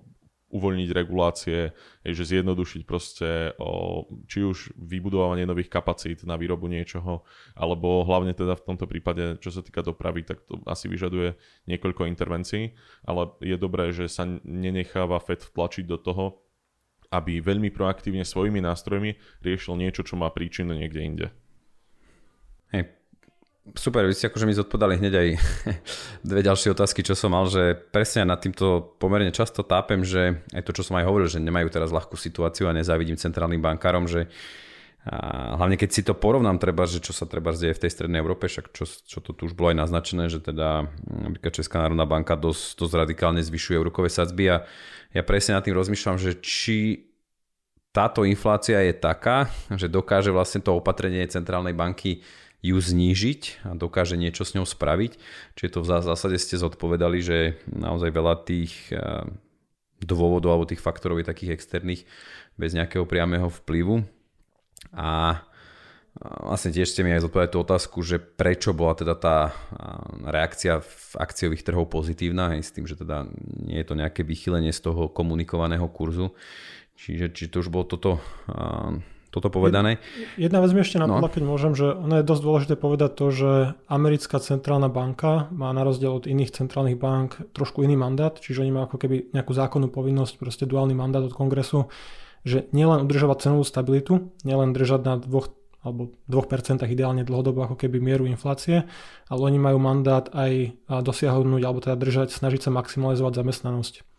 uvoľniť 0.53 0.89
regulácie, 0.93 1.73
že 2.05 2.23
zjednodušiť 2.23 2.81
proste 2.85 3.51
o, 3.57 4.05
či 4.29 4.45
už 4.45 4.77
vybudovanie 4.77 5.43
nových 5.43 5.73
kapacít 5.73 6.21
na 6.23 6.37
výrobu 6.37 6.69
niečoho, 6.69 7.25
alebo 7.57 8.05
hlavne 8.05 8.31
teda 8.37 8.53
v 8.55 8.65
tomto 8.65 8.85
prípade, 8.85 9.41
čo 9.41 9.49
sa 9.49 9.65
týka 9.65 9.81
dopravy, 9.81 10.21
tak 10.21 10.45
to 10.45 10.61
asi 10.69 10.85
vyžaduje 10.85 11.35
niekoľko 11.65 12.07
intervencií, 12.07 12.77
ale 13.03 13.33
je 13.41 13.57
dobré, 13.57 13.89
že 13.89 14.05
sa 14.05 14.23
nenecháva 14.45 15.17
FED 15.17 15.49
vtlačiť 15.49 15.85
do 15.89 15.97
toho, 15.97 16.25
aby 17.09 17.41
veľmi 17.41 17.69
proaktívne 17.69 18.25
svojimi 18.25 18.61
nástrojmi 18.61 19.41
riešil 19.41 19.77
niečo, 19.77 20.01
čo 20.01 20.17
má 20.17 20.29
príčinu 20.33 20.73
niekde 20.73 21.01
inde. 21.01 21.27
Hej, 22.73 22.91
Super, 23.73 24.05
vy 24.05 24.13
ste 24.13 24.29
akože 24.29 24.45
mi 24.45 24.53
zodpovedali 24.53 25.01
hneď 25.01 25.13
aj 25.17 25.27
dve 26.29 26.45
ďalšie 26.45 26.77
otázky, 26.77 27.01
čo 27.01 27.17
som 27.17 27.33
mal, 27.33 27.49
že 27.49 27.73
presne 27.73 28.21
nad 28.21 28.37
týmto 28.37 28.93
pomerne 29.01 29.33
často 29.33 29.65
tápem, 29.65 30.05
že 30.05 30.45
aj 30.53 30.61
to, 30.69 30.71
čo 30.77 30.85
som 30.85 31.01
aj 31.01 31.09
hovoril, 31.09 31.25
že 31.25 31.41
nemajú 31.41 31.73
teraz 31.73 31.89
ľahkú 31.89 32.13
situáciu 32.13 32.69
a 32.69 32.77
nezávidím 32.77 33.17
centrálnym 33.17 33.65
bankárom, 33.65 34.05
že 34.05 34.29
a 35.05 35.53
hlavne 35.61 35.77
keď 35.77 35.89
si 35.93 36.01
to 36.01 36.17
porovnám, 36.17 36.57
treba, 36.57 36.89
že 36.89 36.97
čo 36.97 37.13
sa 37.13 37.29
treba 37.29 37.53
deje 37.53 37.77
v 37.77 37.81
tej 37.85 37.93
strednej 37.93 38.25
Európe, 38.25 38.49
však 38.49 38.73
čo, 38.73 38.89
čo 38.89 39.21
to 39.21 39.37
tu 39.37 39.45
už 39.45 39.53
bolo 39.53 39.69
aj 39.69 39.85
naznačené, 39.85 40.33
že 40.33 40.41
teda 40.41 40.89
napríklad 41.05 41.53
Česká 41.53 41.77
národná 41.77 42.09
banka 42.09 42.33
dosť, 42.33 42.81
dosť 42.81 42.93
radikálne 43.05 43.37
zvyšuje 43.45 43.77
úrokové 43.77 44.09
sadzby 44.09 44.49
a 44.49 44.65
ja 45.13 45.21
presne 45.21 45.61
nad 45.61 45.61
tým 45.61 45.77
rozmýšľam, 45.77 46.17
že 46.17 46.41
či 46.41 47.05
táto 47.93 48.25
inflácia 48.25 48.81
je 48.81 48.97
taká, 48.97 49.45
že 49.77 49.85
dokáže 49.85 50.33
vlastne 50.33 50.65
to 50.65 50.73
opatrenie 50.73 51.21
centrálnej 51.29 51.77
banky 51.77 52.25
ju 52.65 52.77
znížiť 52.81 53.69
a 53.69 53.77
dokáže 53.77 54.17
niečo 54.17 54.41
s 54.41 54.57
ňou 54.57 54.65
spraviť. 54.65 55.21
Čiže 55.53 55.73
to 55.77 55.79
v 55.85 55.89
zásade 56.01 56.37
ste 56.41 56.57
zodpovedali, 56.57 57.21
že 57.21 57.37
naozaj 57.69 58.09
veľa 58.09 58.33
tých 58.41 58.73
eh, 58.89 59.29
dôvodov 60.01 60.49
alebo 60.57 60.69
tých 60.69 60.81
faktorov 60.81 61.21
je 61.21 61.29
takých 61.29 61.53
externých 61.61 62.01
bez 62.57 62.73
nejakého 62.73 63.05
priamého 63.05 63.47
vplyvu. 63.51 64.03
A 64.95 65.43
vlastne 66.19 66.71
tiež 66.71 66.87
ste 66.87 67.03
mi 67.03 67.11
aj 67.11 67.27
zodpovedali 67.27 67.51
tú 67.51 67.59
otázku, 67.63 67.97
že 68.03 68.17
prečo 68.19 68.71
bola 68.71 68.95
teda 68.95 69.15
tá 69.19 69.51
reakcia 70.23 70.79
v 70.79 71.13
akciových 71.19 71.67
trhov 71.67 71.91
pozitívna, 71.91 72.55
aj 72.55 72.61
s 72.63 72.73
tým, 72.75 72.85
že 72.87 72.95
teda 72.95 73.27
nie 73.59 73.79
je 73.83 73.87
to 73.87 73.99
nejaké 73.99 74.23
vychylenie 74.23 74.71
z 74.71 74.83
toho 74.83 75.11
komunikovaného 75.11 75.85
kurzu. 75.91 76.31
Čiže 76.95 77.35
či 77.35 77.51
to 77.51 77.59
už 77.59 77.67
bolo 77.67 77.83
toto 77.91 78.23
toto 79.35 79.51
povedané. 79.51 79.99
Jedna 80.39 80.63
vec 80.63 80.71
mi 80.71 80.79
ešte 80.79 80.95
napadla, 80.95 81.27
no. 81.27 81.33
keď 81.35 81.43
môžem, 81.43 81.73
že 81.75 81.91
ono 81.91 82.23
je 82.23 82.25
dosť 82.25 82.41
dôležité 82.41 82.73
povedať 82.79 83.11
to, 83.19 83.25
že 83.35 83.51
americká 83.91 84.39
centrálna 84.39 84.87
banka 84.87 85.51
má 85.51 85.75
na 85.75 85.83
rozdiel 85.83 86.15
od 86.15 86.25
iných 86.25 86.55
centrálnych 86.55 86.95
bank 86.95 87.51
trošku 87.51 87.83
iný 87.83 87.99
mandát, 87.99 88.31
čiže 88.31 88.63
oni 88.63 88.71
majú 88.71 88.95
ako 88.95 88.97
keby 89.03 89.35
nejakú 89.35 89.51
zákonnú 89.51 89.91
povinnosť, 89.91 90.39
proste 90.39 90.63
duálny 90.63 90.95
mandát 90.95 91.21
od 91.21 91.35
kongresu, 91.35 91.91
že 92.47 92.71
nielen 92.71 93.03
udržovať 93.03 93.51
cenovú 93.51 93.67
stabilitu, 93.67 94.31
nielen 94.47 94.71
držať 94.71 95.01
na 95.03 95.19
dvoch 95.19 95.51
alebo 95.85 96.17
2% 96.25 96.81
ideálne 96.89 97.21
dlhodobo 97.21 97.61
ako 97.69 97.77
keby 97.77 98.01
mieru 98.01 98.25
inflácie, 98.25 98.89
ale 99.29 99.41
oni 99.45 99.61
majú 99.61 99.77
mandát 99.77 100.25
aj 100.33 100.73
dosiahnuť 100.89 101.61
alebo 101.61 101.77
teda 101.77 101.93
držať, 101.93 102.33
snažiť 102.33 102.65
sa 102.65 102.71
maximalizovať 102.73 103.37
zamestnanosť 103.37 104.14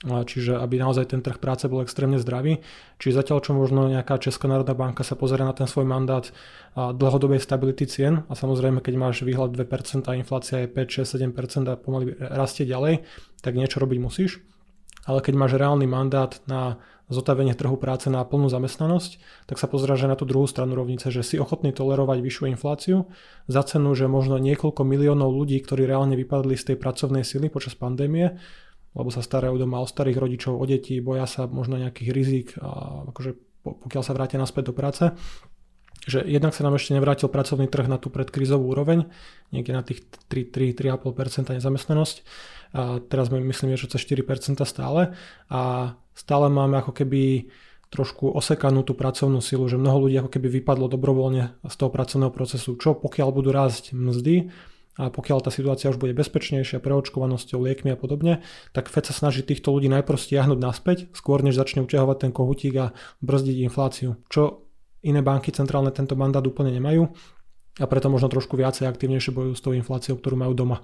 čiže 0.00 0.56
aby 0.56 0.80
naozaj 0.80 1.12
ten 1.12 1.20
trh 1.20 1.36
práce 1.36 1.68
bol 1.68 1.84
extrémne 1.84 2.16
zdravý. 2.16 2.64
Čiže 2.96 3.20
zatiaľ, 3.20 3.38
čo 3.44 3.52
možno 3.52 3.84
nejaká 3.84 4.16
Česká 4.16 4.48
národná 4.48 4.72
banka 4.72 5.04
sa 5.04 5.12
pozrie 5.12 5.44
na 5.44 5.52
ten 5.52 5.68
svoj 5.68 5.84
mandát 5.84 6.24
dlhodobej 6.72 7.36
stability 7.36 7.84
cien 7.84 8.24
a 8.28 8.32
samozrejme, 8.32 8.80
keď 8.80 8.94
máš 8.96 9.20
výhľad 9.28 9.52
2% 9.52 10.08
a 10.08 10.16
inflácia 10.16 10.64
je 10.64 10.68
5, 10.72 11.04
6, 11.04 11.20
7% 11.20 11.68
a 11.68 11.76
pomaly 11.76 12.16
rastie 12.16 12.64
ďalej, 12.64 13.04
tak 13.44 13.52
niečo 13.52 13.76
robiť 13.76 13.98
musíš. 14.00 14.40
Ale 15.04 15.20
keď 15.24 15.34
máš 15.36 15.56
reálny 15.56 15.84
mandát 15.84 16.32
na 16.44 16.80
zotavenie 17.10 17.58
trhu 17.58 17.74
práce 17.74 18.06
na 18.06 18.22
plnú 18.22 18.46
zamestnanosť, 18.46 19.18
tak 19.50 19.58
sa 19.58 19.66
pozráš 19.66 20.06
na 20.06 20.14
tú 20.14 20.22
druhú 20.24 20.46
stranu 20.46 20.78
rovnice, 20.78 21.10
že 21.10 21.26
si 21.26 21.36
ochotný 21.42 21.74
tolerovať 21.74 22.22
vyššiu 22.22 22.44
infláciu 22.54 23.10
za 23.50 23.62
cenu, 23.66 23.90
že 23.98 24.06
možno 24.06 24.38
niekoľko 24.38 24.86
miliónov 24.86 25.34
ľudí, 25.34 25.58
ktorí 25.58 25.90
reálne 25.90 26.14
vypadli 26.14 26.54
z 26.54 26.72
tej 26.72 26.76
pracovnej 26.78 27.26
sily 27.26 27.50
počas 27.50 27.74
pandémie, 27.74 28.38
lebo 28.96 29.08
sa 29.14 29.22
starajú 29.22 29.56
doma 29.56 29.82
o 29.82 29.86
starých 29.86 30.18
rodičov, 30.18 30.58
o 30.58 30.64
deti, 30.66 30.98
boja 30.98 31.26
sa 31.26 31.46
možno 31.46 31.78
nejakých 31.78 32.10
rizik, 32.10 32.48
a 32.58 33.04
akože 33.10 33.36
pokiaľ 33.62 34.02
sa 34.02 34.16
vrátia 34.16 34.40
naspäť 34.40 34.72
do 34.72 34.74
práce, 34.74 35.04
že 36.08 36.24
jednak 36.24 36.56
sa 36.56 36.64
nám 36.64 36.80
ešte 36.80 36.96
nevrátil 36.96 37.28
pracovný 37.28 37.68
trh 37.68 37.84
na 37.84 38.00
tú 38.00 38.08
predkrizovú 38.08 38.72
úroveň, 38.72 39.04
niekde 39.52 39.72
na 39.76 39.84
tých 39.84 40.08
3-3,5% 40.32 41.60
nezamestnanosť. 41.60 42.16
A 42.72 43.04
teraz 43.04 43.28
sme 43.28 43.44
myslím, 43.44 43.76
že 43.76 43.90
cez 43.90 44.08
4% 44.08 44.64
stále 44.64 45.12
a 45.52 45.92
stále 46.16 46.46
máme 46.48 46.80
ako 46.80 46.96
keby 46.96 47.52
trošku 47.90 48.30
osekanú 48.30 48.86
tú 48.86 48.94
pracovnú 48.94 49.42
silu, 49.42 49.66
že 49.66 49.74
mnoho 49.74 50.06
ľudí 50.06 50.16
ako 50.22 50.30
keby 50.30 50.62
vypadlo 50.62 50.86
dobrovoľne 50.86 51.58
z 51.66 51.74
toho 51.74 51.90
pracovného 51.90 52.30
procesu. 52.32 52.78
Čo 52.78 52.94
pokiaľ 52.96 53.28
budú 53.34 53.50
rásť 53.50 53.92
mzdy, 53.92 54.48
a 54.98 55.08
pokiaľ 55.08 55.38
tá 55.46 55.50
situácia 55.54 55.88
už 55.88 56.02
bude 56.02 56.16
bezpečnejšia 56.18 56.82
preočkovanosťou, 56.82 57.62
liekmi 57.62 57.94
a 57.94 57.98
podobne, 57.98 58.42
tak 58.74 58.90
FED 58.90 59.10
sa 59.10 59.14
snaží 59.14 59.46
týchto 59.46 59.70
ľudí 59.70 59.86
najprv 59.86 60.18
stiahnuť 60.18 60.58
naspäť, 60.58 60.98
skôr 61.14 61.46
než 61.46 61.54
začne 61.54 61.86
uťahovať 61.86 62.16
ten 62.26 62.32
kohutík 62.34 62.74
a 62.76 62.86
brzdiť 63.22 63.56
infláciu. 63.70 64.18
Čo 64.26 64.66
iné 65.06 65.22
banky 65.22 65.54
centrálne 65.54 65.94
tento 65.94 66.18
mandát 66.18 66.42
úplne 66.42 66.74
nemajú 66.74 67.06
a 67.80 67.84
preto 67.86 68.10
možno 68.10 68.28
trošku 68.28 68.58
viacej 68.58 68.90
aktívnejšie 68.90 69.30
bojujú 69.32 69.54
s 69.56 69.62
tou 69.62 69.72
infláciou, 69.72 70.18
ktorú 70.18 70.36
majú 70.36 70.52
doma. 70.52 70.82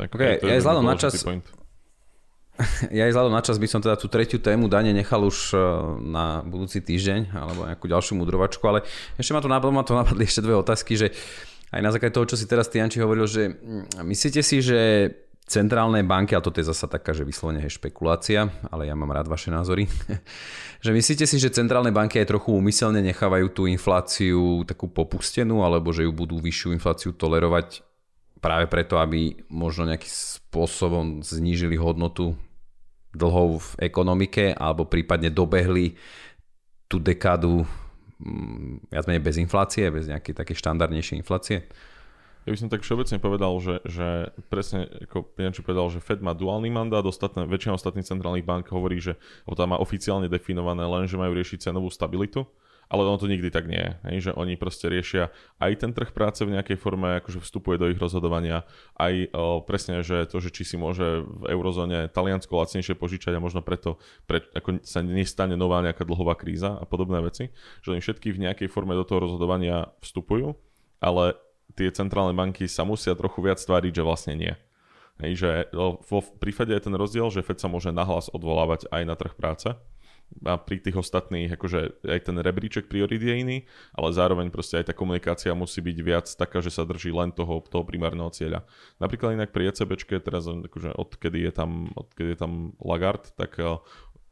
Tak, 0.00 0.16
okay, 0.16 0.40
ja 0.40 0.56
vzhľadom 0.56 0.84
na 0.88 0.96
čas... 0.96 1.20
Point. 1.20 1.44
ja 2.96 3.08
aj 3.08 3.12
vzhľadom 3.12 3.32
na 3.32 3.44
čas 3.44 3.56
by 3.56 3.68
som 3.68 3.80
teda 3.80 3.96
tú 3.96 4.08
tretiu 4.08 4.40
tému 4.40 4.68
dane 4.68 4.92
nechal 4.92 5.20
už 5.24 5.52
e, 5.52 5.56
na 6.08 6.44
budúci 6.44 6.84
týždeň 6.84 7.32
alebo 7.32 7.68
nejakú 7.68 7.86
ďalšiu 7.88 8.16
mudrovačku, 8.20 8.64
ale 8.68 8.84
ešte 9.16 9.32
ma 9.32 9.40
to 9.40 9.48
napadlo, 9.48 9.72
ma 9.72 9.84
to 9.84 9.96
napadli 9.96 10.28
ešte 10.28 10.44
dve 10.44 10.56
otázky, 10.60 10.96
že 10.96 11.12
aj 11.70 11.80
na 11.80 11.90
základe 11.94 12.14
toho, 12.14 12.30
čo 12.30 12.36
si 12.38 12.50
teraz 12.50 12.66
Tianči 12.66 12.98
hovoril, 12.98 13.26
že 13.30 13.50
mm, 13.50 14.02
myslíte 14.02 14.42
si, 14.42 14.58
že 14.58 14.80
centrálne 15.50 16.06
banky, 16.06 16.38
a 16.38 16.42
toto 16.42 16.62
je 16.62 16.70
zasa 16.70 16.86
taká, 16.86 17.10
že 17.10 17.26
vyslovene 17.26 17.66
je 17.66 17.74
špekulácia, 17.74 18.46
ale 18.70 18.86
ja 18.86 18.94
mám 18.94 19.10
rád 19.10 19.26
vaše 19.26 19.50
názory, 19.50 19.90
že 20.84 20.90
myslíte 20.94 21.26
si, 21.26 21.42
že 21.42 21.50
centrálne 21.50 21.90
banky 21.90 22.22
aj 22.22 22.30
trochu 22.30 22.54
úmyselne 22.54 23.02
nechávajú 23.02 23.50
tú 23.50 23.62
infláciu 23.66 24.62
takú 24.62 24.86
popustenú, 24.86 25.66
alebo 25.66 25.90
že 25.90 26.06
ju 26.06 26.12
budú 26.14 26.38
vyššiu 26.38 26.74
infláciu 26.74 27.10
tolerovať 27.14 27.82
práve 28.38 28.70
preto, 28.70 28.96
aby 29.02 29.42
možno 29.50 29.90
nejakým 29.90 30.10
spôsobom 30.10 31.20
znížili 31.20 31.74
hodnotu 31.76 32.38
dlhov 33.10 33.74
v 33.74 33.90
ekonomike 33.90 34.54
alebo 34.54 34.86
prípadne 34.86 35.34
dobehli 35.34 35.98
tú 36.86 37.02
dekádu 37.02 37.66
viac 38.92 39.04
menej 39.08 39.22
bez 39.24 39.36
inflácie, 39.40 39.88
bez 39.88 40.06
nejakej 40.06 40.34
také 40.36 40.52
štandardnejšej 40.52 41.16
inflácie? 41.20 41.66
Ja 42.48 42.56
by 42.56 42.58
som 42.58 42.72
tak 42.72 42.80
všeobecne 42.80 43.20
povedal, 43.20 43.52
že, 43.60 43.74
že 43.84 44.08
presne 44.48 44.88
ako 45.04 45.28
Pianči 45.36 45.60
povedal, 45.60 45.92
že 45.92 46.00
Fed 46.00 46.24
má 46.24 46.32
duálny 46.32 46.72
mandát, 46.72 47.04
ostatné, 47.04 47.44
väčšina 47.44 47.76
ostatných 47.76 48.08
centrálnych 48.08 48.48
bank 48.48 48.72
hovorí, 48.72 48.96
že 48.96 49.20
tam 49.44 49.76
má 49.76 49.78
oficiálne 49.78 50.24
definované 50.24 50.88
len, 50.88 51.04
že 51.04 51.20
majú 51.20 51.36
riešiť 51.36 51.68
cenovú 51.68 51.92
stabilitu 51.92 52.48
ale 52.90 53.06
ono 53.06 53.22
to 53.22 53.30
nikdy 53.30 53.54
tak 53.54 53.70
nie 53.70 53.78
je, 54.18 54.18
že 54.18 54.32
oni 54.34 54.58
proste 54.58 54.90
riešia 54.90 55.30
aj 55.62 55.86
ten 55.86 55.94
trh 55.94 56.10
práce 56.10 56.42
v 56.42 56.58
nejakej 56.58 56.74
forme, 56.74 57.22
akože 57.22 57.38
vstupuje 57.38 57.78
do 57.78 57.86
ich 57.86 58.02
rozhodovania, 58.02 58.66
aj 58.98 59.30
o, 59.30 59.62
presne, 59.62 60.02
že 60.02 60.26
to, 60.26 60.42
že 60.42 60.50
či 60.50 60.66
si 60.66 60.74
môže 60.74 61.22
v 61.22 61.54
eurozóne 61.54 62.10
Taliansko 62.10 62.50
lacnejšie 62.50 62.98
požičať 62.98 63.38
a 63.38 63.40
možno 63.40 63.62
preto 63.62 64.02
pre, 64.26 64.42
ako 64.58 64.82
sa 64.82 65.06
nestane 65.06 65.54
nová 65.54 65.78
nejaká 65.86 66.02
dlhová 66.02 66.34
kríza 66.34 66.74
a 66.74 66.82
podobné 66.82 67.22
veci, 67.22 67.54
že 67.86 67.94
oni 67.94 68.02
všetky 68.02 68.34
v 68.34 68.42
nejakej 68.50 68.66
forme 68.66 68.98
do 68.98 69.06
toho 69.06 69.22
rozhodovania 69.22 69.94
vstupujú, 70.02 70.58
ale 70.98 71.38
tie 71.78 71.94
centrálne 71.94 72.34
banky 72.34 72.66
sa 72.66 72.82
musia 72.82 73.14
trochu 73.14 73.38
viac 73.38 73.62
tváriť, 73.62 74.02
že 74.02 74.02
vlastne 74.02 74.34
nie. 74.34 74.52
Hej, 75.22 75.32
že 75.36 75.50
vo 75.76 76.24
prípade 76.42 76.72
je 76.72 76.82
ten 76.82 76.96
rozdiel, 76.96 77.28
že 77.28 77.44
Fed 77.44 77.60
sa 77.60 77.68
môže 77.68 77.92
nahlas 77.92 78.32
odvolávať 78.32 78.88
aj 78.88 79.02
na 79.04 79.14
trh 79.14 79.36
práce 79.36 79.68
a 80.46 80.56
pri 80.56 80.80
tých 80.80 80.96
ostatných, 80.96 81.52
akože 81.52 82.06
aj 82.06 82.20
ten 82.30 82.36
rebríček 82.38 82.86
priorit 82.86 83.20
je 83.20 83.34
iný, 83.34 83.58
ale 83.92 84.14
zároveň 84.14 84.48
proste 84.48 84.80
aj 84.80 84.90
tá 84.90 84.94
komunikácia 84.96 85.52
musí 85.52 85.82
byť 85.82 85.98
viac 86.00 86.26
taká, 86.32 86.62
že 86.64 86.72
sa 86.72 86.86
drží 86.86 87.12
len 87.12 87.34
toho, 87.34 87.60
toho 87.66 87.84
primárneho 87.84 88.30
cieľa. 88.32 88.64
Napríklad 89.02 89.36
inak 89.36 89.50
pri 89.50 89.74
ECBčke, 89.74 90.22
teraz 90.22 90.46
akože 90.48 90.96
odkedy 90.96 91.44
je 91.44 91.52
tam, 91.52 91.90
odkedy 91.92 92.34
je 92.34 92.38
tam 92.38 92.72
Lagarde, 92.80 93.34
tak 93.34 93.58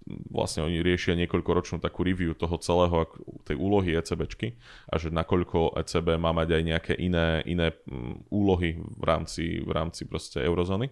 vlastne 0.08 0.64
oni 0.64 0.80
riešia 0.80 1.18
niekoľkoročnú 1.18 1.84
takú 1.84 2.06
review 2.06 2.32
toho 2.32 2.56
celého, 2.62 3.04
tej 3.44 3.56
úlohy 3.60 3.92
ECBčky 3.98 4.56
a 4.88 4.96
že 4.96 5.12
nakoľko 5.12 5.76
ECB 5.84 6.16
má 6.16 6.32
mať 6.32 6.48
aj 6.56 6.62
nejaké 6.64 6.92
iné, 6.96 7.44
iné 7.44 7.76
mm, 7.84 8.32
úlohy 8.32 8.80
v 8.80 9.04
rámci, 9.04 9.60
v 9.60 9.70
rámci 9.70 10.08
proste 10.08 10.40
eurozóny. 10.40 10.88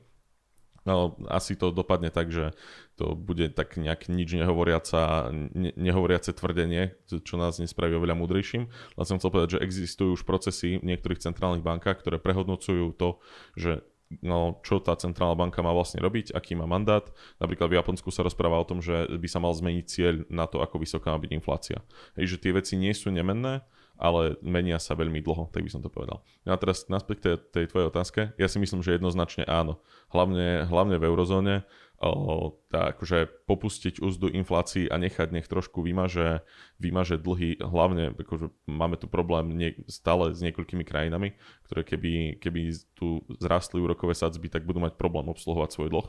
No, 0.87 1.19
asi 1.27 1.59
to 1.59 1.75
dopadne 1.75 2.15
tak, 2.15 2.31
že 2.31 2.55
to 2.95 3.19
bude 3.19 3.59
tak 3.59 3.75
nejak 3.75 4.07
nič 4.07 4.39
nehovoriaca, 4.39 5.35
ne, 5.35 5.75
nehovoriace 5.75 6.31
tvrdenie, 6.31 6.95
čo 7.11 7.35
nás 7.35 7.59
nespraví 7.59 7.99
oveľa 7.99 8.15
múdrejším. 8.15 8.71
Len 8.71 9.07
som 9.07 9.19
chcel 9.19 9.35
povedať, 9.35 9.59
že 9.59 9.65
existujú 9.67 10.15
už 10.15 10.23
procesy 10.23 10.79
v 10.79 10.95
niektorých 10.95 11.21
centrálnych 11.21 11.67
bankách, 11.67 12.01
ktoré 12.01 12.23
prehodnocujú 12.23 12.95
to, 12.95 13.19
že 13.59 13.83
no, 14.23 14.63
čo 14.63 14.79
tá 14.79 14.95
centrálna 14.95 15.35
banka 15.35 15.61
má 15.67 15.75
vlastne 15.75 15.99
robiť, 15.99 16.31
aký 16.31 16.55
má 16.55 16.65
mandát. 16.71 17.05
Napríklad 17.43 17.75
v 17.75 17.79
Japonsku 17.83 18.15
sa 18.15 18.23
rozpráva 18.23 18.63
o 18.63 18.69
tom, 18.69 18.79
že 18.79 19.11
by 19.11 19.29
sa 19.29 19.43
mal 19.43 19.53
zmeniť 19.53 19.85
cieľ 19.91 20.15
na 20.31 20.47
to, 20.47 20.63
ako 20.63 20.79
vysoká 20.79 21.11
má 21.11 21.19
byť 21.19 21.33
inflácia. 21.35 21.83
Hej, 22.15 22.39
že 22.39 22.47
tie 22.47 22.53
veci 22.55 22.79
nie 22.79 22.95
sú 22.95 23.11
nemenné, 23.11 23.67
ale 23.97 24.37
menia 24.45 24.77
sa 24.77 24.93
veľmi 24.93 25.25
dlho, 25.25 25.49
tak 25.53 25.65
by 25.65 25.71
som 25.73 25.81
to 25.81 25.89
povedal. 25.89 26.21
No 26.45 26.53
a 26.53 26.61
teraz 26.61 26.89
naspäť 26.93 27.19
tej, 27.25 27.35
tej 27.53 27.65
tvojej 27.73 27.89
otázke. 27.89 28.21
Ja 28.37 28.49
si 28.49 28.61
myslím, 28.61 28.85
že 28.85 28.97
jednoznačne 28.97 29.49
áno. 29.49 29.81
Hlavne, 30.13 30.69
hlavne 30.69 31.01
v 31.01 31.07
eurozóne 31.09 31.55
o, 31.97 32.53
tá, 32.69 32.93
akože 32.93 33.49
popustiť 33.49 34.05
úzdu 34.05 34.29
inflácii 34.29 34.93
a 34.93 35.01
nechať 35.01 35.33
nech 35.33 35.49
trošku 35.49 35.81
vymaže, 35.81 36.45
vymaže 36.77 37.17
dlhy. 37.17 37.61
Hlavne 37.65 38.13
akože 38.13 38.53
máme 38.69 39.01
tu 39.01 39.09
problém 39.09 39.57
nie, 39.57 39.71
stále 39.89 40.37
s 40.37 40.45
niekoľkými 40.45 40.85
krajinami, 40.85 41.37
ktoré 41.69 41.83
keby, 41.83 42.37
keby 42.37 42.77
tu 42.93 43.25
zrastli 43.41 43.81
úrokové 43.81 44.13
sadzby, 44.13 44.53
tak 44.53 44.69
budú 44.69 44.85
mať 44.85 45.01
problém 45.01 45.27
obsluhovať 45.33 45.73
svoj 45.73 45.91
dlh 45.93 46.09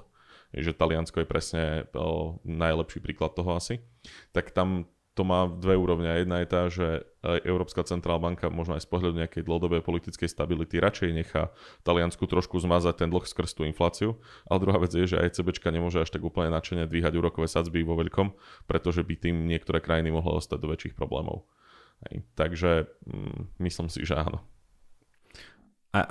že 0.56 0.72
Taliansko 0.72 1.24
je 1.24 1.28
presne 1.28 1.64
o, 1.92 2.40
najlepší 2.48 3.04
príklad 3.04 3.36
toho 3.36 3.60
asi, 3.60 3.84
tak 4.32 4.56
tam 4.56 4.88
to 5.18 5.26
má 5.26 5.49
dve 5.49 5.74
úrovne. 5.74 6.05
Jedna 6.13 6.45
je 6.45 6.47
tá, 6.47 6.70
že 6.70 7.01
Európska 7.41 7.82
centrálna 7.82 8.22
banka 8.22 8.53
možno 8.53 8.78
aj 8.78 8.86
z 8.86 8.89
pohľadu 8.93 9.18
nejakej 9.18 9.41
dlhodobej 9.41 9.82
politickej 9.82 10.30
stability 10.30 10.78
radšej 10.78 11.09
nechá 11.09 11.49
Taliansku 11.82 12.30
trošku 12.30 12.61
zmazať 12.61 13.01
ten 13.01 13.09
dlh 13.09 13.26
skrz 13.26 13.57
tú 13.57 13.65
infláciu. 13.65 14.22
Ale 14.45 14.61
druhá 14.61 14.78
vec 14.78 14.93
je, 14.93 15.09
že 15.09 15.18
aj 15.18 15.41
CBčka 15.41 15.74
nemôže 15.74 15.97
až 15.97 16.13
tak 16.13 16.22
úplne 16.22 16.53
načene 16.53 16.86
dvíhať 16.86 17.18
úrokové 17.18 17.49
sadzby 17.49 17.82
vo 17.82 17.97
veľkom, 17.97 18.38
pretože 18.70 19.01
by 19.01 19.18
tým 19.18 19.49
niektoré 19.49 19.82
krajiny 19.82 20.13
mohli 20.13 20.38
ostať 20.38 20.61
do 20.61 20.70
väčších 20.70 20.93
problémov. 20.93 21.49
Takže 22.38 22.86
mm, 23.09 23.57
myslím 23.57 23.89
si, 23.89 24.05
že 24.05 24.22
áno. 24.22 24.45
A 25.98 26.06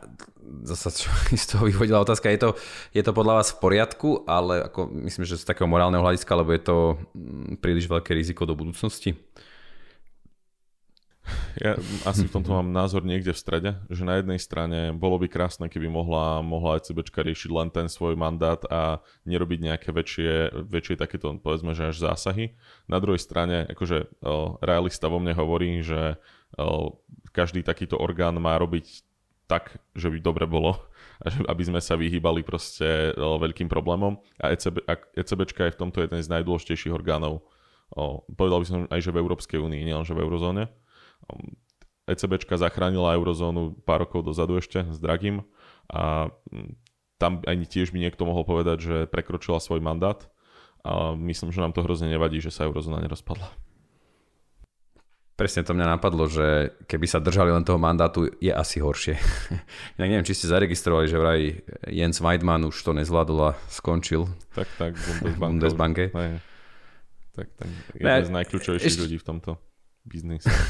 zase 0.66 1.06
čo 1.06 1.10
z 1.42 1.46
toho 1.46 1.70
vyvodila 1.70 2.02
otázka, 2.02 2.30
je 2.34 2.40
to, 2.42 2.50
je 2.90 3.02
to 3.02 3.12
podľa 3.14 3.42
vás 3.42 3.54
v 3.54 3.60
poriadku, 3.62 4.26
ale 4.26 4.66
ako 4.66 4.90
myslím, 5.06 5.22
že 5.22 5.38
z 5.38 5.46
takého 5.46 5.70
morálneho 5.70 6.02
hľadiska, 6.02 6.32
lebo 6.34 6.50
je 6.50 6.62
to 6.62 6.76
mm, 7.14 7.62
príliš 7.62 7.86
veľké 7.86 8.10
riziko 8.10 8.42
do 8.42 8.58
budúcnosti? 8.58 9.14
Ja 11.58 11.74
asi 12.06 12.28
v 12.28 12.38
tomto 12.38 12.54
mám 12.54 12.70
názor 12.70 13.02
niekde 13.02 13.34
v 13.34 13.42
strede, 13.42 13.70
že 13.90 14.06
na 14.06 14.20
jednej 14.20 14.38
strane 14.38 14.94
bolo 14.94 15.18
by 15.18 15.26
krásne, 15.26 15.66
keby 15.66 15.90
mohla, 15.90 16.38
mohla 16.44 16.78
ECBčka 16.78 17.24
riešiť 17.26 17.50
len 17.50 17.68
ten 17.74 17.90
svoj 17.90 18.14
mandát 18.14 18.60
a 18.70 19.02
nerobiť 19.26 19.58
nejaké 19.72 19.88
väčšie, 19.90 20.52
väčšie 20.68 20.94
takéto, 21.00 21.34
povedzme, 21.40 21.74
že 21.74 21.90
až 21.90 21.98
zásahy. 21.98 22.54
Na 22.86 23.02
druhej 23.02 23.18
strane, 23.18 23.66
akože 23.66 24.06
o, 24.22 24.60
realista 24.62 25.10
vo 25.10 25.18
mne 25.18 25.34
hovorí, 25.34 25.82
že 25.82 26.20
o, 26.60 27.00
každý 27.34 27.66
takýto 27.66 27.98
orgán 27.98 28.38
má 28.38 28.54
robiť 28.60 29.05
tak, 29.46 29.78
že 29.94 30.10
by 30.10 30.18
dobre 30.22 30.44
bolo, 30.46 30.78
aby 31.52 31.62
sme 31.62 31.80
sa 31.82 31.94
vyhýbali 31.94 32.42
proste 32.42 33.14
veľkým 33.16 33.70
problémom. 33.70 34.18
A 34.42 34.52
ECB, 34.52 34.82
ECBčka 35.14 35.70
je 35.70 35.74
v 35.74 35.80
tomto 35.80 36.02
jeden 36.02 36.20
z 36.20 36.28
najdôležitejších 36.30 36.94
orgánov. 36.94 37.46
Povedal 38.34 38.58
by 38.62 38.66
som 38.66 38.78
aj, 38.90 39.00
že 39.00 39.14
v 39.14 39.20
Európskej 39.22 39.58
únii, 39.62 39.86
nielenže 39.86 40.12
v 40.12 40.26
eurozóne. 40.26 40.66
ECBčka 42.06 42.58
zachránila 42.58 43.18
eurozónu 43.18 43.82
pár 43.82 44.06
rokov 44.06 44.22
dozadu 44.26 44.58
ešte 44.62 44.86
s 44.86 44.98
Dragim 45.02 45.42
a 45.90 46.30
tam 47.18 47.42
ani 47.48 47.66
tiež 47.66 47.90
by 47.90 47.98
niekto 47.98 48.22
mohol 48.28 48.46
povedať, 48.46 48.78
že 48.78 48.96
prekročila 49.10 49.58
svoj 49.58 49.82
mandát 49.82 50.28
a 50.86 51.18
myslím, 51.18 51.50
že 51.50 51.62
nám 51.62 51.74
to 51.74 51.82
hrozne 51.82 52.06
nevadí, 52.06 52.38
že 52.38 52.54
sa 52.54 52.68
eurozóna 52.70 53.02
nerozpadla. 53.02 53.65
Presne 55.36 55.68
to 55.68 55.76
mňa 55.76 56.00
napadlo, 56.00 56.24
že 56.32 56.72
keby 56.88 57.04
sa 57.04 57.20
držali 57.20 57.52
len 57.52 57.60
toho 57.60 57.76
mandátu, 57.76 58.24
je 58.40 58.48
asi 58.48 58.80
horšie. 58.80 59.20
ja 60.00 60.04
neviem, 60.08 60.24
či 60.24 60.32
ste 60.32 60.48
zaregistrovali, 60.48 61.12
že 61.12 61.20
vraj 61.20 61.60
Jens 61.92 62.24
Weidmann 62.24 62.64
už 62.64 62.80
to 62.80 62.96
nezvládol 62.96 63.52
a 63.52 63.60
skončil. 63.68 64.24
Tak, 64.56 64.64
tak, 64.80 64.96
Bundesbanke. 65.36 66.08
Bundesbanke. 66.08 66.40
Tak, 67.36 67.52
tak, 67.52 67.68
jeden 68.00 68.08
ne, 68.08 68.24
z 68.24 68.32
najkľúčovejších 68.32 68.88
ešte... 68.88 69.02
ľudí 69.04 69.16
v 69.20 69.24
tomto 69.28 69.50
biznise. 70.08 70.48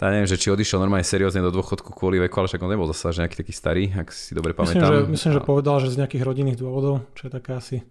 Tá 0.00 0.08
neviem, 0.08 0.24
že 0.24 0.40
či 0.40 0.48
odišiel 0.48 0.80
normálne 0.80 1.04
seriózne 1.04 1.44
do 1.44 1.52
dôchodku 1.52 1.92
kvôli 1.92 2.16
veku, 2.24 2.40
ale 2.40 2.48
však 2.48 2.64
on 2.64 2.72
nebol 2.72 2.88
zase 2.88 3.20
nejaký 3.20 3.44
taký 3.44 3.52
starý, 3.52 3.92
ak 3.92 4.08
si 4.08 4.32
dobre 4.32 4.56
pamätám. 4.56 4.80
Myslím, 4.80 4.96
že, 4.96 5.12
myslím, 5.12 5.32
že 5.36 5.40
povedal, 5.44 5.76
že 5.76 5.92
z 5.92 6.00
nejakých 6.00 6.24
rodinných 6.24 6.56
dôvodov, 6.56 7.04
čo 7.12 7.28
je 7.28 7.32
taká 7.36 7.60
asi 7.60 7.84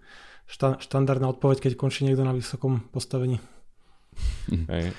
šta, 0.50 0.82
štandardná 0.82 1.30
odpoveď, 1.30 1.70
keď 1.70 1.78
končí 1.78 2.10
niekto 2.10 2.26
na 2.26 2.34
vysokom 2.34 2.82
postavení. 2.90 3.38
Hej 4.50 4.90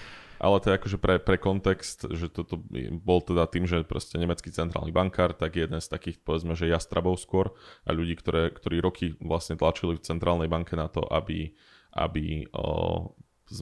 ale 0.40 0.56
to 0.64 0.72
je 0.72 0.78
akože 0.80 0.98
pre, 0.98 1.20
pre 1.20 1.36
kontext, 1.36 2.08
že 2.08 2.32
toto 2.32 2.56
bol 3.04 3.20
teda 3.20 3.44
tým, 3.44 3.68
že 3.68 3.84
proste 3.84 4.16
nemecký 4.16 4.48
centrálny 4.48 4.88
bankár, 4.88 5.36
tak 5.36 5.60
jeden 5.60 5.76
z 5.76 5.88
takých 5.92 6.16
povedzme, 6.24 6.56
že 6.56 6.72
jastrabov 6.72 7.20
skôr 7.20 7.52
a 7.84 7.92
ľudí, 7.92 8.16
ktoré, 8.16 8.48
ktorí 8.48 8.80
roky 8.80 9.12
vlastne 9.20 9.60
tlačili 9.60 10.00
v 10.00 10.04
centrálnej 10.08 10.48
banke 10.48 10.80
na 10.80 10.88
to, 10.88 11.04
aby, 11.12 11.52
aby 11.92 12.48
o, 12.56 13.12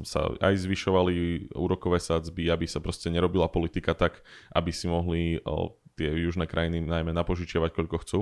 sa 0.06 0.30
aj 0.38 0.54
zvyšovali 0.54 1.50
úrokové 1.58 1.98
sadzby, 1.98 2.46
aby 2.46 2.70
sa 2.70 2.78
proste 2.78 3.10
nerobila 3.10 3.50
politika 3.50 3.98
tak, 3.98 4.22
aby 4.54 4.70
si 4.70 4.86
mohli 4.86 5.42
o, 5.42 5.74
tie 5.98 6.14
južné 6.14 6.46
krajiny 6.46 6.78
najmä 6.78 7.10
napožičiavať 7.10 7.74
koľko 7.74 7.96
chcú 8.06 8.20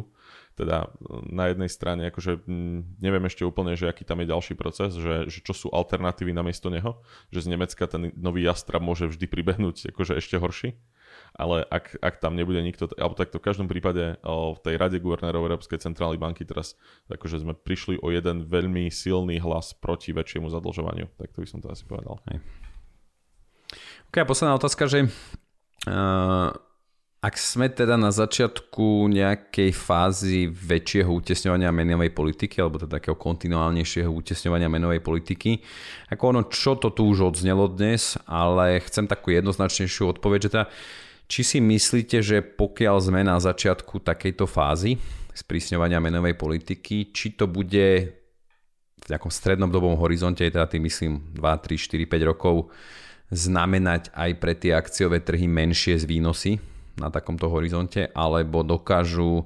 teda 0.57 0.89
na 1.29 1.53
jednej 1.53 1.69
strane, 1.69 2.09
akože 2.09 2.49
neviem 2.97 3.29
ešte 3.29 3.45
úplne, 3.45 3.77
že 3.77 3.93
aký 3.93 4.09
tam 4.09 4.25
je 4.25 4.33
ďalší 4.33 4.57
proces, 4.57 4.97
že, 4.97 5.29
že 5.29 5.45
čo 5.45 5.53
sú 5.53 5.69
alternatívy 5.69 6.33
namiesto 6.33 6.73
neho, 6.73 7.05
že 7.29 7.45
z 7.45 7.53
Nemecka 7.53 7.85
ten 7.85 8.09
nový 8.17 8.49
Jastrab 8.49 8.81
môže 8.81 9.05
vždy 9.05 9.29
pribehnúť 9.29 9.93
akože 9.93 10.17
ešte 10.17 10.41
horší. 10.41 10.81
ale 11.37 11.69
ak, 11.69 12.01
ak 12.01 12.15
tam 12.17 12.33
nebude 12.33 12.65
nikto, 12.65 12.89
alebo 12.97 13.13
takto 13.13 13.37
v 13.37 13.47
každom 13.53 13.69
prípade 13.69 14.17
o, 14.25 14.57
v 14.57 14.61
tej 14.65 14.75
rade 14.81 14.97
guvernérov 14.97 15.45
Európskej 15.45 15.77
centrálnej 15.85 16.17
banky 16.17 16.49
teraz 16.49 16.81
akože 17.13 17.45
sme 17.45 17.53
prišli 17.53 18.01
o 18.01 18.09
jeden 18.09 18.49
veľmi 18.49 18.89
silný 18.89 19.37
hlas 19.45 19.77
proti 19.77 20.17
väčšiemu 20.17 20.49
zadlžovaniu. 20.49 21.13
Tak 21.21 21.37
to 21.37 21.45
by 21.45 21.49
som 21.49 21.61
to 21.61 21.69
asi 21.69 21.85
povedal. 21.85 22.25
Hej. 22.33 22.41
Ok, 24.09 24.25
posledná 24.25 24.57
otázka, 24.57 24.89
že 24.89 25.05
uh, 25.05 26.49
ak 27.27 27.35
sme 27.43 27.67
teda 27.67 27.99
na 27.99 28.15
začiatku 28.15 29.11
nejakej 29.11 29.75
fázy 29.75 30.47
väčšieho 30.47 31.11
utesňovania 31.11 31.75
menovej 31.75 32.15
politiky, 32.15 32.63
alebo 32.63 32.79
teda 32.79 33.03
takého 33.03 33.19
kontinuálnejšieho 33.19 34.07
utesňovania 34.07 34.71
menovej 34.71 35.03
politiky, 35.03 35.59
ako 36.15 36.23
ono, 36.23 36.43
čo 36.47 36.79
to 36.79 36.95
tu 36.95 37.03
už 37.11 37.35
odznelo 37.35 37.67
dnes, 37.67 38.15
ale 38.31 38.79
chcem 38.79 39.11
takú 39.11 39.35
jednoznačnejšiu 39.35 40.15
odpoveď, 40.15 40.39
že 40.47 40.53
teda, 40.55 40.67
či 41.27 41.43
si 41.43 41.59
myslíte, 41.59 42.23
že 42.23 42.47
pokiaľ 42.47 42.97
sme 43.03 43.27
na 43.27 43.43
začiatku 43.43 44.07
takejto 44.07 44.47
fázy 44.47 44.95
sprísňovania 45.35 45.99
menovej 45.99 46.39
politiky, 46.39 47.11
či 47.11 47.35
to 47.35 47.51
bude 47.51 48.07
v 49.03 49.07
nejakom 49.11 49.35
strednom 49.35 49.75
dobom 49.75 49.99
horizonte, 49.99 50.47
teda 50.47 50.71
tým 50.71 50.87
myslím 50.87 51.35
2, 51.35 51.43
3, 51.43 51.75
4, 51.75 52.07
5 52.07 52.31
rokov, 52.31 52.71
znamenať 53.35 54.15
aj 54.15 54.31
pre 54.39 54.55
tie 54.55 54.79
akciové 54.79 55.27
trhy 55.27 55.51
menšie 55.51 55.99
z 55.99 56.07
výnosy 56.07 56.76
na 56.97 57.13
takomto 57.13 57.49
horizonte, 57.53 58.09
alebo 58.17 58.65
dokážu, 58.65 59.45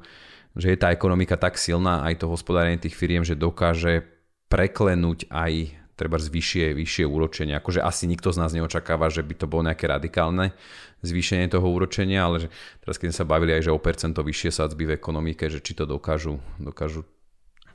že 0.55 0.75
je 0.75 0.79
tá 0.79 0.91
ekonomika 0.91 1.39
tak 1.39 1.59
silná, 1.59 2.03
aj 2.07 2.23
to 2.23 2.27
hospodárenie 2.31 2.83
tých 2.83 2.99
firiem, 2.99 3.23
že 3.23 3.39
dokáže 3.39 4.07
preklenúť 4.51 5.31
aj 5.31 5.79
treba 5.95 6.17
z 6.17 6.33
vyššie, 6.33 6.67
vyššie 6.73 7.05
úročenie. 7.05 7.53
Akože 7.61 7.85
asi 7.85 8.09
nikto 8.09 8.33
z 8.33 8.41
nás 8.41 8.57
neočakáva, 8.57 9.13
že 9.13 9.21
by 9.21 9.35
to 9.37 9.45
bolo 9.45 9.69
nejaké 9.69 9.85
radikálne 9.85 10.57
zvýšenie 11.05 11.53
toho 11.53 11.69
úročenia, 11.69 12.25
ale 12.25 12.47
že 12.47 12.49
teraz 12.81 12.97
keď 12.97 13.13
sme 13.13 13.19
sa 13.21 13.29
bavili 13.29 13.53
aj, 13.53 13.69
že 13.69 13.75
o 13.77 13.81
percento 13.81 14.25
vyššie 14.25 14.51
sadzby 14.51 14.89
v 14.89 14.97
ekonomike, 14.97 15.45
že 15.53 15.61
či 15.61 15.77
to 15.77 15.85
dokážu, 15.85 16.41
dokážu 16.57 17.05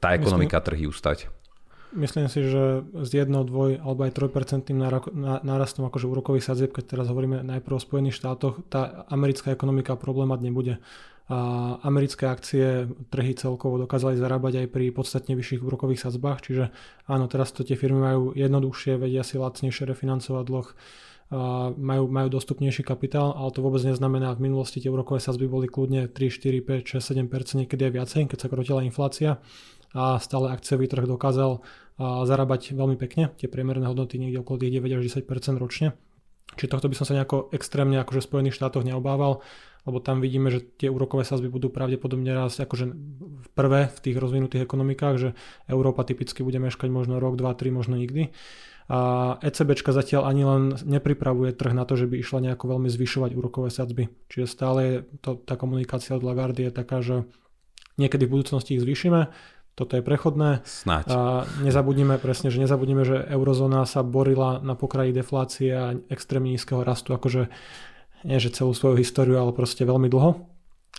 tá 0.01 0.17
ekonomika 0.17 0.57
Myslím, 0.57 0.65
trhy 0.65 0.83
ustať. 0.89 1.19
Myslím 1.95 2.27
si, 2.27 2.43
že 2.43 2.83
s 2.91 3.09
1, 3.15 3.31
2 3.31 3.79
alebo 3.79 4.03
aj 4.03 4.11
3% 4.11 4.75
nárastom 5.47 5.87
akože 5.87 6.11
úrokových 6.11 6.43
sadzieb, 6.43 6.75
keď 6.75 6.83
teraz 6.99 7.07
hovoríme 7.07 7.39
najprv 7.39 7.75
o 7.75 7.81
Spojených 7.81 8.19
štátoch, 8.19 8.67
tá 8.67 9.07
americká 9.07 9.55
ekonomika 9.55 9.95
problém 9.95 10.27
nebude. 10.43 10.83
A 11.25 11.81
americké 11.81 12.29
akcie, 12.29 12.85
trhy 13.09 13.33
celkovo 13.33 13.81
dokázali 13.81 14.13
zarábať 14.13 14.61
aj 14.61 14.67
pri 14.69 14.93
podstatne 14.93 15.33
vyšších 15.33 15.63
úrokových 15.65 16.05
sadzbách, 16.05 16.45
čiže 16.45 16.69
áno, 17.09 17.25
teraz 17.25 17.49
to 17.49 17.65
tie 17.65 17.73
firmy 17.73 17.97
majú 17.97 18.23
jednoduchšie, 18.37 19.01
vedia 19.01 19.25
si 19.25 19.41
lacnejšie 19.41 19.89
refinancovať 19.89 20.43
dlh, 20.45 20.67
majú, 21.81 22.03
majú 22.05 22.27
dostupnejší 22.29 22.85
kapitál, 22.85 23.33
ale 23.33 23.49
to 23.49 23.65
vôbec 23.65 23.81
neznamená, 23.81 24.37
v 24.37 24.45
minulosti 24.45 24.77
tie 24.77 24.93
úrokové 24.93 25.17
sadzby 25.17 25.49
boli 25.49 25.65
kľudne 25.65 26.13
3, 26.13 26.13
4, 26.13 26.61
5, 26.61 27.01
6, 27.01 27.17
7%, 27.17 27.65
niekedy 27.65 27.89
aj 27.89 27.93
viacej, 27.97 28.21
keď 28.29 28.37
sa 28.37 28.51
krotila 28.51 28.85
inflácia 28.85 29.41
a 29.95 30.21
stále 30.21 30.53
akciový 30.53 30.85
trh 30.91 31.07
dokázal 31.07 31.63
zarábať 31.99 32.75
veľmi 32.75 32.99
pekne, 32.99 33.31
tie 33.39 33.47
priemerné 33.47 33.87
hodnoty 33.87 34.19
niekde 34.19 34.43
okolo 34.43 34.59
tých 34.59 34.83
9 34.83 34.99
až 34.99 35.01
10 35.23 35.55
ročne. 35.59 35.95
Čiže 36.55 36.71
tohto 36.71 36.87
by 36.87 36.95
som 36.95 37.07
sa 37.09 37.17
nejako 37.17 37.49
extrémne 37.51 37.97
akože 38.03 38.21
v 38.21 38.27
Spojených 38.29 38.57
štátoch 38.57 38.85
neobával, 38.85 39.41
lebo 39.85 39.97
tam 40.01 40.21
vidíme, 40.21 40.49
že 40.49 40.61
tie 40.61 40.89
úrokové 40.89 41.25
sazby 41.25 41.49
budú 41.49 41.69
pravdepodobne 41.69 42.33
rásť 42.33 42.65
akože 42.65 42.85
v 43.41 43.47
prvé 43.53 43.89
v 43.89 43.99
tých 44.01 44.17
rozvinutých 44.17 44.65
ekonomikách, 44.65 45.15
že 45.17 45.29
Európa 45.69 46.05
typicky 46.05 46.41
bude 46.41 46.57
meškať 46.57 46.89
možno 46.89 47.21
rok, 47.21 47.37
dva, 47.37 47.53
tri, 47.53 47.69
možno 47.69 47.97
nikdy. 47.97 48.33
A 48.85 49.33
ECBčka 49.41 49.89
zatiaľ 49.89 50.29
ani 50.29 50.43
len 50.45 50.63
nepripravuje 50.85 51.57
trh 51.57 51.73
na 51.73 51.89
to, 51.89 51.97
že 51.97 52.05
by 52.05 52.21
išla 52.21 52.45
nejako 52.49 52.77
veľmi 52.77 52.89
zvyšovať 52.93 53.31
úrokové 53.33 53.73
sadzby. 53.73 54.13
Čiže 54.29 54.45
stále 54.45 54.81
to, 55.25 55.41
tá 55.41 55.57
komunikácia 55.57 56.13
od 56.13 56.21
Lagardy 56.21 56.69
je 56.69 56.71
taká, 56.73 57.01
že 57.01 57.25
niekedy 57.97 58.29
v 58.29 58.37
budúcnosti 58.37 58.77
ich 58.77 58.85
zvýšime, 58.85 59.33
toto 59.75 59.99
je 59.99 60.03
prechodné. 60.03 60.63
Snáď. 60.63 61.03
A 61.11 61.19
nezabudnime 61.59 62.15
presne, 62.15 62.47
že 62.47 62.63
nezabudnime, 62.63 63.03
že 63.03 63.27
eurozóna 63.27 63.83
sa 63.83 64.07
borila 64.07 64.63
na 64.63 64.73
pokraji 64.73 65.11
deflácie 65.11 65.69
a 65.75 65.99
extrémne 66.07 66.55
nízkeho 66.55 66.81
rastu, 66.81 67.11
akože 67.11 67.51
nie 68.25 68.39
že 68.41 68.55
celú 68.55 68.71
svoju 68.73 68.97
históriu, 68.97 69.37
ale 69.37 69.53
proste 69.53 69.83
veľmi 69.83 70.07
dlho. 70.07 70.47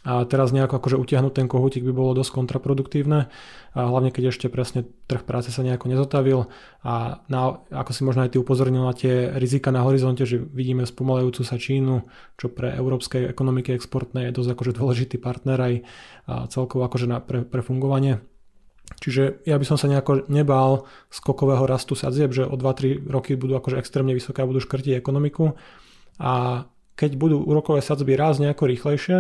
A 0.06 0.22
teraz 0.28 0.54
nejako 0.54 0.78
akože 0.78 1.00
utiahnuť 1.02 1.32
ten 1.34 1.48
kohútik 1.50 1.82
by 1.82 1.90
bolo 1.90 2.14
dosť 2.14 2.38
kontraproduktívne, 2.38 3.26
a 3.74 3.80
hlavne 3.90 4.14
keď 4.14 4.30
ešte 4.30 4.46
presne 4.46 4.86
trh 5.08 5.24
práce 5.26 5.50
sa 5.50 5.66
nejako 5.66 5.90
nezotavil 5.90 6.46
a 6.84 7.24
na, 7.26 7.58
ako 7.74 7.90
si 7.90 8.06
možno 8.06 8.22
aj 8.22 8.36
ty 8.36 8.38
upozornil 8.38 8.86
na 8.86 8.94
tie 8.94 9.34
rizika 9.34 9.74
na 9.74 9.82
horizonte, 9.82 10.22
že 10.22 10.38
vidíme 10.38 10.86
spomalajúcu 10.86 11.42
sa 11.42 11.58
Čínu, 11.58 12.06
čo 12.38 12.52
pre 12.52 12.76
európskej 12.76 13.26
ekonomiky 13.26 13.74
exportnej 13.74 14.30
je 14.30 14.36
dosť 14.36 14.50
akože 14.54 14.72
dôležitý 14.78 15.16
partner 15.18 15.58
aj 15.58 15.74
celkovo 16.54 16.86
akože 16.86 17.06
na, 17.10 17.18
pre, 17.18 17.42
pre 17.42 17.64
fungovanie 17.64 18.22
Čiže 18.86 19.42
ja 19.42 19.58
by 19.58 19.66
som 19.66 19.74
sa 19.74 19.90
nejako 19.90 20.30
nebál 20.30 20.86
skokového 21.10 21.66
rastu 21.66 21.98
sadzieb, 21.98 22.30
že 22.30 22.46
o 22.46 22.54
2-3 22.54 23.02
roky 23.10 23.34
budú 23.34 23.58
akože 23.58 23.82
extrémne 23.82 24.14
vysoké 24.14 24.46
a 24.46 24.48
budú 24.48 24.62
škrtiť 24.62 24.94
ekonomiku. 24.94 25.58
A 26.22 26.64
keď 26.96 27.18
budú 27.18 27.42
úrokové 27.44 27.84
sadzby 27.84 28.16
rásť 28.16 28.48
nejako 28.48 28.64
rýchlejšie, 28.72 29.16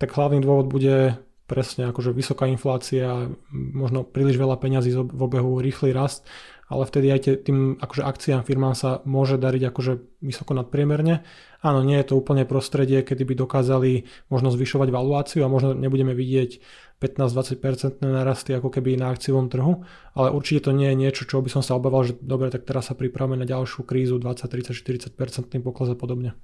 tak 0.00 0.16
hlavný 0.16 0.42
dôvod 0.42 0.66
bude 0.66 1.20
presne 1.46 1.90
akože 1.90 2.14
vysoká 2.14 2.46
inflácia, 2.46 3.26
možno 3.50 4.06
príliš 4.06 4.38
veľa 4.38 4.54
peňazí 4.58 4.94
v 4.94 5.20
obehu, 5.20 5.58
rýchly 5.58 5.90
rast, 5.90 6.22
ale 6.70 6.86
vtedy 6.86 7.10
aj 7.10 7.20
tým 7.42 7.74
akože 7.82 8.06
akciám 8.06 8.46
firmám 8.46 8.78
sa 8.78 9.02
môže 9.02 9.34
dariť 9.34 9.74
akože 9.74 10.22
vysoko 10.22 10.54
nadpriemerne. 10.54 11.26
Áno, 11.66 11.82
nie 11.82 11.98
je 11.98 12.14
to 12.14 12.14
úplne 12.16 12.46
prostredie, 12.46 13.02
kedy 13.02 13.26
by 13.26 13.34
dokázali 13.34 14.06
možno 14.30 14.54
zvyšovať 14.54 14.88
valuáciu 14.94 15.42
a 15.42 15.50
možno 15.50 15.74
nebudeme 15.74 16.14
vidieť 16.14 16.62
15-20% 17.02 18.06
narasty 18.06 18.54
ako 18.54 18.70
keby 18.70 18.94
na 18.94 19.10
akciovom 19.10 19.50
trhu, 19.50 19.82
ale 20.14 20.30
určite 20.30 20.68
to 20.68 20.76
nie 20.76 20.94
je 20.94 21.00
niečo, 21.00 21.26
čo 21.26 21.42
by 21.42 21.50
som 21.50 21.64
sa 21.64 21.74
obával, 21.74 22.06
že 22.06 22.14
dobre, 22.22 22.54
tak 22.54 22.68
teraz 22.68 22.92
sa 22.92 22.94
pripravíme 22.94 23.34
na 23.34 23.48
ďalšiu 23.48 23.82
krízu 23.82 24.22
20, 24.22 24.46
30, 24.46 25.16
40% 25.18 25.66
pokles 25.66 25.90
a 25.90 25.96
podobne. 25.98 26.38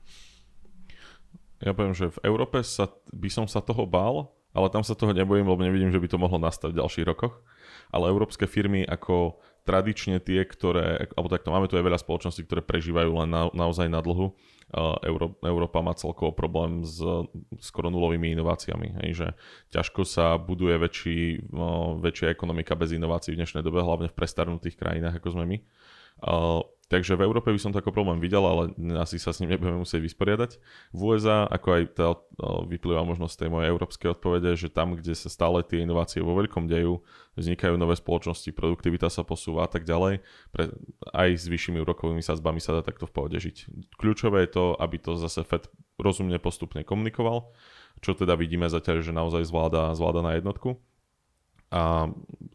Ja 1.62 1.72
poviem, 1.72 1.96
že 1.96 2.12
v 2.12 2.18
Európe 2.26 2.60
sa, 2.66 2.90
by 3.14 3.30
som 3.32 3.46
sa 3.48 3.64
toho 3.64 3.88
bál, 3.88 4.36
ale 4.56 4.72
tam 4.72 4.80
sa 4.80 4.96
toho 4.96 5.12
nebojím, 5.12 5.48
lebo 5.48 5.60
nevidím, 5.60 5.92
že 5.92 6.00
by 6.00 6.08
to 6.08 6.20
mohlo 6.20 6.40
nastať 6.40 6.72
v 6.72 6.80
ďalších 6.80 7.08
rokoch. 7.08 7.44
Ale 7.92 8.08
európske 8.08 8.48
firmy 8.48 8.84
ako 8.88 9.36
tradične 9.66 10.22
tie, 10.22 10.46
ktoré, 10.46 11.10
alebo 11.18 11.26
takto 11.26 11.50
máme 11.50 11.66
tu 11.66 11.74
aj 11.74 11.82
veľa 11.82 11.98
spoločností, 11.98 12.46
ktoré 12.46 12.62
prežívajú 12.62 13.10
len 13.26 13.28
na, 13.28 13.50
naozaj 13.50 13.90
na 13.90 13.98
dlhu, 13.98 14.30
Euró- 15.06 15.38
Európa 15.46 15.78
má 15.78 15.94
celkovo 15.94 16.34
problém 16.34 16.82
s 16.82 16.98
skoro 17.62 17.86
nulovými 17.86 18.34
inováciami. 18.34 18.98
Hej, 19.02 19.10
že 19.14 19.26
ťažko 19.70 20.02
sa 20.02 20.34
buduje 20.42 20.74
väčší, 20.74 21.18
väčšia 22.02 22.34
ekonomika 22.34 22.74
bez 22.74 22.90
inovácií 22.90 23.38
v 23.38 23.46
dnešnej 23.46 23.62
dobe, 23.62 23.78
hlavne 23.86 24.10
v 24.10 24.18
prestarnutých 24.18 24.74
krajinách, 24.74 25.22
ako 25.22 25.38
sme 25.38 25.44
my. 25.46 25.58
Takže 26.86 27.18
v 27.18 27.26
Európe 27.26 27.50
by 27.50 27.58
som 27.58 27.74
to 27.74 27.82
ako 27.82 27.90
problém 27.90 28.22
videl, 28.22 28.46
ale 28.46 28.70
asi 29.02 29.18
sa 29.18 29.34
s 29.34 29.42
ním 29.42 29.50
nebudeme 29.50 29.82
musieť 29.82 30.06
vysporiadať. 30.06 30.50
V 30.94 31.00
USA, 31.02 31.42
ako 31.50 31.68
aj 31.74 31.82
tá, 31.98 32.14
vyplýva 32.62 33.02
možnosť 33.02 33.42
tej 33.42 33.50
mojej 33.50 33.74
európskej 33.74 34.14
odpovede, 34.14 34.54
že 34.54 34.70
tam, 34.70 34.94
kde 34.94 35.18
sa 35.18 35.26
stále 35.26 35.66
tie 35.66 35.82
inovácie 35.82 36.22
vo 36.22 36.38
veľkom 36.38 36.70
dejú, 36.70 37.02
vznikajú 37.34 37.74
nové 37.74 37.98
spoločnosti, 37.98 38.54
produktivita 38.54 39.10
sa 39.10 39.26
posúva 39.26 39.66
a 39.66 39.70
tak 39.70 39.82
ďalej, 39.82 40.22
pre, 40.54 40.70
aj 41.10 41.28
s 41.34 41.50
vyššími 41.50 41.82
úrokovými 41.82 42.22
sadzbami 42.22 42.62
sa 42.62 42.78
dá 42.78 42.86
takto 42.86 43.10
v 43.10 43.14
pohode 43.18 43.38
žiť. 43.42 43.66
Kľúčové 43.98 44.46
je 44.46 44.54
to, 44.54 44.64
aby 44.78 45.02
to 45.02 45.18
zase 45.18 45.42
FED 45.42 45.66
rozumne 45.98 46.38
postupne 46.38 46.86
komunikoval, 46.86 47.50
čo 47.98 48.14
teda 48.14 48.38
vidíme 48.38 48.70
zatiaľ, 48.70 49.02
že 49.02 49.10
naozaj 49.10 49.42
zvláda, 49.42 49.90
zvláda 49.98 50.22
na 50.22 50.38
jednotku. 50.38 50.78
A, 51.74 52.08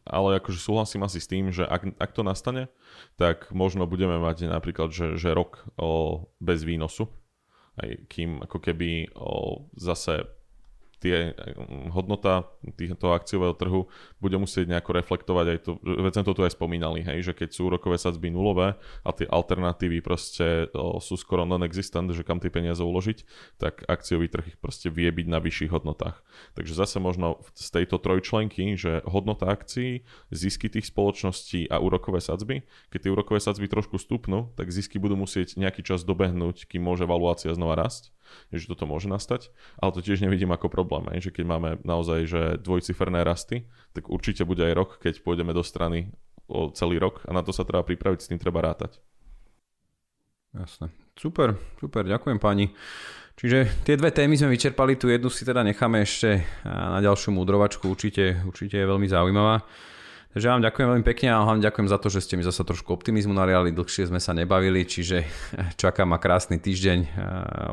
ale 0.07 0.29
akože 0.39 0.59
súhlasím 0.59 1.03
asi 1.03 1.19
s 1.19 1.27
tým, 1.27 1.51
že 1.51 1.67
ak, 1.67 1.99
ak 1.99 2.11
to 2.15 2.23
nastane, 2.23 2.71
tak 3.19 3.51
možno 3.51 3.83
budeme 3.85 4.17
mať 4.17 4.47
napríklad, 4.47 4.91
že, 4.91 5.19
že 5.19 5.35
rok 5.35 5.67
o, 5.75 6.25
bez 6.39 6.63
výnosu, 6.63 7.11
aj 7.79 8.07
kým 8.07 8.43
ako 8.43 8.57
keby 8.59 9.11
o, 9.15 9.67
zase 9.75 10.25
tie 11.01 11.33
mm, 11.33 11.89
hodnota 11.91 12.45
týchto 12.77 13.09
akciového 13.11 13.57
trhu 13.57 13.89
bude 14.21 14.37
musieť 14.37 14.69
nejako 14.69 15.01
reflektovať 15.01 15.45
aj 15.49 15.57
to, 15.65 15.71
veď 15.81 16.21
sme 16.21 16.27
to 16.29 16.33
tu 16.37 16.41
aj 16.45 16.53
spomínali, 16.53 17.01
hej, 17.01 17.25
že 17.25 17.33
keď 17.33 17.49
sú 17.51 17.67
úrokové 17.67 17.97
sadzby 17.97 18.29
nulové 18.29 18.77
a 19.01 19.09
tie 19.09 19.25
alternatívy 19.25 20.05
proste 20.05 20.69
sú 21.01 21.17
skoro 21.17 21.43
non-existent, 21.43 22.13
že 22.13 22.21
kam 22.21 22.37
tie 22.37 22.53
peniaze 22.53 22.79
uložiť, 22.85 23.25
tak 23.57 23.81
akciový 23.89 24.29
trh 24.29 24.55
ich 24.55 24.57
proste 24.61 24.93
vie 24.93 25.09
byť 25.09 25.27
na 25.27 25.41
vyšších 25.41 25.73
hodnotách. 25.73 26.21
Takže 26.53 26.77
zase 26.77 27.01
možno 27.01 27.41
z 27.57 27.67
tejto 27.81 27.97
trojčlenky, 27.97 28.77
že 28.77 29.01
hodnota 29.09 29.49
akcií, 29.49 30.05
zisky 30.29 30.69
tých 30.69 30.87
spoločností 30.93 31.65
a 31.73 31.81
úrokové 31.81 32.21
sadzby, 32.21 32.61
keď 32.93 33.09
tie 33.09 33.11
úrokové 33.11 33.41
sadzby 33.41 33.65
trošku 33.65 33.97
stupnú, 33.97 34.53
tak 34.53 34.69
zisky 34.69 35.01
budú 35.01 35.17
musieť 35.17 35.57
nejaký 35.57 35.81
čas 35.81 36.05
dobehnúť, 36.05 36.69
kým 36.69 36.85
môže 36.85 37.09
valuácia 37.09 37.49
znova 37.57 37.73
rásť 37.73 38.13
že 38.51 38.67
toto 38.67 38.87
môže 38.87 39.07
nastať, 39.11 39.51
ale 39.79 39.91
to 39.95 40.03
tiež 40.03 40.23
nevidím 40.23 40.51
ako 40.51 40.71
problém, 40.71 40.90
aj, 40.99 41.29
že 41.29 41.31
keď 41.31 41.45
máme 41.47 41.69
naozaj 41.87 42.19
že 42.27 42.41
dvojciferné 42.59 43.23
rasty, 43.23 43.63
tak 43.95 44.11
určite 44.11 44.43
bude 44.43 44.67
aj 44.67 44.73
rok, 44.75 44.89
keď 44.99 45.23
pôjdeme 45.23 45.55
do 45.55 45.63
strany 45.63 46.11
o 46.51 46.67
celý 46.75 46.99
rok 46.99 47.23
a 47.23 47.31
na 47.31 47.39
to 47.39 47.55
sa 47.55 47.63
treba 47.63 47.87
pripraviť, 47.87 48.19
s 48.19 48.29
tým 48.33 48.39
treba 48.41 48.59
rátať. 48.59 48.99
Jasné. 50.51 50.91
Super, 51.15 51.55
super, 51.79 52.03
ďakujem 52.03 52.39
pani. 52.43 52.75
Čiže 53.39 53.87
tie 53.87 53.95
dve 53.95 54.11
témy 54.11 54.35
sme 54.35 54.51
vyčerpali, 54.51 54.99
tu 54.99 55.07
jednu 55.07 55.31
si 55.31 55.47
teda 55.47 55.63
necháme 55.63 56.03
ešte 56.03 56.43
na 56.67 56.99
ďalšiu 56.99 57.31
múdrovačku, 57.31 57.87
určite, 57.87 58.43
určite 58.43 58.75
je 58.75 58.85
veľmi 58.85 59.07
zaujímavá. 59.07 59.63
Takže 60.31 60.47
vám 60.47 60.63
ďakujem 60.63 60.87
veľmi 60.87 61.05
pekne 61.07 61.27
a 61.35 61.43
hlavne 61.43 61.63
ďakujem 61.63 61.91
za 61.91 61.99
to, 61.99 62.07
že 62.07 62.23
ste 62.23 62.39
mi 62.39 62.43
zase 62.47 62.63
trošku 62.63 62.95
optimizmu 62.95 63.35
nariali, 63.35 63.75
dlhšie 63.75 64.07
sme 64.07 64.19
sa 64.23 64.31
nebavili, 64.31 64.87
čiže 64.87 65.27
čaká 65.81 66.07
ma 66.07 66.19
krásny 66.19 66.59
týždeň, 66.59 66.99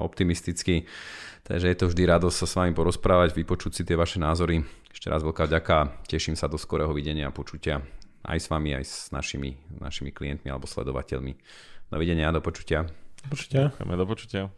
optimistický. 0.02 0.86
Takže 1.48 1.64
je 1.64 1.78
to 1.80 1.88
vždy 1.88 2.04
radosť 2.04 2.36
sa 2.36 2.46
s 2.46 2.54
vami 2.60 2.76
porozprávať, 2.76 3.32
vypočuť 3.32 3.72
si 3.72 3.82
tie 3.88 3.96
vaše 3.96 4.20
názory. 4.20 4.60
Ešte 4.92 5.08
raz 5.08 5.24
veľká 5.24 5.48
ďaká, 5.48 6.04
teším 6.04 6.36
sa 6.36 6.44
do 6.44 6.60
skorého 6.60 6.92
videnia 6.92 7.32
a 7.32 7.32
počutia 7.32 7.80
aj 8.28 8.38
s 8.44 8.46
vami, 8.52 8.76
aj 8.76 8.84
s 8.84 8.94
našimi, 9.08 9.56
našimi 9.80 10.12
klientmi 10.12 10.52
alebo 10.52 10.68
sledovateľmi. 10.68 11.40
Dovidenia 11.88 12.28
a 12.28 12.36
do 12.36 12.44
počutia. 12.44 12.84
Do 13.24 13.32
počutia. 13.32 13.72
do 13.72 14.06
počutia. 14.06 14.52